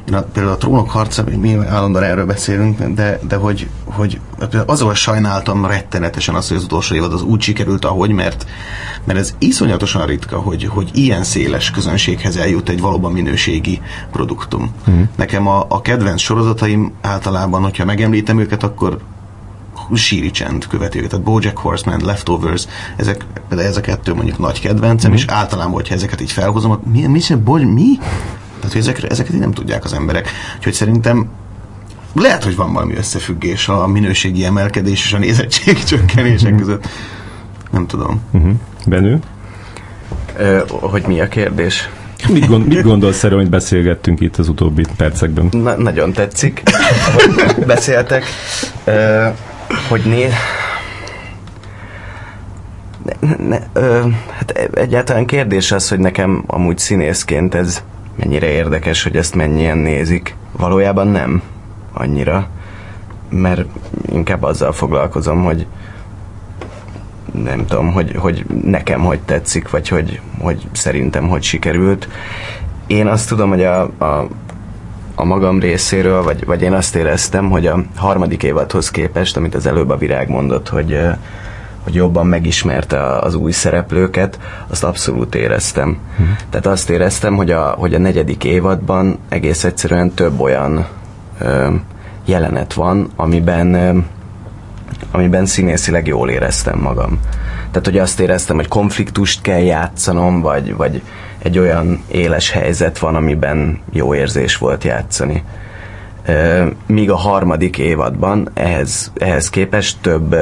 [0.08, 4.20] én a, például a trónok harca, mi állandóan erről beszélünk, de, de hogy, hogy
[4.66, 8.46] azon sajnáltam rettenetesen azt, hogy az utolsó évad az úgy sikerült, ahogy, mert,
[9.04, 14.72] mert ez iszonyatosan ritka, hogy, hogy ilyen széles közönséghez eljut egy valóban minőségi produktum.
[14.88, 15.08] Uh-huh.
[15.16, 18.98] Nekem a, a kedvenc sorozataim általában, hogyha megemlítem őket, akkor
[19.94, 21.10] síri csend követi őket.
[21.10, 25.14] Tehát Bojack Horseman, Leftovers, ezek, például ez a kettő mondjuk nagy kedvencem, mm.
[25.14, 27.98] és általában, hogyha ezeket így felhozom, mi, mi, mi, mi?
[28.60, 30.30] Tehát, hogy ezek, ezeket így nem tudják az emberek.
[30.58, 31.30] Úgyhogy szerintem
[32.14, 36.58] lehet, hogy van valami összefüggés a minőségi emelkedés és a nézettség csökkenések mm.
[36.58, 36.88] között.
[37.72, 38.22] Nem tudom.
[38.32, 38.52] Uh-huh.
[38.86, 39.20] Benő?
[40.38, 41.90] Ö, hogy mi a kérdés?
[42.30, 45.48] Mit, gond, mit gondolsz erről, hogy beszélgettünk itt az utóbbi percekben?
[45.52, 46.64] Na, nagyon tetszik,
[47.56, 48.26] hogy beszéltek.
[48.84, 49.28] Ö,
[49.88, 50.30] hogy né...
[53.20, 57.84] Ne, ne, ö, hát egyáltalán kérdés az, hogy nekem amúgy színészként ez
[58.16, 60.36] mennyire érdekes, hogy ezt mennyien nézik.
[60.52, 61.42] Valójában nem
[61.94, 62.48] annyira,
[63.30, 63.66] mert
[64.12, 65.66] inkább azzal foglalkozom, hogy
[67.44, 72.08] nem tudom, hogy, hogy nekem hogy tetszik, vagy hogy, hogy szerintem hogy sikerült.
[72.88, 74.28] Én azt tudom, hogy a, a
[75.20, 79.66] a magam részéről, vagy, vagy én azt éreztem, hogy a harmadik évadhoz képest, amit az
[79.66, 81.00] előbb a virág mondott, hogy,
[81.84, 85.98] hogy jobban megismerte az új szereplőket, azt abszolút éreztem.
[86.18, 86.36] Hmm.
[86.50, 90.88] Tehát azt éreztem, hogy a, hogy a negyedik évadban egész egyszerűen több olyan
[91.40, 91.74] ö,
[92.26, 93.98] jelenet van, amiben ö,
[95.12, 97.20] amiben színészileg jól éreztem magam.
[97.72, 101.02] Tehát, hogy azt éreztem, hogy konfliktust kell játszanom, vagy, vagy
[101.38, 105.44] egy olyan éles helyzet van, amiben jó érzés volt játszani.
[106.86, 110.36] Míg a harmadik évadban ehhez, ehhez képest több,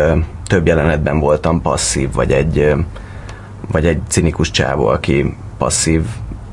[0.48, 2.74] több jelenetben voltam passzív, vagy egy,
[3.72, 6.02] vagy egy cinikus csávó, aki passzív,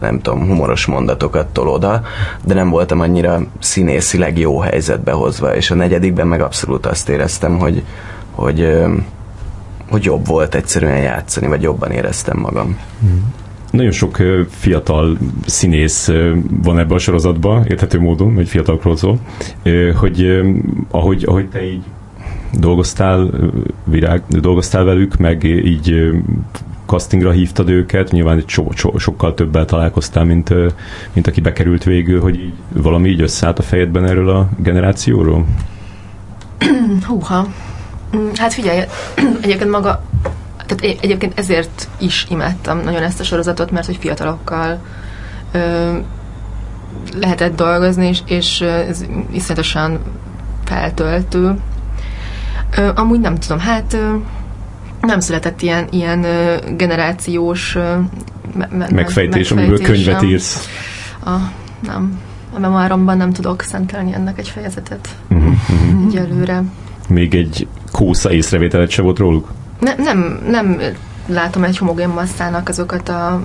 [0.01, 2.03] nem tudom, humoros mondatokat tol oda,
[2.45, 7.59] de nem voltam annyira színészileg jó helyzetbe hozva, és a negyedikben meg abszolút azt éreztem,
[7.59, 7.83] hogy,
[8.31, 8.83] hogy,
[9.91, 12.79] hogy jobb volt egyszerűen játszani, vagy jobban éreztem magam.
[13.05, 13.19] Mm.
[13.73, 14.17] Nagyon sok
[14.49, 16.11] fiatal színész
[16.63, 19.19] van ebbe a sorozatban, érthető módon, hogy fiatalokról szól,
[19.95, 20.43] hogy
[20.91, 21.83] ahogy, ahogy te így
[22.53, 23.31] dolgoztál,
[23.85, 26.13] virág, dolgoztál velük, meg így
[26.87, 30.55] castingra hívtad őket, nyilván so, so, sokkal többel találkoztál, mint,
[31.13, 35.47] mint aki bekerült végül, hogy így, valami így összeállt a fejedben erről a generációról?
[37.07, 37.49] Húha.
[38.17, 38.81] Mm, hát figyelj,
[39.43, 40.03] egyébként maga,
[40.75, 44.81] tehát egyébként ezért is imádtam nagyon ezt a sorozatot, mert hogy fiatalokkal
[45.53, 45.93] ö,
[47.15, 50.01] lehetett dolgozni, és, és ez iszonyatosan
[50.65, 51.55] feltöltő.
[52.77, 54.15] Ö, amúgy nem tudom, hát ö,
[55.01, 56.27] nem született ilyen, ilyen
[56.77, 57.75] generációs
[58.55, 60.69] me- me- megfejtés, amiből könyvet írsz.
[61.25, 61.31] A,
[61.81, 62.21] nem.
[62.55, 65.09] A memoáromban nem tudok szentelni ennek egy fejezetet.
[65.29, 66.07] Uh-huh, uh-huh.
[66.07, 66.63] Egyelőre.
[67.09, 69.49] Még egy kósza észrevételet se volt róluk?
[69.83, 70.81] Ne, nem, nem
[71.27, 73.45] látom egy homogén masszának azokat a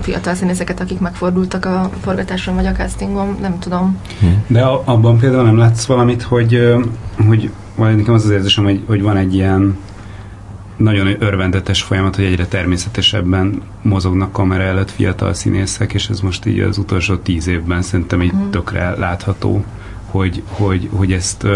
[0.00, 3.98] fiatal színészeket, akik megfordultak a forgatáson vagy a castingon, nem tudom.
[4.46, 6.74] De abban például nem látsz valamit, hogy,
[7.28, 9.76] hogy vagy nekem az az érzésem, hogy, hogy van egy ilyen
[10.76, 16.60] nagyon örvendetes folyamat, hogy egyre természetesebben mozognak kamera előtt fiatal színészek, és ez most így
[16.60, 18.50] az utolsó tíz évben szerintem így mm.
[18.50, 19.64] tökre látható,
[20.10, 21.46] hogy, hogy, hogy ezt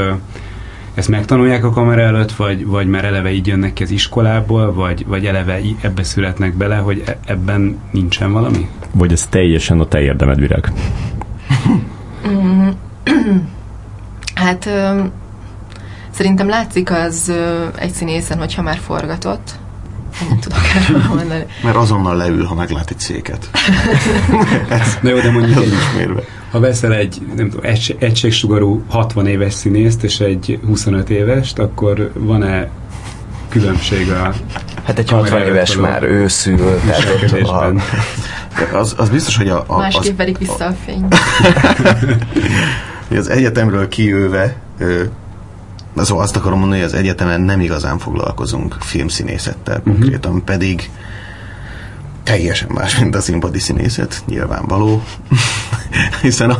[0.99, 5.07] ezt megtanulják a kamera előtt, vagy, vagy már eleve így jönnek ki az iskolából, vagy,
[5.07, 8.69] vagy eleve ebbe születnek bele, hogy e, ebben nincsen valami?
[8.93, 10.73] Vagy ez teljesen a te érdemed, Virág?
[14.35, 14.71] hát
[16.11, 17.33] szerintem látszik az
[17.77, 19.51] egy színészen, hogyha már forgatott,
[20.29, 21.47] nem tudok erről mondani.
[21.63, 23.51] Mert azonnal leül, ha meglát egy széket.
[24.69, 26.23] Ez, Na jó, de mondjuk egy ismérve.
[26.51, 32.11] Ha veszel egy nem tudom, egy, egységsugarú 60 éves színészt és egy 25 évest, akkor
[32.15, 32.69] van-e
[33.49, 34.35] különbség a
[34.83, 36.81] Hát egy 60 éves már őszül.
[38.73, 39.65] az, az biztos, hogy a...
[39.67, 41.07] a Másképp verik vissza a fény.
[43.19, 44.57] az egyetemről kijöve
[45.97, 49.93] Szóval azt akarom mondani, hogy az egyetemen nem igazán foglalkozunk filmszínészettel uh-huh.
[49.93, 50.91] konkrétan, pedig
[52.29, 55.03] teljesen más, mint a színpadi színészet, nyilvánvaló.
[56.23, 56.59] Hiszen a,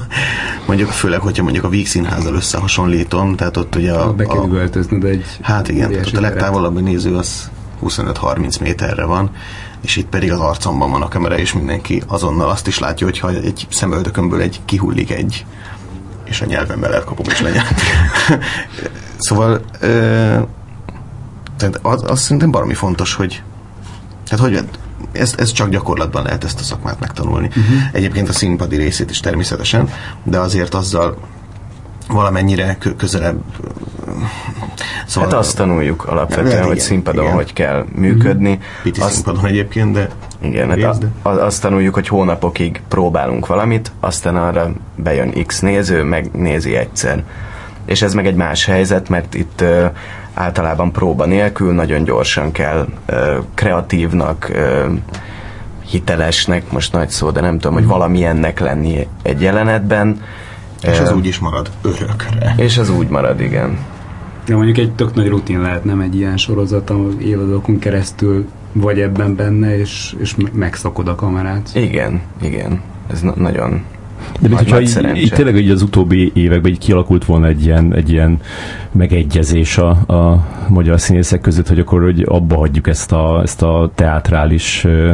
[0.67, 4.13] mondjuk főleg, hogyha mondjuk a Víg színházzal összehasonlítom, tehát ott ugye a...
[4.13, 5.25] Be kell üvöltöznöd egy...
[5.43, 7.51] Hát igen, ott a legtávolabbi néző az
[7.83, 9.31] 25-30 méterre van,
[9.81, 13.19] és itt pedig az arcomban van a kamera, és mindenki azonnal azt is látja, hogy
[13.19, 15.47] ha egy szemöldökömből egy kihullik egy,
[16.25, 17.65] és a nyelvembe elkapom, és legyen.
[19.21, 19.87] Szóval ö,
[21.57, 23.43] tehát az, az szerintem baromi fontos, hogy
[24.29, 24.65] tehát hogy
[25.13, 27.47] ez, ez csak gyakorlatban lehet ezt a szakmát megtanulni.
[27.47, 27.65] Uh-huh.
[27.93, 29.89] Egyébként a színpadi részét is természetesen,
[30.23, 31.17] de azért azzal
[32.09, 33.41] valamennyire közelebb.
[35.07, 37.35] Szóval hát azt tanuljuk alapvetően, igen, hogy színpadon igen.
[37.35, 38.51] hogy kell működni.
[38.51, 38.65] Uh-huh.
[38.83, 40.09] Piti azt, színpadon egyébként, de...
[40.41, 46.03] Igen, hát a, a, azt tanuljuk, hogy hónapokig próbálunk valamit, aztán arra bejön X néző,
[46.03, 47.25] megnézi egyszer
[47.89, 49.65] és ez meg egy más helyzet, mert itt
[50.35, 53.17] általában próba nélkül nagyon gyorsan kell uh,
[53.55, 54.51] kreatívnak,
[55.85, 57.93] hitelesnek, most nagy szó, de nem tudom, hogy mhm.
[57.93, 60.23] valamilyennek lenni egy jelenetben.
[60.83, 62.55] És az úgy is marad örökre.
[62.57, 63.79] És az úgy marad, igen.
[64.47, 69.01] De mondjuk egy tök nagy rutin lehet, nem egy ilyen sorozat, ahol évadokon keresztül vagy
[69.01, 71.71] ebben benne, és, és megszakod a kamerát.
[71.75, 72.81] Igen, igen.
[73.11, 73.83] Ez na- nagyon
[74.41, 77.95] de mint hogyha így, így tényleg így az utóbbi években így kialakult volna egy ilyen,
[77.95, 78.41] egy ilyen
[78.93, 83.91] megegyezés a, a magyar színészek között, hogy akkor hogy abba hagyjuk ezt a, ezt a
[83.95, 85.11] teátrális uh,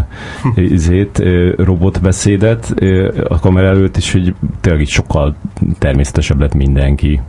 [0.56, 5.34] izét, uh, robotbeszédet uh, a kamera előtt, és hogy tényleg így sokkal
[5.78, 7.20] természetesebb lett mindenki.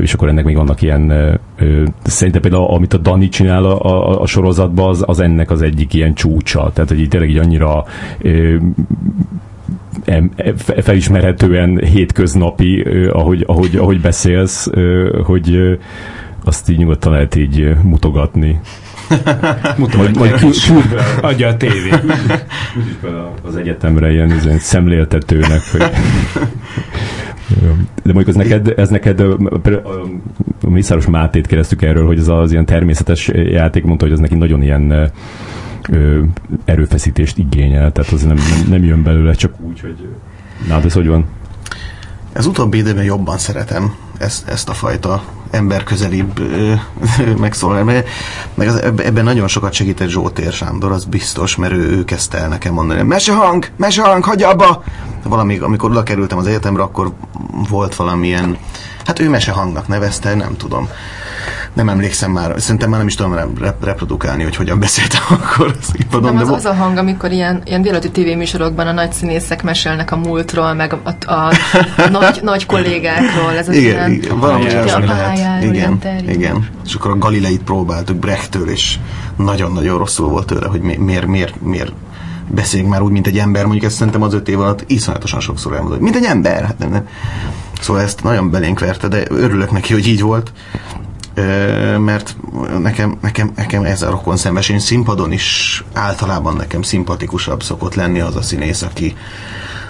[0.00, 1.38] És akkor ennek még vannak ilyen,
[2.02, 5.94] szerintem például amit a Dani csinál a, a, a sorozatban, az, az ennek az egyik
[5.94, 7.84] ilyen csúcsa, tehát hogy így tényleg így annyira
[10.82, 12.82] felismerhetően hétköznapi,
[13.12, 14.70] ahogy, ahogy, ahogy beszélsz,
[15.24, 15.78] hogy
[16.44, 18.60] azt így nyugodtan lehet így mutogatni.
[19.76, 20.18] Mutogatni.
[20.18, 20.54] Majd, majd
[21.20, 21.90] adja a tévé.
[23.42, 25.80] az egyetemre ilyen, ilyen szemléltetőnek, hogy
[28.02, 29.36] de mondjuk ez neked, ez neked a,
[30.68, 34.62] Mészáros Mátét keresztük erről, hogy ez az ilyen természetes játék, mondta, hogy ez neki nagyon
[34.62, 35.10] ilyen
[35.88, 36.22] ö,
[36.64, 40.08] erőfeszítést igényel, tehát az nem, nem, nem jön belőle csak úgy, hogy
[40.68, 41.24] nálad ez hogy van?
[42.32, 46.40] Ez utóbbi időben jobban szeretem ezt, ezt a fajta emberközelibb
[47.38, 48.02] megszólalni.
[48.54, 52.48] Meg az, ebben nagyon sokat segített Zsótér Sándor, az biztos, mert ő, ő kezdte el
[52.48, 54.82] nekem mondani, mesehang, mesehang, hagyja abba!
[55.22, 57.12] Valami, amikor oda kerültem az egyetemre, akkor
[57.68, 58.56] volt valamilyen,
[59.08, 60.88] hát ő mesehangnak nevezte, nem tudom
[61.72, 66.34] nem emlékszem már, szerintem már nem is tudom rep- reprodukálni, hogy hogyan beszéltem akkor színpadon.
[66.34, 70.16] Nem, az, az a hang, amikor ilyen, ilyen délután tévéműsorokban a nagy színészek mesélnek a
[70.16, 73.56] múltról, meg a, a, a nagy, nagy kollégákról.
[73.56, 75.62] Ez az igen, ilyen, igen, valami a lehet.
[75.62, 76.68] Igen, igen.
[76.84, 78.98] És akkor a Galileit próbáltuk Brechttől, és
[79.36, 81.92] nagyon-nagyon rosszul volt tőle, hogy miért, miért, miért, miért
[82.50, 85.74] beszéljünk már úgy, mint egy ember, mondjuk ezt szerintem az öt év alatt iszonyatosan sokszor
[85.74, 86.64] elmondott, mint egy ember.
[86.64, 87.06] Hát nem, nem.
[87.80, 90.52] Szóval ezt nagyon belénk verte, de örülök neki, hogy így volt
[91.98, 92.36] mert
[92.78, 94.68] nekem, nekem, nekem ez a rokon szembes.
[94.68, 99.16] Én színpadon is általában nekem szimpatikusabb szokott lenni az a színész, aki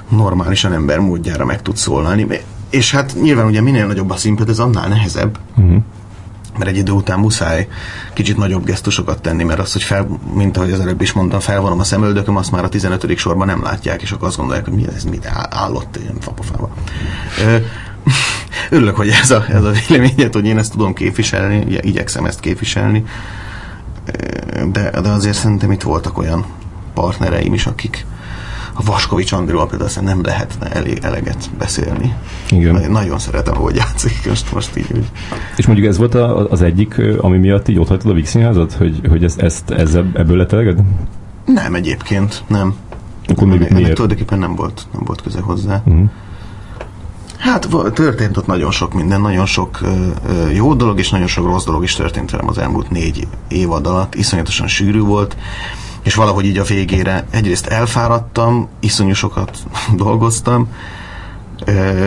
[0.09, 2.27] normálisan ember módjára meg tud szólalni.
[2.71, 5.39] És hát nyilván ugye minél nagyobb a színpad, ez annál nehezebb.
[5.57, 5.83] Uh-huh
[6.59, 7.69] mert egy idő után muszáj
[8.13, 11.79] kicsit nagyobb gesztusokat tenni, mert az, hogy fel, mint ahogy az előbb is mondtam, felvonom
[11.79, 13.17] a szemöldököm, azt már a 15.
[13.17, 16.71] sorban nem látják, és akkor azt gondolják, hogy mi ez, mit állott ilyen fapofába.
[18.71, 23.05] Örülök, hogy ez a, ez a véleményed, hogy én ezt tudom képviselni, igyekszem ezt képviselni,
[24.73, 26.45] de, de azért szerintem itt voltak olyan
[26.95, 28.07] partnereim is, akik,
[28.79, 32.15] a Vaskovics Andrival például nem lehetne elég eleget beszélni.
[32.51, 32.73] Igen.
[32.73, 34.87] Nagyon, nagyon szeretem, ahogy játszik most, most így.
[34.87, 35.11] Hogy...
[35.57, 38.73] És mondjuk ez volt a, az egyik, ami miatt így ott hagytad a Vix Színházat,
[38.73, 40.79] hogy, hogy ezt, ezt ezzel, ebből lett eleged?
[41.45, 42.75] Nem egyébként, nem.
[43.27, 43.73] Akkor még miért?
[43.73, 45.83] Ennek tulajdonképpen nem volt, nem volt köze hozzá.
[45.87, 46.09] Uh-huh.
[47.39, 51.65] Hát történt ott nagyon sok minden, nagyon sok ö, jó dolog, és nagyon sok rossz
[51.65, 54.15] dolog is történt velem az elmúlt négy évad alatt.
[54.15, 55.37] Iszonyatosan sűrű volt
[56.09, 59.59] és valahogy így a végére egyrészt elfáradtam, iszonyú sokat
[60.05, 60.69] dolgoztam,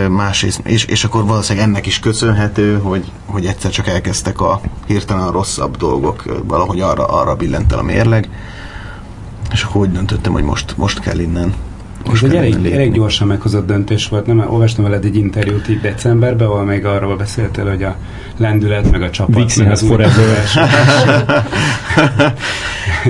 [0.09, 5.27] másrészt, és, és akkor valószínűleg ennek is köszönhető, hogy, hogy egyszer csak elkezdtek a hirtelen
[5.27, 8.29] a rosszabb dolgok, valahogy arra, arra billent el a mérleg,
[9.51, 11.53] és akkor úgy döntöttem, hogy most, most kell innen
[12.07, 14.45] most egy elég, elég gyorsan meghozott döntés volt, nem?
[14.49, 17.95] Olvastam veled egy interjút itt decemberben, ahol még arról beszéltél, hogy a
[18.37, 19.35] lendület, meg a csapat.
[19.35, 20.43] Vixenhez forever.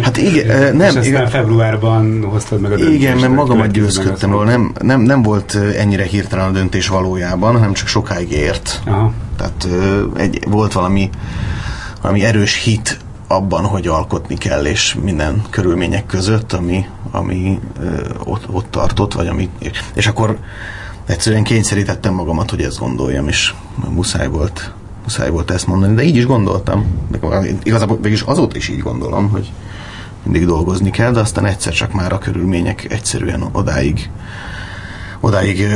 [0.01, 0.79] hát igen, nem.
[0.79, 3.01] És aztán igen, februárban hoztad meg a döntést.
[3.01, 4.43] Igen, mert magamat győzködtem róla.
[4.43, 8.81] Nem, nem, nem volt ennyire hirtelen a döntés valójában, hanem csak sokáig ért.
[8.85, 9.13] Aha.
[9.37, 9.67] Tehát
[10.17, 11.09] egy, volt valami,
[12.01, 12.99] valami erős hit
[13.31, 17.59] abban, hogy alkotni kell, és minden körülmények között, ami, ami
[18.23, 19.49] ott, ott tartott, vagy ami,
[19.93, 20.37] és akkor
[21.05, 23.53] egyszerűen kényszerítettem magamat, hogy ezt gondoljam, és
[23.89, 24.73] muszáj volt,
[25.03, 26.85] muszáj volt ezt mondani, de így is gondoltam.
[27.09, 27.19] De
[27.63, 29.51] igazából végülis azóta is így gondolom, hogy
[30.23, 34.09] mindig dolgozni kell, de aztán egyszer csak már a körülmények egyszerűen odáig
[35.19, 35.67] odáig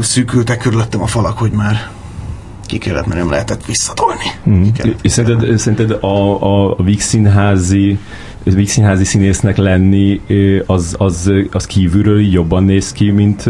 [0.00, 1.90] szűkültek körülöttem a falak, hogy már
[2.68, 4.30] ki kellett, mert nem lehetett visszatolni.
[4.48, 4.64] Mm.
[5.02, 10.20] És szerinted, szerinted a, a, a Víg színházi színésznek lenni,
[10.66, 13.44] az, az, az kívülről jobban néz ki, mint,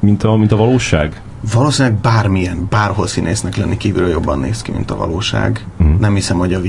[0.00, 1.20] mint, a, mint a valóság?
[1.52, 5.64] Valószínűleg bármilyen, bárhol színésznek lenni kívülről jobban néz ki, mint a valóság.
[5.82, 5.94] Mm.
[5.98, 6.60] Nem hiszem, hogy a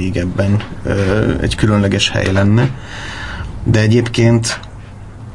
[0.84, 2.70] ö, egy különleges hely lenne.
[3.64, 4.60] De egyébként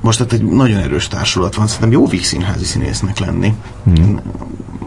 [0.00, 3.54] most ott egy nagyon erős társulat van, szerintem jó Víg színházi színésznek lenni.
[3.90, 4.16] Mm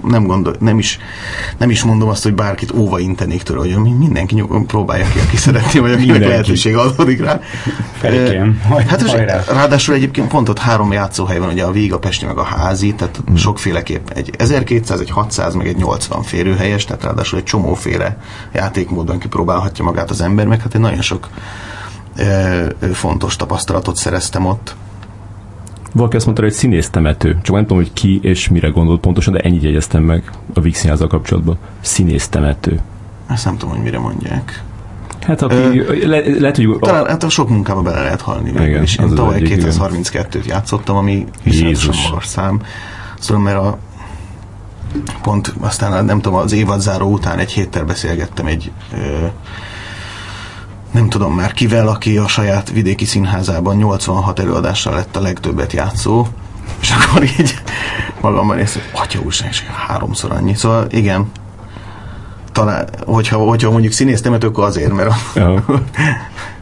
[0.08, 1.00] nem, gondol, nem, is,
[1.58, 5.38] nem is mondom azt, hogy bárkit óva intenék tőle, hogy mindenki nyugodtan próbálja ki, aki
[5.38, 7.40] szeretné, vagy akinek lehetőség adódik rá.
[7.98, 9.02] Felikém, hát
[9.48, 12.94] ráadásul egyébként pont ott három játszóhely van, ugye a Vég, a Pesti, meg a Házi,
[12.94, 13.36] tehát hmm.
[13.36, 18.18] sokféleképp egy 1200, egy 600, meg egy 80 férőhelyes, tehát ráadásul egy csomóféle
[18.54, 21.30] játékmódon kipróbálhatja magát az ember, meg hát egy nagyon sok
[22.94, 24.76] fontos tapasztalatot szereztem ott.
[25.96, 27.38] Valaki azt mondta, hogy színész temető.
[27.42, 30.86] Csak nem tudom, hogy ki és mire gondolt pontosan, de ennyit jegyeztem meg a Vix
[31.10, 31.58] kapcsolatban.
[31.82, 32.80] Színész temető.
[33.28, 34.64] Ezt nem tudom, hogy mire mondják.
[35.22, 36.78] Hát aki, Ö, le, lehet, hogy...
[36.80, 38.50] Talán hát a sok munkába bele lehet halni.
[38.50, 42.62] Igen, és én tavaly 232-t játszottam, ami iszonyatosan magas szám.
[43.20, 43.78] Szóval mert a
[45.22, 49.26] pont aztán nem tudom, az évadzáró után egy héttel beszélgettem egy ö,
[50.96, 56.28] nem tudom már kivel, aki a saját vidéki színházában 86 előadással lett a legtöbbet játszó,
[56.82, 57.56] és akkor így
[58.22, 59.54] magamban néztem, hogy atya úrság,
[59.88, 60.54] háromszor annyi.
[60.54, 61.32] Szóval igen,
[62.52, 65.14] talán, hogyha, hogyha mondjuk színész akkor azért, mert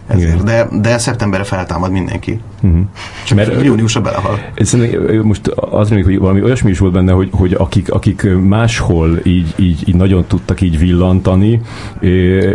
[0.07, 0.43] ezért.
[0.43, 2.39] De, de szeptemberre feltámad mindenki.
[2.61, 2.79] Uh-huh.
[3.25, 4.39] Csak Mert júniusra belehal.
[4.55, 9.19] Szerintem most az még, hogy valami olyasmi is volt benne, hogy, hogy akik, akik máshol
[9.23, 11.61] így, így, így nagyon tudtak így villantani,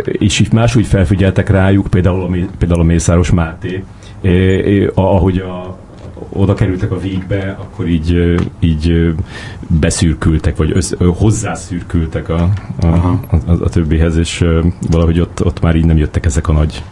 [0.03, 3.83] és így máshogy felfigyeltek rájuk, például a, például a Mészáros Máté,
[4.95, 5.77] ahogy a,
[6.29, 9.13] oda kerültek a végbe, akkor így, így
[9.67, 12.49] beszürkültek, vagy össz, hozzászürkültek a,
[12.81, 14.45] a, a, a, a többihez, és
[14.89, 16.83] valahogy ott, ott már így nem jöttek ezek a nagy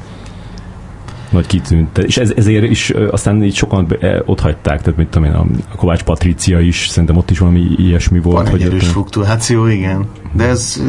[1.30, 1.98] nagy kitűnt.
[1.98, 5.34] És ez, ezért is aztán így sokan ott hagyták, tehát mit tudom én,
[5.72, 8.50] a Kovács Patricia is, szerintem ott is valami ilyesmi volt.
[8.50, 10.06] Van egy erős fluktuáció, igen.
[10.32, 10.82] De ez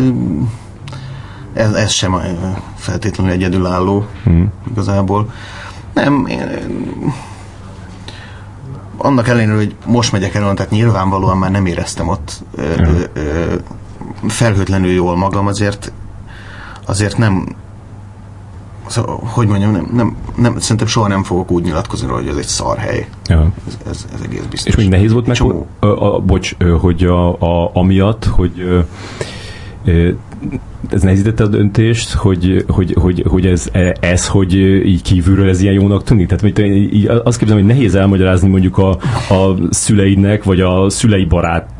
[1.52, 2.20] ez, ez sem
[2.76, 4.52] feltétlenül egyedülálló hmm.
[4.70, 5.32] igazából.
[5.94, 6.48] Nem, én,
[8.96, 13.54] annak ellenére, hogy most megyek elő, tehát nyilvánvalóan már nem éreztem ott ö, ö, ö,
[14.26, 15.92] felhőtlenül jól magam, azért
[16.86, 17.46] azért nem
[18.88, 22.36] szóval, hogy mondjam, nem, nem, nem, szerintem soha nem fogok úgy nyilatkozni róla, hogy ez
[22.36, 23.08] egy szar hely.
[23.26, 23.52] Ja.
[23.66, 24.72] Ez, ez, ez egész biztos.
[24.72, 25.66] És még nehéz volt meg, Csomó.
[25.78, 28.84] a, a, bocs, hogy a, a, amiatt, hogy
[30.90, 33.70] ez nehezítette a döntést, hogy, hogy, hogy, hogy ez,
[34.00, 34.54] ez, hogy
[34.86, 36.26] így kívülről ez ilyen jónak tűnik?
[36.28, 38.90] Tehát hogy így azt képzelem, hogy nehéz elmagyarázni mondjuk a,
[39.34, 41.70] a szüleidnek, vagy a szülei barát,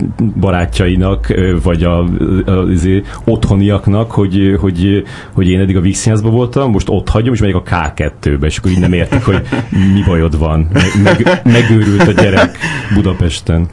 [0.41, 1.99] barátjainak, vagy a,
[2.47, 2.67] a, a
[3.25, 5.03] otthoniaknak, hogy, hogy,
[5.33, 8.71] hogy én eddig a Vígszínházban voltam, most ott hagyom, és megyek a K2-be, és akkor
[8.71, 9.43] így nem értik, hogy
[9.95, 10.69] mi bajod van.
[10.73, 12.59] Meg, meg, megőrült a gyerek
[12.95, 13.67] Budapesten.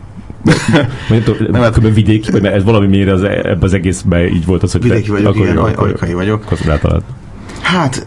[1.10, 1.94] Nem tudom, Nem, hát- kb.
[1.94, 5.10] vidéki, vagy mert ez valami mélyre az, ebbe az egészben így volt az, hogy Vidéki
[5.10, 6.44] vagyok, igen, aj- ajkai vagyok.
[6.46, 7.04] Akkor rátalált.
[7.62, 8.06] Hát,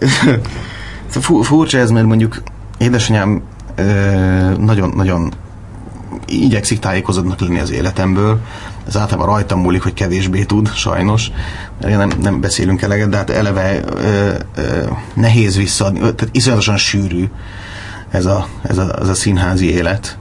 [1.09, 2.43] fu- furcsa ez, mert mondjuk
[2.79, 3.43] édesanyám
[3.77, 3.83] ö,
[4.59, 5.33] nagyon, nagyon
[6.27, 8.39] igyekszik tájékozottnak lenni az életemből.
[8.87, 11.31] Ez általában rajtam múlik, hogy kevésbé tud, sajnos.
[11.81, 14.63] Nem, nem beszélünk eleget, de hát eleve ö, ö,
[15.15, 15.99] nehéz visszaadni.
[15.99, 17.25] Tehát iszonyatosan sűrű
[18.11, 20.19] ez a, ez a, ez a színházi élet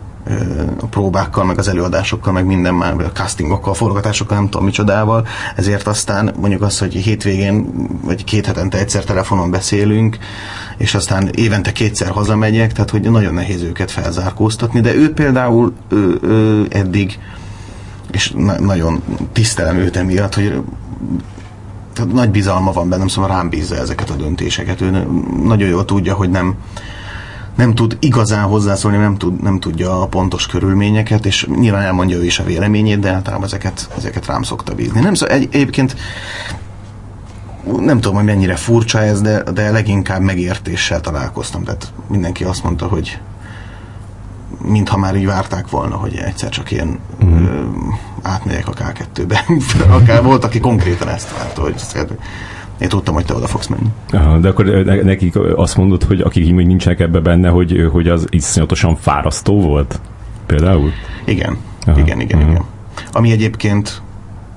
[0.81, 5.87] a próbákkal, meg az előadásokkal, meg minden már, a castingokkal, forgatásokkal, nem tudom micsodával, ezért
[5.87, 10.17] aztán mondjuk azt, hogy hétvégén, vagy két hetente egyszer telefonon beszélünk,
[10.77, 16.19] és aztán évente kétszer hazamegyek, tehát hogy nagyon nehéz őket felzárkóztatni, de ő például ő,
[16.21, 17.19] ő eddig,
[18.11, 19.03] és na- nagyon
[19.33, 20.61] tisztelem őt emiatt, hogy
[21.93, 24.81] tehát nagy bizalma van bennem, szóval rám bízza ezeket a döntéseket.
[24.81, 25.07] Ő
[25.43, 26.55] nagyon jól tudja, hogy nem,
[27.57, 32.25] nem tud igazán hozzászólni, nem, tud, nem tudja a pontos körülményeket, és nyilván elmondja ő
[32.25, 34.99] is a véleményét, de általában ezeket, ezeket rám szokta bízni.
[34.99, 35.95] Nem, szó, egy, egyébként
[37.79, 41.63] nem tudom, hogy mennyire furcsa ez, de, de leginkább megértéssel találkoztam.
[41.63, 43.19] Tehát mindenki azt mondta, hogy
[44.61, 47.45] mintha már így várták volna, hogy egyszer csak ilyen mm.
[47.45, 47.65] ö,
[48.21, 49.45] átmegyek a K2-be.
[50.01, 51.77] Akár volt, aki konkrétan ezt várta, hogy
[52.79, 53.87] én tudtam, hogy te oda fogsz menni.
[54.11, 58.07] Aha, de akkor ne- nekik azt mondod, hogy akik még nincsenek ebbe benne, hogy, hogy
[58.07, 59.99] az iszonyatosan fárasztó volt?
[60.45, 60.91] Például?
[61.25, 62.49] Igen, Aha, igen, igen, aha.
[62.49, 62.63] igen.
[63.11, 64.01] Ami egyébként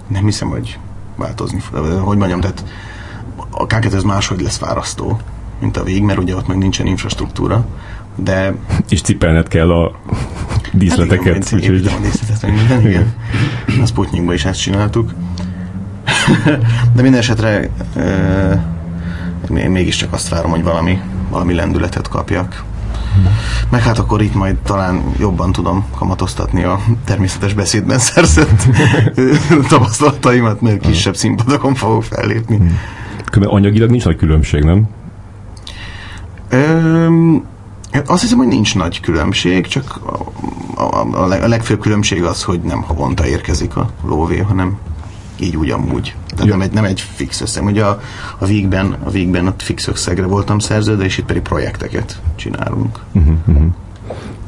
[0.08, 0.78] nem hiszem, hogy
[1.16, 1.84] változni fog.
[1.86, 2.64] Hogy mondjam, tehát
[3.50, 5.18] a k ez máshogy lesz fárasztó,
[5.60, 7.66] mint a vég, mert ugye ott meg nincsen infrastruktúra,
[8.14, 8.54] de
[8.88, 9.92] És cipelned kell a
[10.72, 11.34] díszleteket.
[11.34, 13.12] Hát igen, úgyhogy- a díszletet, minden, igen.
[13.82, 15.12] A Sputnikban is ezt csináltuk.
[16.94, 21.00] De minden esetre uh, én mégiscsak azt várom, hogy valami,
[21.30, 22.64] valami lendületet kapjak.
[23.68, 28.66] Meg hát akkor itt majd talán jobban tudom kamatoztatni a természetes beszédben szerzett
[29.68, 32.60] tapasztalataimat, mert kisebb színpadokon fogok fellépni.
[33.30, 34.88] Különben anyagilag nincs nagy különbség, nem?
[36.48, 37.44] Öm,
[38.06, 40.00] azt hiszem, hogy nincs nagy különbség, csak
[40.74, 44.78] a, a, a legfőbb különbség az, hogy nem havonta érkezik a lóvé, hanem
[45.40, 46.14] így úgy amúgy.
[46.28, 46.50] Tehát Ja.
[46.50, 47.64] nem, egy, nem egy fix összeg.
[47.64, 48.00] Ugye a,
[48.38, 52.98] a Vígben, a Vígben ott fix összegre voltam szerződve, és itt pedig projekteket csinálunk.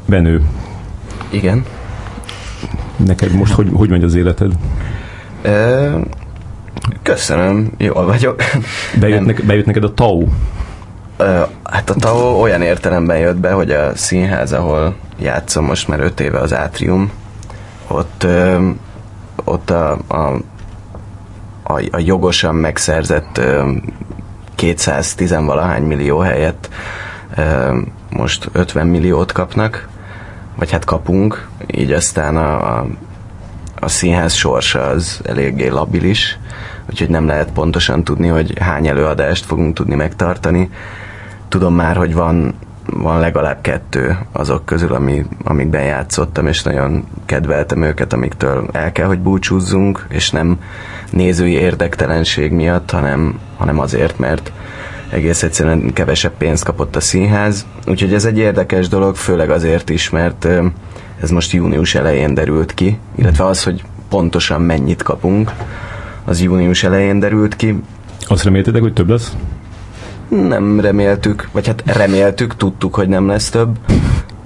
[0.05, 0.41] Benő,
[1.29, 1.65] Igen.
[2.95, 4.51] neked most hogy, hogy megy az életed?
[7.01, 8.43] Köszönöm, jól vagyok.
[8.99, 10.27] Bejött, nek, bejött neked a TAU?
[11.63, 16.19] Hát a TAO olyan értelemben jött be, hogy a színház, ahol játszom most már öt
[16.19, 17.11] éve az Átrium,
[17.87, 18.69] ott, ö,
[19.43, 20.39] ott a, a,
[21.63, 23.71] a, a jogosan megszerzett ö,
[24.55, 26.69] 210 valahány millió helyett
[28.09, 29.87] most 50 milliót kapnak,
[30.55, 32.85] vagy hát kapunk, így aztán a, a,
[33.79, 36.37] a színház sorsa az eléggé labilis,
[36.89, 40.69] úgyhogy nem lehet pontosan tudni, hogy hány előadást fogunk tudni megtartani.
[41.47, 42.53] Tudom már, hogy van,
[42.85, 49.07] van legalább kettő azok közül, ami, amikben játszottam, és nagyon kedveltem őket, amiktől el kell,
[49.07, 50.59] hogy búcsúzzunk, és nem
[51.11, 54.51] nézői érdektelenség miatt, hanem, hanem azért, mert
[55.09, 57.65] egész egyszerűen kevesebb pénzt kapott a színház.
[57.87, 60.47] Úgyhogy ez egy érdekes dolog, főleg azért is, mert
[61.21, 65.51] ez most június elején derült ki, illetve az, hogy pontosan mennyit kapunk,
[66.25, 67.81] az június elején derült ki.
[68.27, 69.35] Azt reméltétek, hogy több lesz?
[70.27, 73.77] Nem reméltük, vagy hát reméltük, tudtuk, hogy nem lesz több.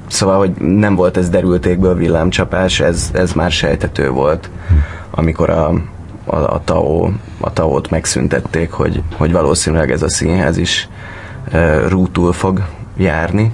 [0.08, 4.50] Szóval, hogy nem volt ez derültékből villámcsapás, ez, ez már sejtető volt,
[5.12, 5.68] amikor a,
[6.26, 7.10] a, a, TAO,
[7.40, 10.90] a TAO-t megszüntették, hogy, hogy valószínűleg ez a színház is
[11.54, 12.66] uh, rútul fog
[12.98, 13.52] járni.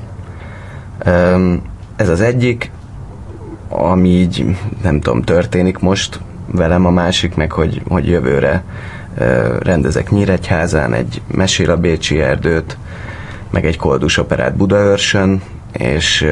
[1.05, 1.61] Um,
[1.95, 2.71] ez az egyik,
[3.69, 6.19] ami így, nem tudom, történik most
[6.51, 8.63] velem, a másik meg, hogy, hogy jövőre
[9.59, 12.77] rendezek Nyíregyházán egy Mesél a Bécsi erdőt,
[13.49, 15.41] meg egy koldus operát Budaörsön,
[15.71, 16.25] és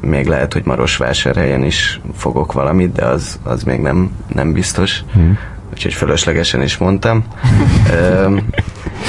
[0.00, 5.02] még lehet, hogy Marosvásárhelyen is fogok valamit, de az, az még nem, nem biztos.
[5.12, 5.38] Hmm.
[5.72, 7.24] Úgyhogy fölöslegesen is mondtam.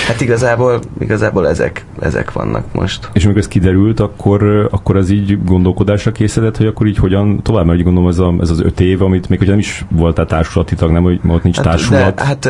[0.08, 3.10] Hát igazából, igazából ezek, ezek vannak most.
[3.14, 7.66] És amikor ez kiderült, akkor, akkor az így gondolkodásra készített, hogy akkor így hogyan tovább,
[7.66, 10.26] mert úgy gondolom ez, a, ez az öt év, amit még ugye nem is voltál
[10.26, 12.16] társulati tag, nem, hogy ott nincs Hát, társulat.
[12.16, 12.50] De, hát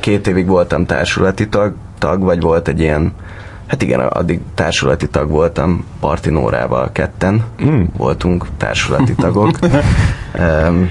[0.00, 3.12] két évig voltam társulati tag, tag, vagy volt egy ilyen,
[3.66, 7.82] hát igen, addig társulati tag voltam, Parti Nórával ketten Mm.
[7.96, 9.58] voltunk társulati tagok.
[10.34, 10.90] Öm,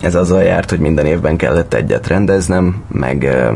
[0.00, 3.52] Ez azzal járt, hogy minden évben kellett egyet rendeznem, meg, ö,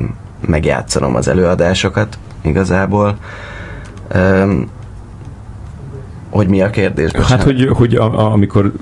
[0.46, 3.16] meg játszanom az előadásokat igazából.
[4.08, 4.68] Öm,
[6.30, 7.10] Hogy mi a kérdés?
[7.12, 7.44] Hát, bocsánat?
[7.44, 8.72] hogy, hogy a, a, amikor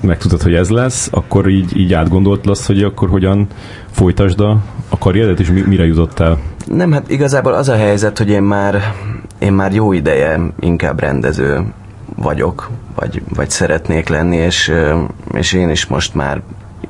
[0.00, 3.46] megtudtad, hogy ez lesz, akkor így, így átgondolt lesz, hogy akkor hogyan
[3.90, 6.38] folytasd a, a karrieredet, és mi, mire jutottál?
[6.66, 8.94] Nem, hát igazából az a helyzet, hogy én már,
[9.38, 11.64] én már jó ideje inkább rendező
[12.16, 14.72] vagyok, vagy, vagy szeretnék lenni, és,
[15.32, 16.42] és én is most már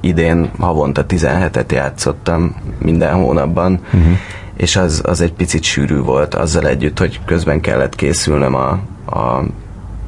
[0.02, 4.18] idén havonta 17-et játszottam minden hónapban, uh-huh.
[4.56, 9.44] és az, az egy picit sűrű volt azzal együtt, hogy közben kellett készülnöm a, a,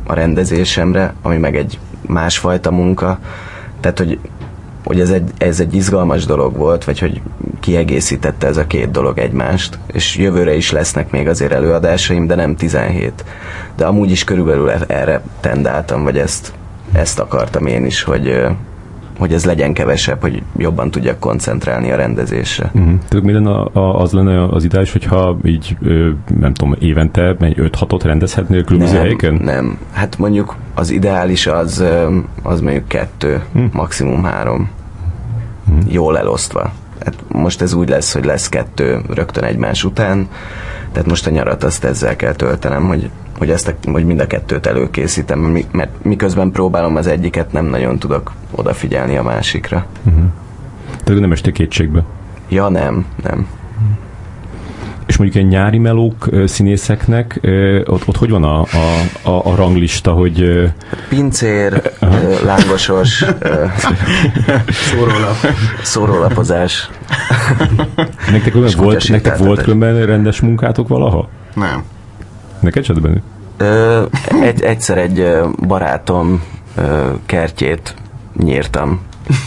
[0.07, 3.19] a rendezésemre, ami meg egy másfajta munka,
[3.81, 4.19] tehát hogy
[4.85, 7.21] hogy ez egy, ez egy izgalmas dolog volt, vagy hogy
[7.61, 12.57] kiegészítette ez a két dolog egymást, és jövőre is lesznek még azért előadásaim, de nem
[12.57, 13.25] 17.
[13.77, 16.53] De amúgy is körülbelül e- erre tendáltam, vagy ezt,
[16.93, 18.47] ezt akartam én is, hogy,
[19.19, 22.71] hogy ez legyen kevesebb, hogy jobban tudjak koncentrálni a rendezésre.
[22.75, 22.93] Uh-huh.
[23.09, 27.37] Tehát mi lenne a, a, az lenne az ideális, hogyha így, ö, nem tudom, évente
[27.41, 29.35] 5-6-ot rendezhetnél különböző helyeken?
[29.35, 29.79] nem.
[29.93, 31.85] Hát mondjuk az ideális az,
[32.43, 33.65] az mondjuk kettő, Hm.
[33.73, 34.69] maximum három.
[35.89, 36.73] Jól elosztva.
[37.05, 40.29] Hát most ez úgy lesz, hogy lesz kettő rögtön egymás után,
[40.93, 44.27] tehát most a nyarat azt ezzel kell töltenem, hogy, hogy, ezt a, hogy mind a
[44.27, 49.87] kettőt előkészítem, mi- mert miközben próbálom az egyiket, nem nagyon tudok odafigyelni a másikra.
[51.05, 52.03] Tehát nem estél kétségbe.
[52.49, 53.47] Ja, nem, nem.
[55.07, 57.39] És mondjuk egy nyári melók színészeknek,
[57.85, 58.67] ott, ott hogy van a, a,
[59.29, 60.63] a, a ranglista, hogy
[61.09, 62.07] Pincér, ö,
[62.45, 63.25] lángosos,
[64.91, 65.37] Szórólap.
[65.83, 66.91] szórólapozás.
[68.31, 71.29] nektek, És volt, nektek volt különben rendes munkátok valaha?
[71.55, 71.83] Nem.
[72.65, 73.23] Neked?
[73.57, 74.03] Ö,
[74.41, 75.29] egy, egyszer egy
[75.67, 76.43] barátom
[76.77, 77.95] ö, kertjét
[78.43, 79.01] nyírtam.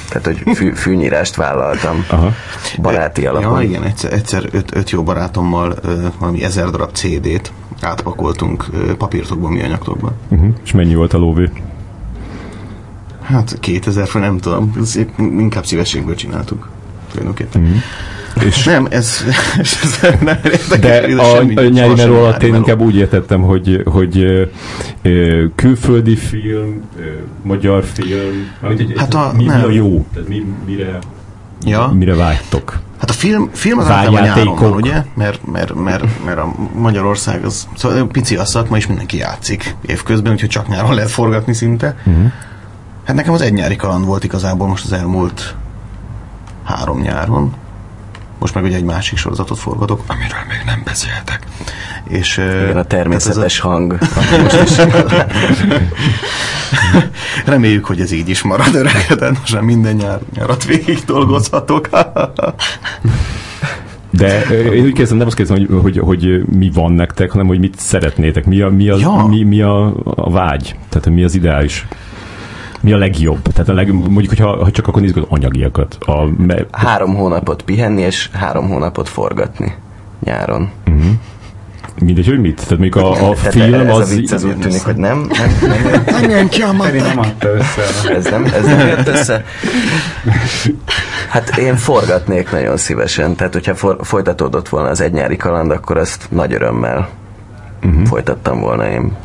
[0.10, 2.06] Tehát, hogy fű, fűnyírást vállaltam.
[2.10, 2.34] Aha.
[2.82, 3.62] Baráti Ja, alapon.
[3.62, 7.52] igen, egyszer, egyszer öt, öt jó barátommal ö, valami ezer darab CD-t
[7.82, 10.12] átpakoltunk ö, papírtokban, műanyagtokban.
[10.30, 10.50] Uh-huh.
[10.64, 11.50] És mennyi volt a lóvé?
[13.22, 14.74] Hát 2000 fő, nem tudom,
[15.18, 16.70] inkább szívességből csináltuk.
[17.12, 17.62] Tulajdonképpen.
[17.62, 17.78] Uh-huh.
[18.46, 19.24] És Nem, ez,
[19.60, 23.82] ez nem érdekes, De a, semmi- a nyári meló alatt én inkább úgy értettem, hogy,
[23.86, 24.44] hogy ö,
[25.02, 27.02] ö, külföldi film, ö,
[27.44, 29.72] magyar film, amit Hát a- mi, mi a nem.
[29.72, 30.06] jó?
[30.14, 31.00] Tehát mi, mire,
[31.66, 31.88] Ja.
[31.88, 32.80] mire vágytok?
[33.00, 35.04] Hát a film, film az általában nyáron van, ugye?
[35.16, 40.32] Mert, mert, mert, mert a Magyarország az, szóval pici a szakma, és mindenki játszik évközben,
[40.34, 41.96] úgyhogy csak nyáron lehet forgatni szinte.
[42.06, 42.32] Uh-huh.
[43.06, 45.56] Hát nekem az egy nyári kaland volt igazából most az elmúlt
[46.64, 47.54] három nyáron.
[48.40, 51.40] Most meg ugye egy másik sorozatot forgatok, amiről még nem beszéltek.
[52.10, 53.98] És, Igen, a természetes hang.
[54.42, 54.76] most is.
[57.46, 61.90] Reméljük, hogy ez így is marad öregeden, most már minden nyár, nyarat végig dolgozhatok.
[64.12, 67.60] De én úgy kérdezem, nem azt kérdezem, hogy, hogy, hogy mi van nektek, hanem hogy
[67.60, 69.26] mit szeretnétek, mi a, mi a, Ja.
[69.30, 71.86] mi, mi a, a vágy, tehát mi az ideális.
[72.88, 73.42] Mi a legjobb?
[73.42, 75.98] Tehát a leg, mondjuk, hogyha, ha csak akkor nézzük az anyagiakat.
[76.00, 79.74] A, me, Három hónapot pihenni, és három hónapot forgatni
[80.24, 80.70] nyáron.
[82.02, 82.56] mindegy, hogy mit?
[82.56, 84.12] Tehát mondjuk a, a Tehát film ez az...
[84.12, 85.30] a vicc az úgy tűnik, hogy nem,
[85.62, 88.16] nem, nem, ki a Feri nem adta össze.
[88.16, 89.44] ez nem, ez nem jött össze.
[91.30, 95.98] Hát én forgatnék nagyon szívesen, tehát hogyha for, folytatódott volna az egy nyári kaland, akkor
[95.98, 97.10] azt nagy örömmel
[97.84, 98.06] uh-huh.
[98.06, 99.16] folytattam volna én.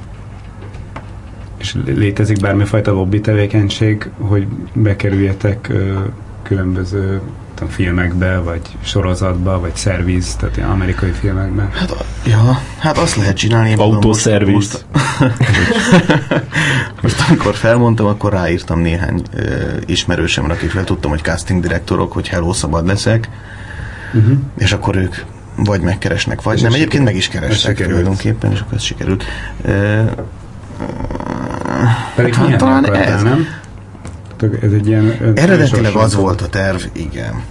[1.62, 5.98] És létezik bármifajta lobby tevékenység, hogy bekerüljetek ö,
[6.43, 7.20] különböző
[7.55, 11.68] tudom, filmekbe, vagy sorozatba, vagy szerviz, tehát ilyen amerikai filmekbe.
[11.74, 13.74] Hát, ja, hát azt lehet csinálni.
[13.74, 14.55] Autoszerviz.
[14.55, 15.22] Most, most,
[17.02, 22.52] most amikor felmondtam, akkor ráírtam néhány ö, ismerősömre, akikről tudtam, hogy casting direktorok, hogy hello,
[22.52, 23.28] szabad leszek,
[24.14, 24.36] uh-huh.
[24.59, 25.14] és akkor ők
[25.56, 26.72] vagy megkeresnek, vagy És nem.
[26.72, 27.48] Egyébként meg is sikerült.
[27.48, 27.98] kerestek sikerült.
[27.98, 29.24] tulajdonképpen, és akkor ez sikerült.
[29.64, 30.02] Ö,
[32.15, 33.23] Pedig Hát talán akartál, ez.
[33.23, 33.47] nem?
[34.63, 35.35] Ez egy ilyen...
[35.35, 37.43] Eredetileg az volt a terv, igen,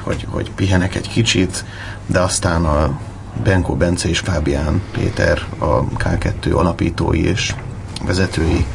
[0.00, 1.64] hogy, hogy pihenek egy kicsit,
[2.06, 2.98] de aztán a
[3.42, 7.54] Benko Bence és Fábián Péter, a K2 alapítói és
[8.06, 8.66] vezetői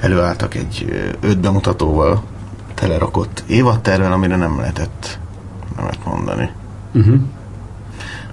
[0.00, 2.22] előálltak egy öt bemutatóval
[2.74, 5.18] telerakott évadterven, amire nem lehetett
[5.76, 6.50] nemet mondani.
[6.94, 7.20] Uh-huh.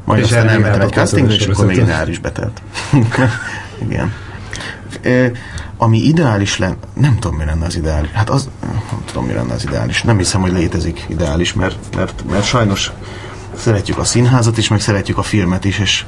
[0.06, 2.61] Majd És aztán elmentem egy castingra, és akkor még nyár is betelt.
[3.86, 4.14] Igen.
[5.83, 8.11] Ami ideális lenne, nem tudom, mi lenne az ideális.
[8.11, 10.01] Hát az, nem tudom, mi lenne az ideális.
[10.01, 12.91] Nem hiszem, hogy létezik ideális, mert, mert, mert sajnos
[13.57, 16.05] szeretjük a színházat is, meg szeretjük a filmet is, és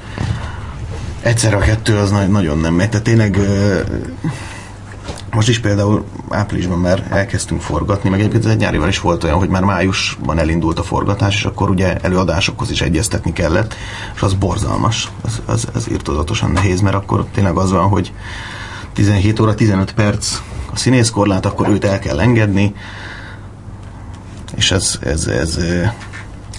[1.21, 2.89] egyszerre a kettő az na- nagyon nem megy.
[2.89, 3.39] Tehát tényleg
[5.31, 9.49] most is például áprilisban már elkezdtünk forgatni, meg egyébként egy nyárival is volt olyan, hogy
[9.49, 13.75] már májusban elindult a forgatás, és akkor ugye előadásokhoz is egyeztetni kellett,
[14.15, 18.13] és az borzalmas, az, az, az irtózatosan nehéz, mert akkor tényleg az van, hogy
[18.94, 20.40] 17 óra 15 perc
[20.74, 22.74] a színészkorlát, akkor őt el kell engedni,
[24.56, 25.60] és ez, ez, ez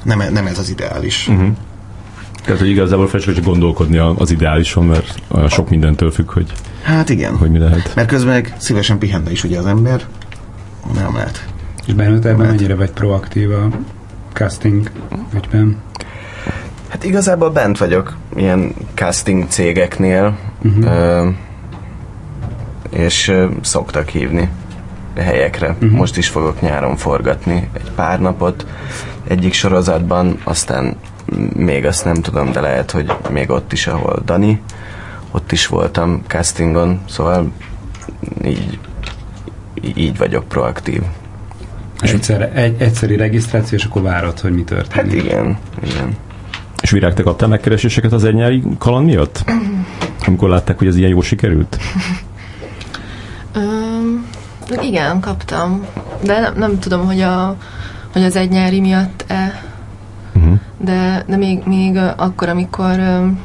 [0.03, 1.29] nem, nem ez az ideális.
[1.29, 1.49] Uh-huh.
[2.45, 6.53] Tehát, hogy igazából felesleges gondolkodni a- az ideálison, mert olyan sok mindentől függ, hogy,
[6.83, 7.37] Hát igen.
[7.37, 7.93] hogy mi lehet.
[7.95, 10.03] Mert közben meg szívesen pihenne is ugye az ember,
[10.95, 11.47] nem lehet.
[11.87, 13.69] És benned ebben mennyire vagy proaktív a
[14.33, 14.91] casting
[15.35, 15.77] ügyben?
[16.89, 20.85] Hát igazából bent vagyok ilyen casting cégeknél, Uh-huh.
[20.85, 21.29] ö,
[22.95, 24.49] és szoktak hívni
[25.17, 25.69] helyekre.
[25.69, 25.91] Uh-huh.
[25.91, 28.67] Most is fogok nyáron forgatni egy pár napot
[29.29, 30.97] egyik sorozatban, aztán
[31.57, 34.63] még azt nem tudom, de lehet, hogy még ott is, ahol Dani,
[35.31, 37.53] ott is voltam castingon, szóval
[38.45, 38.79] így,
[39.97, 41.03] így vagyok proaktív.
[42.01, 45.25] Egyszer, egy, egyszeri regisztráció, és akkor várod, hogy mi Hát történik.
[45.25, 46.17] igen, igen.
[46.83, 49.45] És Virág, te kaptál megkereséseket az egynyári kaland miatt?
[50.27, 51.79] Amikor látták, hogy ez ilyen jól sikerült?
[54.83, 55.87] Igen, kaptam.
[56.25, 57.57] De nem, nem tudom, hogy, a,
[58.13, 59.63] hogy az egy nyári miatt-e,
[60.37, 60.59] Uh-huh.
[60.79, 63.41] de, de még, még akkor, amikor öm,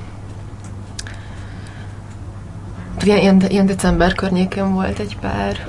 [3.03, 5.67] ilyen, ilyen, ilyen december környékén volt egy pár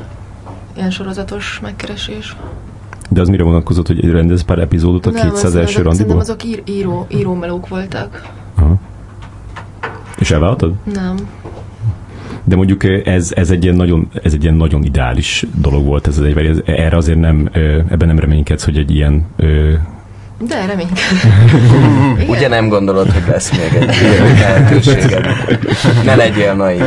[0.77, 2.37] ilyen sorozatos megkeresés.
[3.09, 6.21] De az mire vonatkozott, hogy rendez pár epizódot a Nem, 200 az- első azok, randiból?
[6.21, 8.27] Azok ír, író, írómelók voltak.
[8.57, 8.75] Aha.
[10.19, 10.73] És elvállaltad?
[10.93, 11.17] Nem.
[12.45, 16.19] De mondjuk ez, ez, egy ilyen nagyon, ez egy ilyen nagyon ideális dolog volt ez
[16.19, 16.49] az egyveri.
[16.49, 17.49] Ez, erre azért nem,
[17.89, 19.73] ebben nem reménykedsz, hogy egy ilyen ö,
[20.49, 22.29] De reménykedem.
[22.35, 25.27] Ugye nem gondolod, hogy lesz még egy ilyen lehetőséged?
[26.05, 26.83] Ne legyél naív.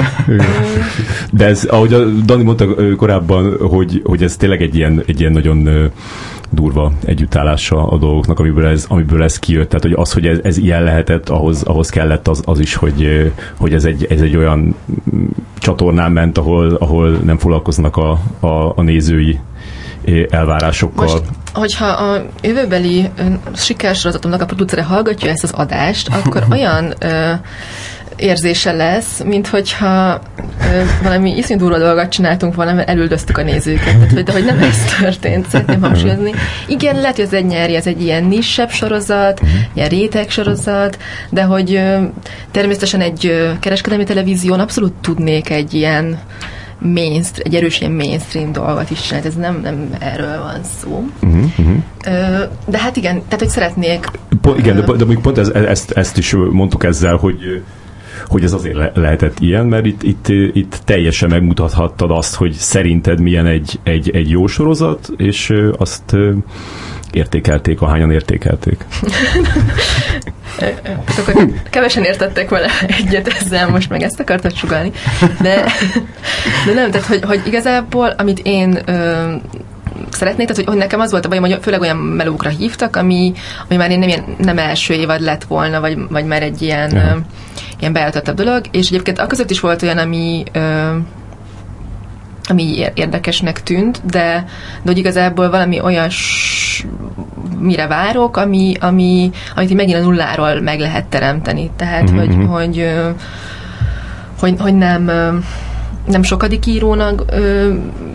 [1.32, 5.32] De ez, ahogy a Dani mondta korábban, hogy, hogy ez tényleg egy ilyen, egy ilyen
[5.32, 5.92] nagyon
[6.54, 9.70] durva együttállása a dolgoknak, amiből ez, amiből ez kijött.
[9.70, 13.32] Tehát, hogy az, hogy ez, ez ilyen lehetett, ahhoz, ahhoz kellett az, az is, hogy,
[13.58, 14.76] hogy ez, egy, ez egy olyan
[15.16, 15.26] mm,
[15.58, 19.40] csatornán ment, ahol, ahol nem foglalkoznak a, a, a nézői
[20.30, 21.06] elvárásokkal.
[21.06, 21.24] Most,
[21.54, 23.10] hogyha a jövőbeli
[23.56, 27.34] sikersorozatomnak a producere hallgatja ezt az adást, akkor olyan ö,
[28.18, 30.22] érzése lesz, mint hogyha
[30.62, 33.94] ö, valami iszonyú durva dolgot csináltunk volna, mert elüldöztük a nézőket.
[33.94, 36.32] Tehát, hogy, de hogy nem ez történt, szeretném hangsúlyozni.
[36.68, 39.42] Igen, lehet, hogy az egy nyári, ez egy ilyen nissebb sorozat,
[39.74, 40.98] ilyen réteg sorozat,
[41.30, 42.04] de hogy ö,
[42.52, 46.20] természetesen egy ö, kereskedelmi televízión abszolút tudnék egy ilyen
[46.84, 51.04] mainstream, egy erős ilyen mainstream dolgot is csinálni, ez nem, nem erről van szó.
[51.22, 51.78] Uh-huh, uh-huh.
[52.68, 54.06] De hát igen, tehát hogy szeretnék
[54.42, 57.64] Po, igen, de, de mondjuk pont ez, ezt, ezt is mondtuk ezzel, hogy
[58.34, 63.20] hogy ez azért le, lehetett ilyen, mert itt, itt, itt teljesen megmutathattad azt, hogy szerinted
[63.20, 66.16] milyen egy, egy, egy jó sorozat, és azt
[67.12, 68.86] értékelték, ahányan értékelték.
[71.18, 74.92] Akkor kevesen értettek vele egyet ezzel, most meg ezt akartad sugalni.
[75.42, 75.66] De,
[76.66, 78.84] de nem, tehát hogy, hogy igazából, amit én
[80.12, 83.34] szeretnék, tehát hogy, hogy nekem az volt a bajom, hogy főleg olyan melókra hívtak, ami,
[83.68, 86.92] ami már én nem, ilyen, nem első évad lett volna, vagy, vagy már egy ilyen,
[86.92, 87.16] Aha.
[87.16, 87.18] ö,
[87.80, 90.96] ilyen beállítottabb dolog, és egyébként a között is volt olyan, ami ö,
[92.50, 94.46] ami ér- érdekesnek tűnt, de,
[94.82, 96.10] de hogy igazából valami olyan
[97.60, 101.72] mire várok, ami, ami, amit így megint a nulláról meg lehet teremteni.
[101.76, 102.46] Tehát, Mhm, hogy, mhm.
[102.46, 102.92] hogy,
[104.40, 105.12] hogy, hogy nem
[106.08, 107.70] nem sokadik írónak ö,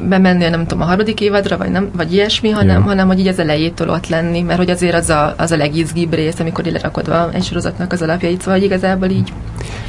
[0.09, 2.87] bemenni, nem tudom, a harmadik évadra, vagy, nem, vagy ilyesmi, hanem, Ja.
[2.87, 6.15] hanem hogy így az elejétől ott lenni, mert hogy azért az a, az a legizgibb
[6.15, 9.33] rész, amikor így lerakod a- egy sorozatnak az alapjait, szóval igazából így.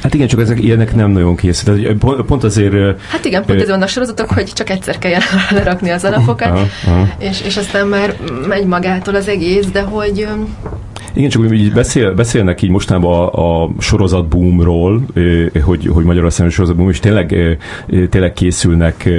[0.03, 1.35] Hát igen, csak ezek ilyenek nem nagyon.
[1.35, 3.01] Tehát Pont, pont azért...
[3.11, 5.19] Hát igen, pont Ö, ez vannak sorozatok, hogy csak egyszer kell
[5.57, 7.07] lerakni az alapokat, Aha, aha.
[7.17, 8.15] és, és aztán már
[8.47, 10.27] megy magától az egész, de hogy...
[11.13, 15.05] Igen, csak így beszél, beszélnek így mostanában a, a sorozat boomról,
[15.63, 17.57] hogy, hogy Magyarországon sorozat boom, és tényleg,
[18.09, 19.09] tényleg készülnek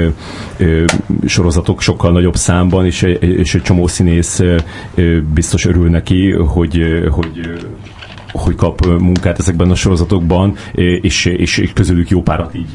[1.26, 4.40] sorozatok sokkal nagyobb számban, és, és egy csomó színész
[5.34, 7.40] biztos örül neki, hogy, hogy
[8.32, 10.56] hogy kap munkát ezekben a sorozatokban,
[11.00, 12.68] és, és, és közülük jó párat így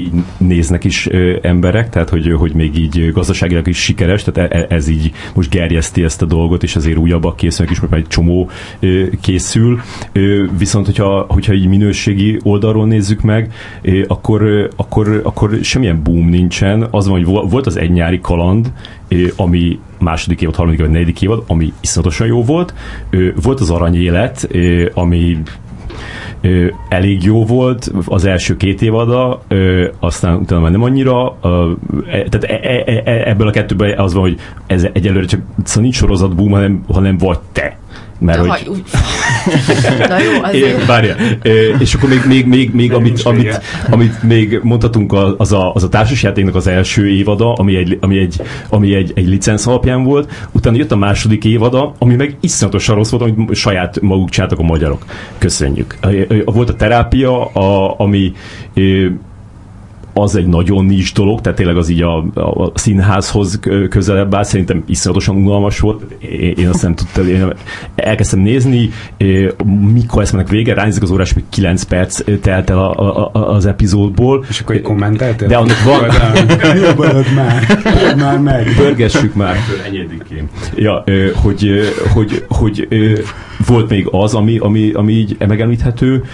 [0.00, 4.66] így néznek is ö, emberek, tehát hogy, hogy még így gazdaságilag is sikeres, tehát e,
[4.68, 8.50] ez így most gerjeszti ezt a dolgot, és azért újabbak készülnek is, mert egy csomó
[8.80, 9.80] ö, készül.
[10.12, 13.52] Ö, viszont, hogyha, hogyha így minőségi oldalról nézzük meg,
[13.82, 16.86] ö, akkor, ö, akkor, akkor semmilyen boom nincsen.
[16.90, 18.72] Az van, hogy volt az egy nyári kaland,
[19.08, 22.74] ö, ami második évad, harmadik vagy negyedik évad, ami iszonyatosan jó volt.
[23.10, 25.38] Ö, volt az aranyélet, ö, ami
[26.40, 31.36] ö, elég jó volt az első két évada, ö, aztán utána már nem annyira.
[31.42, 31.70] Ö,
[32.06, 35.82] e, tehát e, e, e, ebből a kettőből az van, hogy ez egyelőre csak szóval
[35.82, 37.78] nincs sorozat boom, hanem, hanem vagy te.
[38.20, 40.86] Mert De hogy, haj, Na jó, azért.
[40.86, 41.14] Várja.
[41.42, 43.60] É, És akkor még, még, még, még amit, amit,
[43.90, 48.18] amit még mondhatunk, a- az a, az a társasjátéknak az első évada, ami egy, ami
[48.18, 52.94] egy, ami egy, egy licensz alapján volt, utána jött a második évada, ami meg iszonyatosan
[52.94, 55.04] rossz volt, amit saját maguk csináltak a magyarok.
[55.38, 55.96] Köszönjük.
[56.44, 58.32] Volt a terápia, a, ami
[60.14, 63.60] az egy nagyon nincs dolog, tehát tényleg az így a, a színházhoz
[63.90, 66.02] közelebb áll, szerintem iszonyatosan unalmas volt,
[66.56, 67.52] én, azt nem tudtam, én
[67.94, 68.90] elkezdtem nézni,
[69.92, 73.54] mikor ezt mennek vége, ránézik az órás, hogy 9 perc telt el a, a, a,
[73.54, 75.48] az epizódból, És akkor egy kommenteltél?
[75.48, 76.10] De annak van-
[76.86, 77.78] Jobban már.
[78.16, 78.74] Már meg.
[78.76, 79.56] Pörgessük már
[79.86, 80.48] enyedikén.
[80.76, 81.04] Ja,
[81.34, 81.80] hogy,
[82.14, 83.12] hogy, hogy ö,
[83.66, 86.24] volt még az, ami, ami, ami így megemlíthető,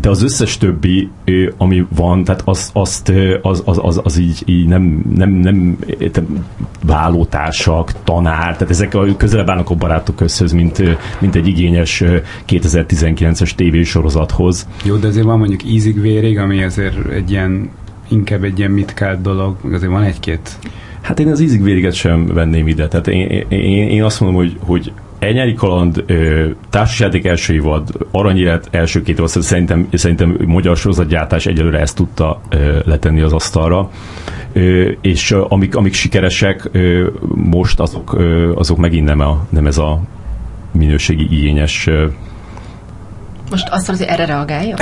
[0.00, 1.08] de az összes többi,
[1.56, 3.12] ami van, tehát az, azt,
[3.42, 6.46] az, az, az, az így, így nem, nem, nem értem,
[6.84, 10.82] vállótársak, tanár, tehát ezek a közelebb állnak a barátok közhöz, mint,
[11.18, 12.16] mint egy igényes ö,
[12.48, 14.68] 2019-es tévésorozathoz.
[14.84, 17.70] Jó, de azért van mondjuk ízig vérig, ami azért egy ilyen
[18.08, 20.58] inkább egy ilyen mitkált dolog, azért van egy-két
[21.00, 22.88] Hát én az ízig vériget sem venném ide.
[22.88, 26.04] Tehát én, én, én azt mondom, hogy, hogy Elnyári kaland,
[26.70, 32.40] társasjáték első évad, aranyélet első két évad, szerintem, szerintem magyar sorozatgyártás egyelőre ezt tudta
[32.84, 33.90] letenni az asztalra.
[35.00, 36.70] És amik, amik sikeresek
[37.34, 38.16] most, azok,
[38.54, 40.00] azok megint nem, a, nem ez a
[40.72, 41.88] minőségi igényes
[43.50, 44.76] Most azt mondod, hogy erre reagálja?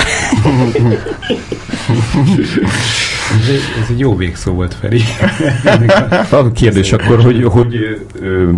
[3.41, 5.01] Ez egy, ez egy jó végszó volt, Feri.
[6.31, 7.75] A kérdés akkor, hogy, hogy
[8.21, 8.51] ö,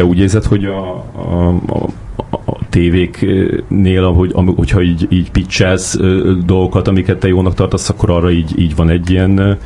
[0.00, 5.96] te úgy érzed, hogy a, a, a, a tévéknél, ahogy, hogyha így, így pitchelsz
[6.44, 9.58] dolgokat, amiket te jónak tartasz, akkor arra így, így van egy ilyen,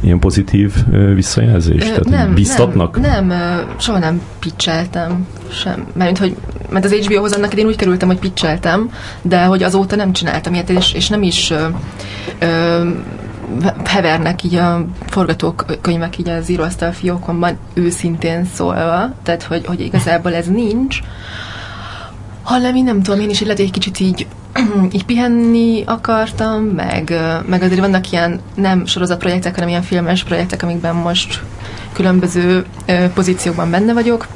[0.00, 0.74] ilyen pozitív
[1.14, 1.82] visszajelzés?
[1.82, 3.00] Ö, Tehát nem, biztatnak?
[3.00, 5.86] Nem, nem, soha nem pitcheltem sem.
[5.92, 6.36] Mert, hogy,
[6.70, 8.90] mert az HBO-hoz annak én úgy kerültem, hogy pitcheltem,
[9.22, 11.66] de hogy azóta nem csináltam ilyet, és, és nem is ö,
[12.38, 12.88] ö,
[13.84, 20.46] hevernek így a forgatókönyvek így az íróasztal fiókomban őszintén szólva, tehát hogy, hogy igazából ez
[20.46, 21.00] nincs,
[22.42, 24.26] hanem én nem tudom, én is lehet, egy kicsit így,
[24.94, 27.14] így pihenni akartam, meg,
[27.46, 31.42] meg azért vannak ilyen nem sorozatprojektek, hanem ilyen filmes projektek, amikben most
[31.92, 32.64] különböző
[33.14, 34.26] pozíciókban benne vagyok,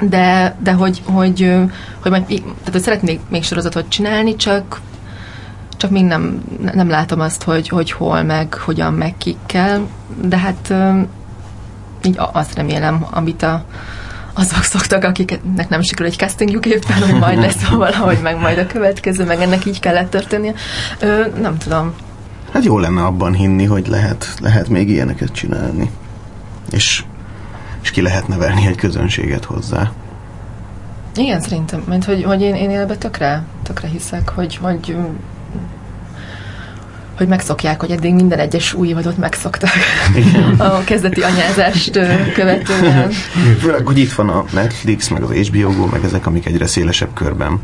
[0.00, 1.62] de, de hogy, hogy, ö,
[2.00, 4.80] hogy, majd, tehát, hogy szeretnék még sorozatot csinálni, csak
[5.76, 6.42] csak még nem,
[6.72, 9.86] nem látom azt, hogy, hogy hol, meg hogyan, meg kikkel,
[10.22, 10.74] de hát
[12.02, 13.64] így azt remélem, amit a,
[14.32, 18.66] azok szoktak, akiknek nem sikerül egy castingjuk éppen, hogy majd lesz valahogy, meg majd a
[18.66, 20.54] következő, meg ennek így kellett történnie.
[21.00, 21.94] Ö, nem tudom.
[22.52, 25.90] Hát jó lenne abban hinni, hogy lehet, lehet még ilyeneket csinálni.
[26.70, 27.04] És,
[27.82, 29.92] és ki lehet nevelni egy közönséget hozzá.
[31.16, 34.96] Igen, szerintem, mert hogy, hogy én, én ebbe tökre, tökre hiszek, hogy, hogy
[37.16, 39.70] hogy megszokják, hogy eddig minden egyes új évadot megszoktak
[40.58, 41.98] a kezdeti anyázást
[42.34, 43.10] követően.
[43.60, 47.14] Főleg, hogy itt van a Netflix, meg az HBO Go, meg ezek, amik egyre szélesebb
[47.14, 47.60] körben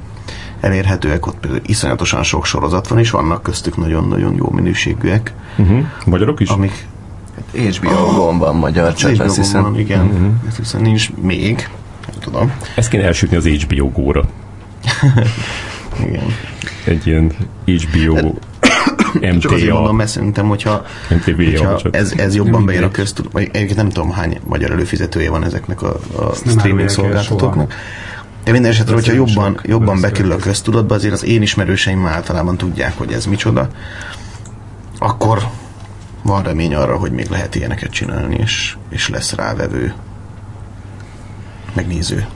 [0.60, 5.85] elérhetőek, ott például iszonyatosan sok sorozat van, és vannak köztük nagyon-nagyon jó minőségűek, Uh-huh.
[6.06, 6.48] Magyarok is?
[6.48, 6.86] amik
[7.52, 9.62] HBO-gon van magyar, csak HBO azt hiszem.
[9.62, 10.56] van, igen, uh-huh.
[10.56, 11.68] hiszen nincs még,
[12.06, 14.24] nem tudom, Ezt kéne elsütni az HBO góra.
[16.06, 16.35] igen.
[16.85, 17.32] Egy ilyen
[17.64, 18.35] HBO
[19.41, 22.87] Csak azért mondom, MTA, mert szerintem, hogyha, MTV, hogyha csak ez, ez jobban bejön a
[22.87, 22.91] mindegy.
[22.91, 27.74] köztudat, vagy egyébként nem tudom hány magyar előfizetője van ezeknek a, a streaming szolgáltatóknak.
[28.45, 32.12] De minden esetre, hogyha jobban, sok jobban bekerül a köztudatba, azért az én ismerőseim már
[32.12, 33.69] általában tudják, hogy ez micsoda,
[34.99, 35.39] akkor
[36.23, 39.95] van remény arra, hogy még lehet ilyeneket csinálni, és, és lesz rávevő,
[41.73, 42.27] megnéző.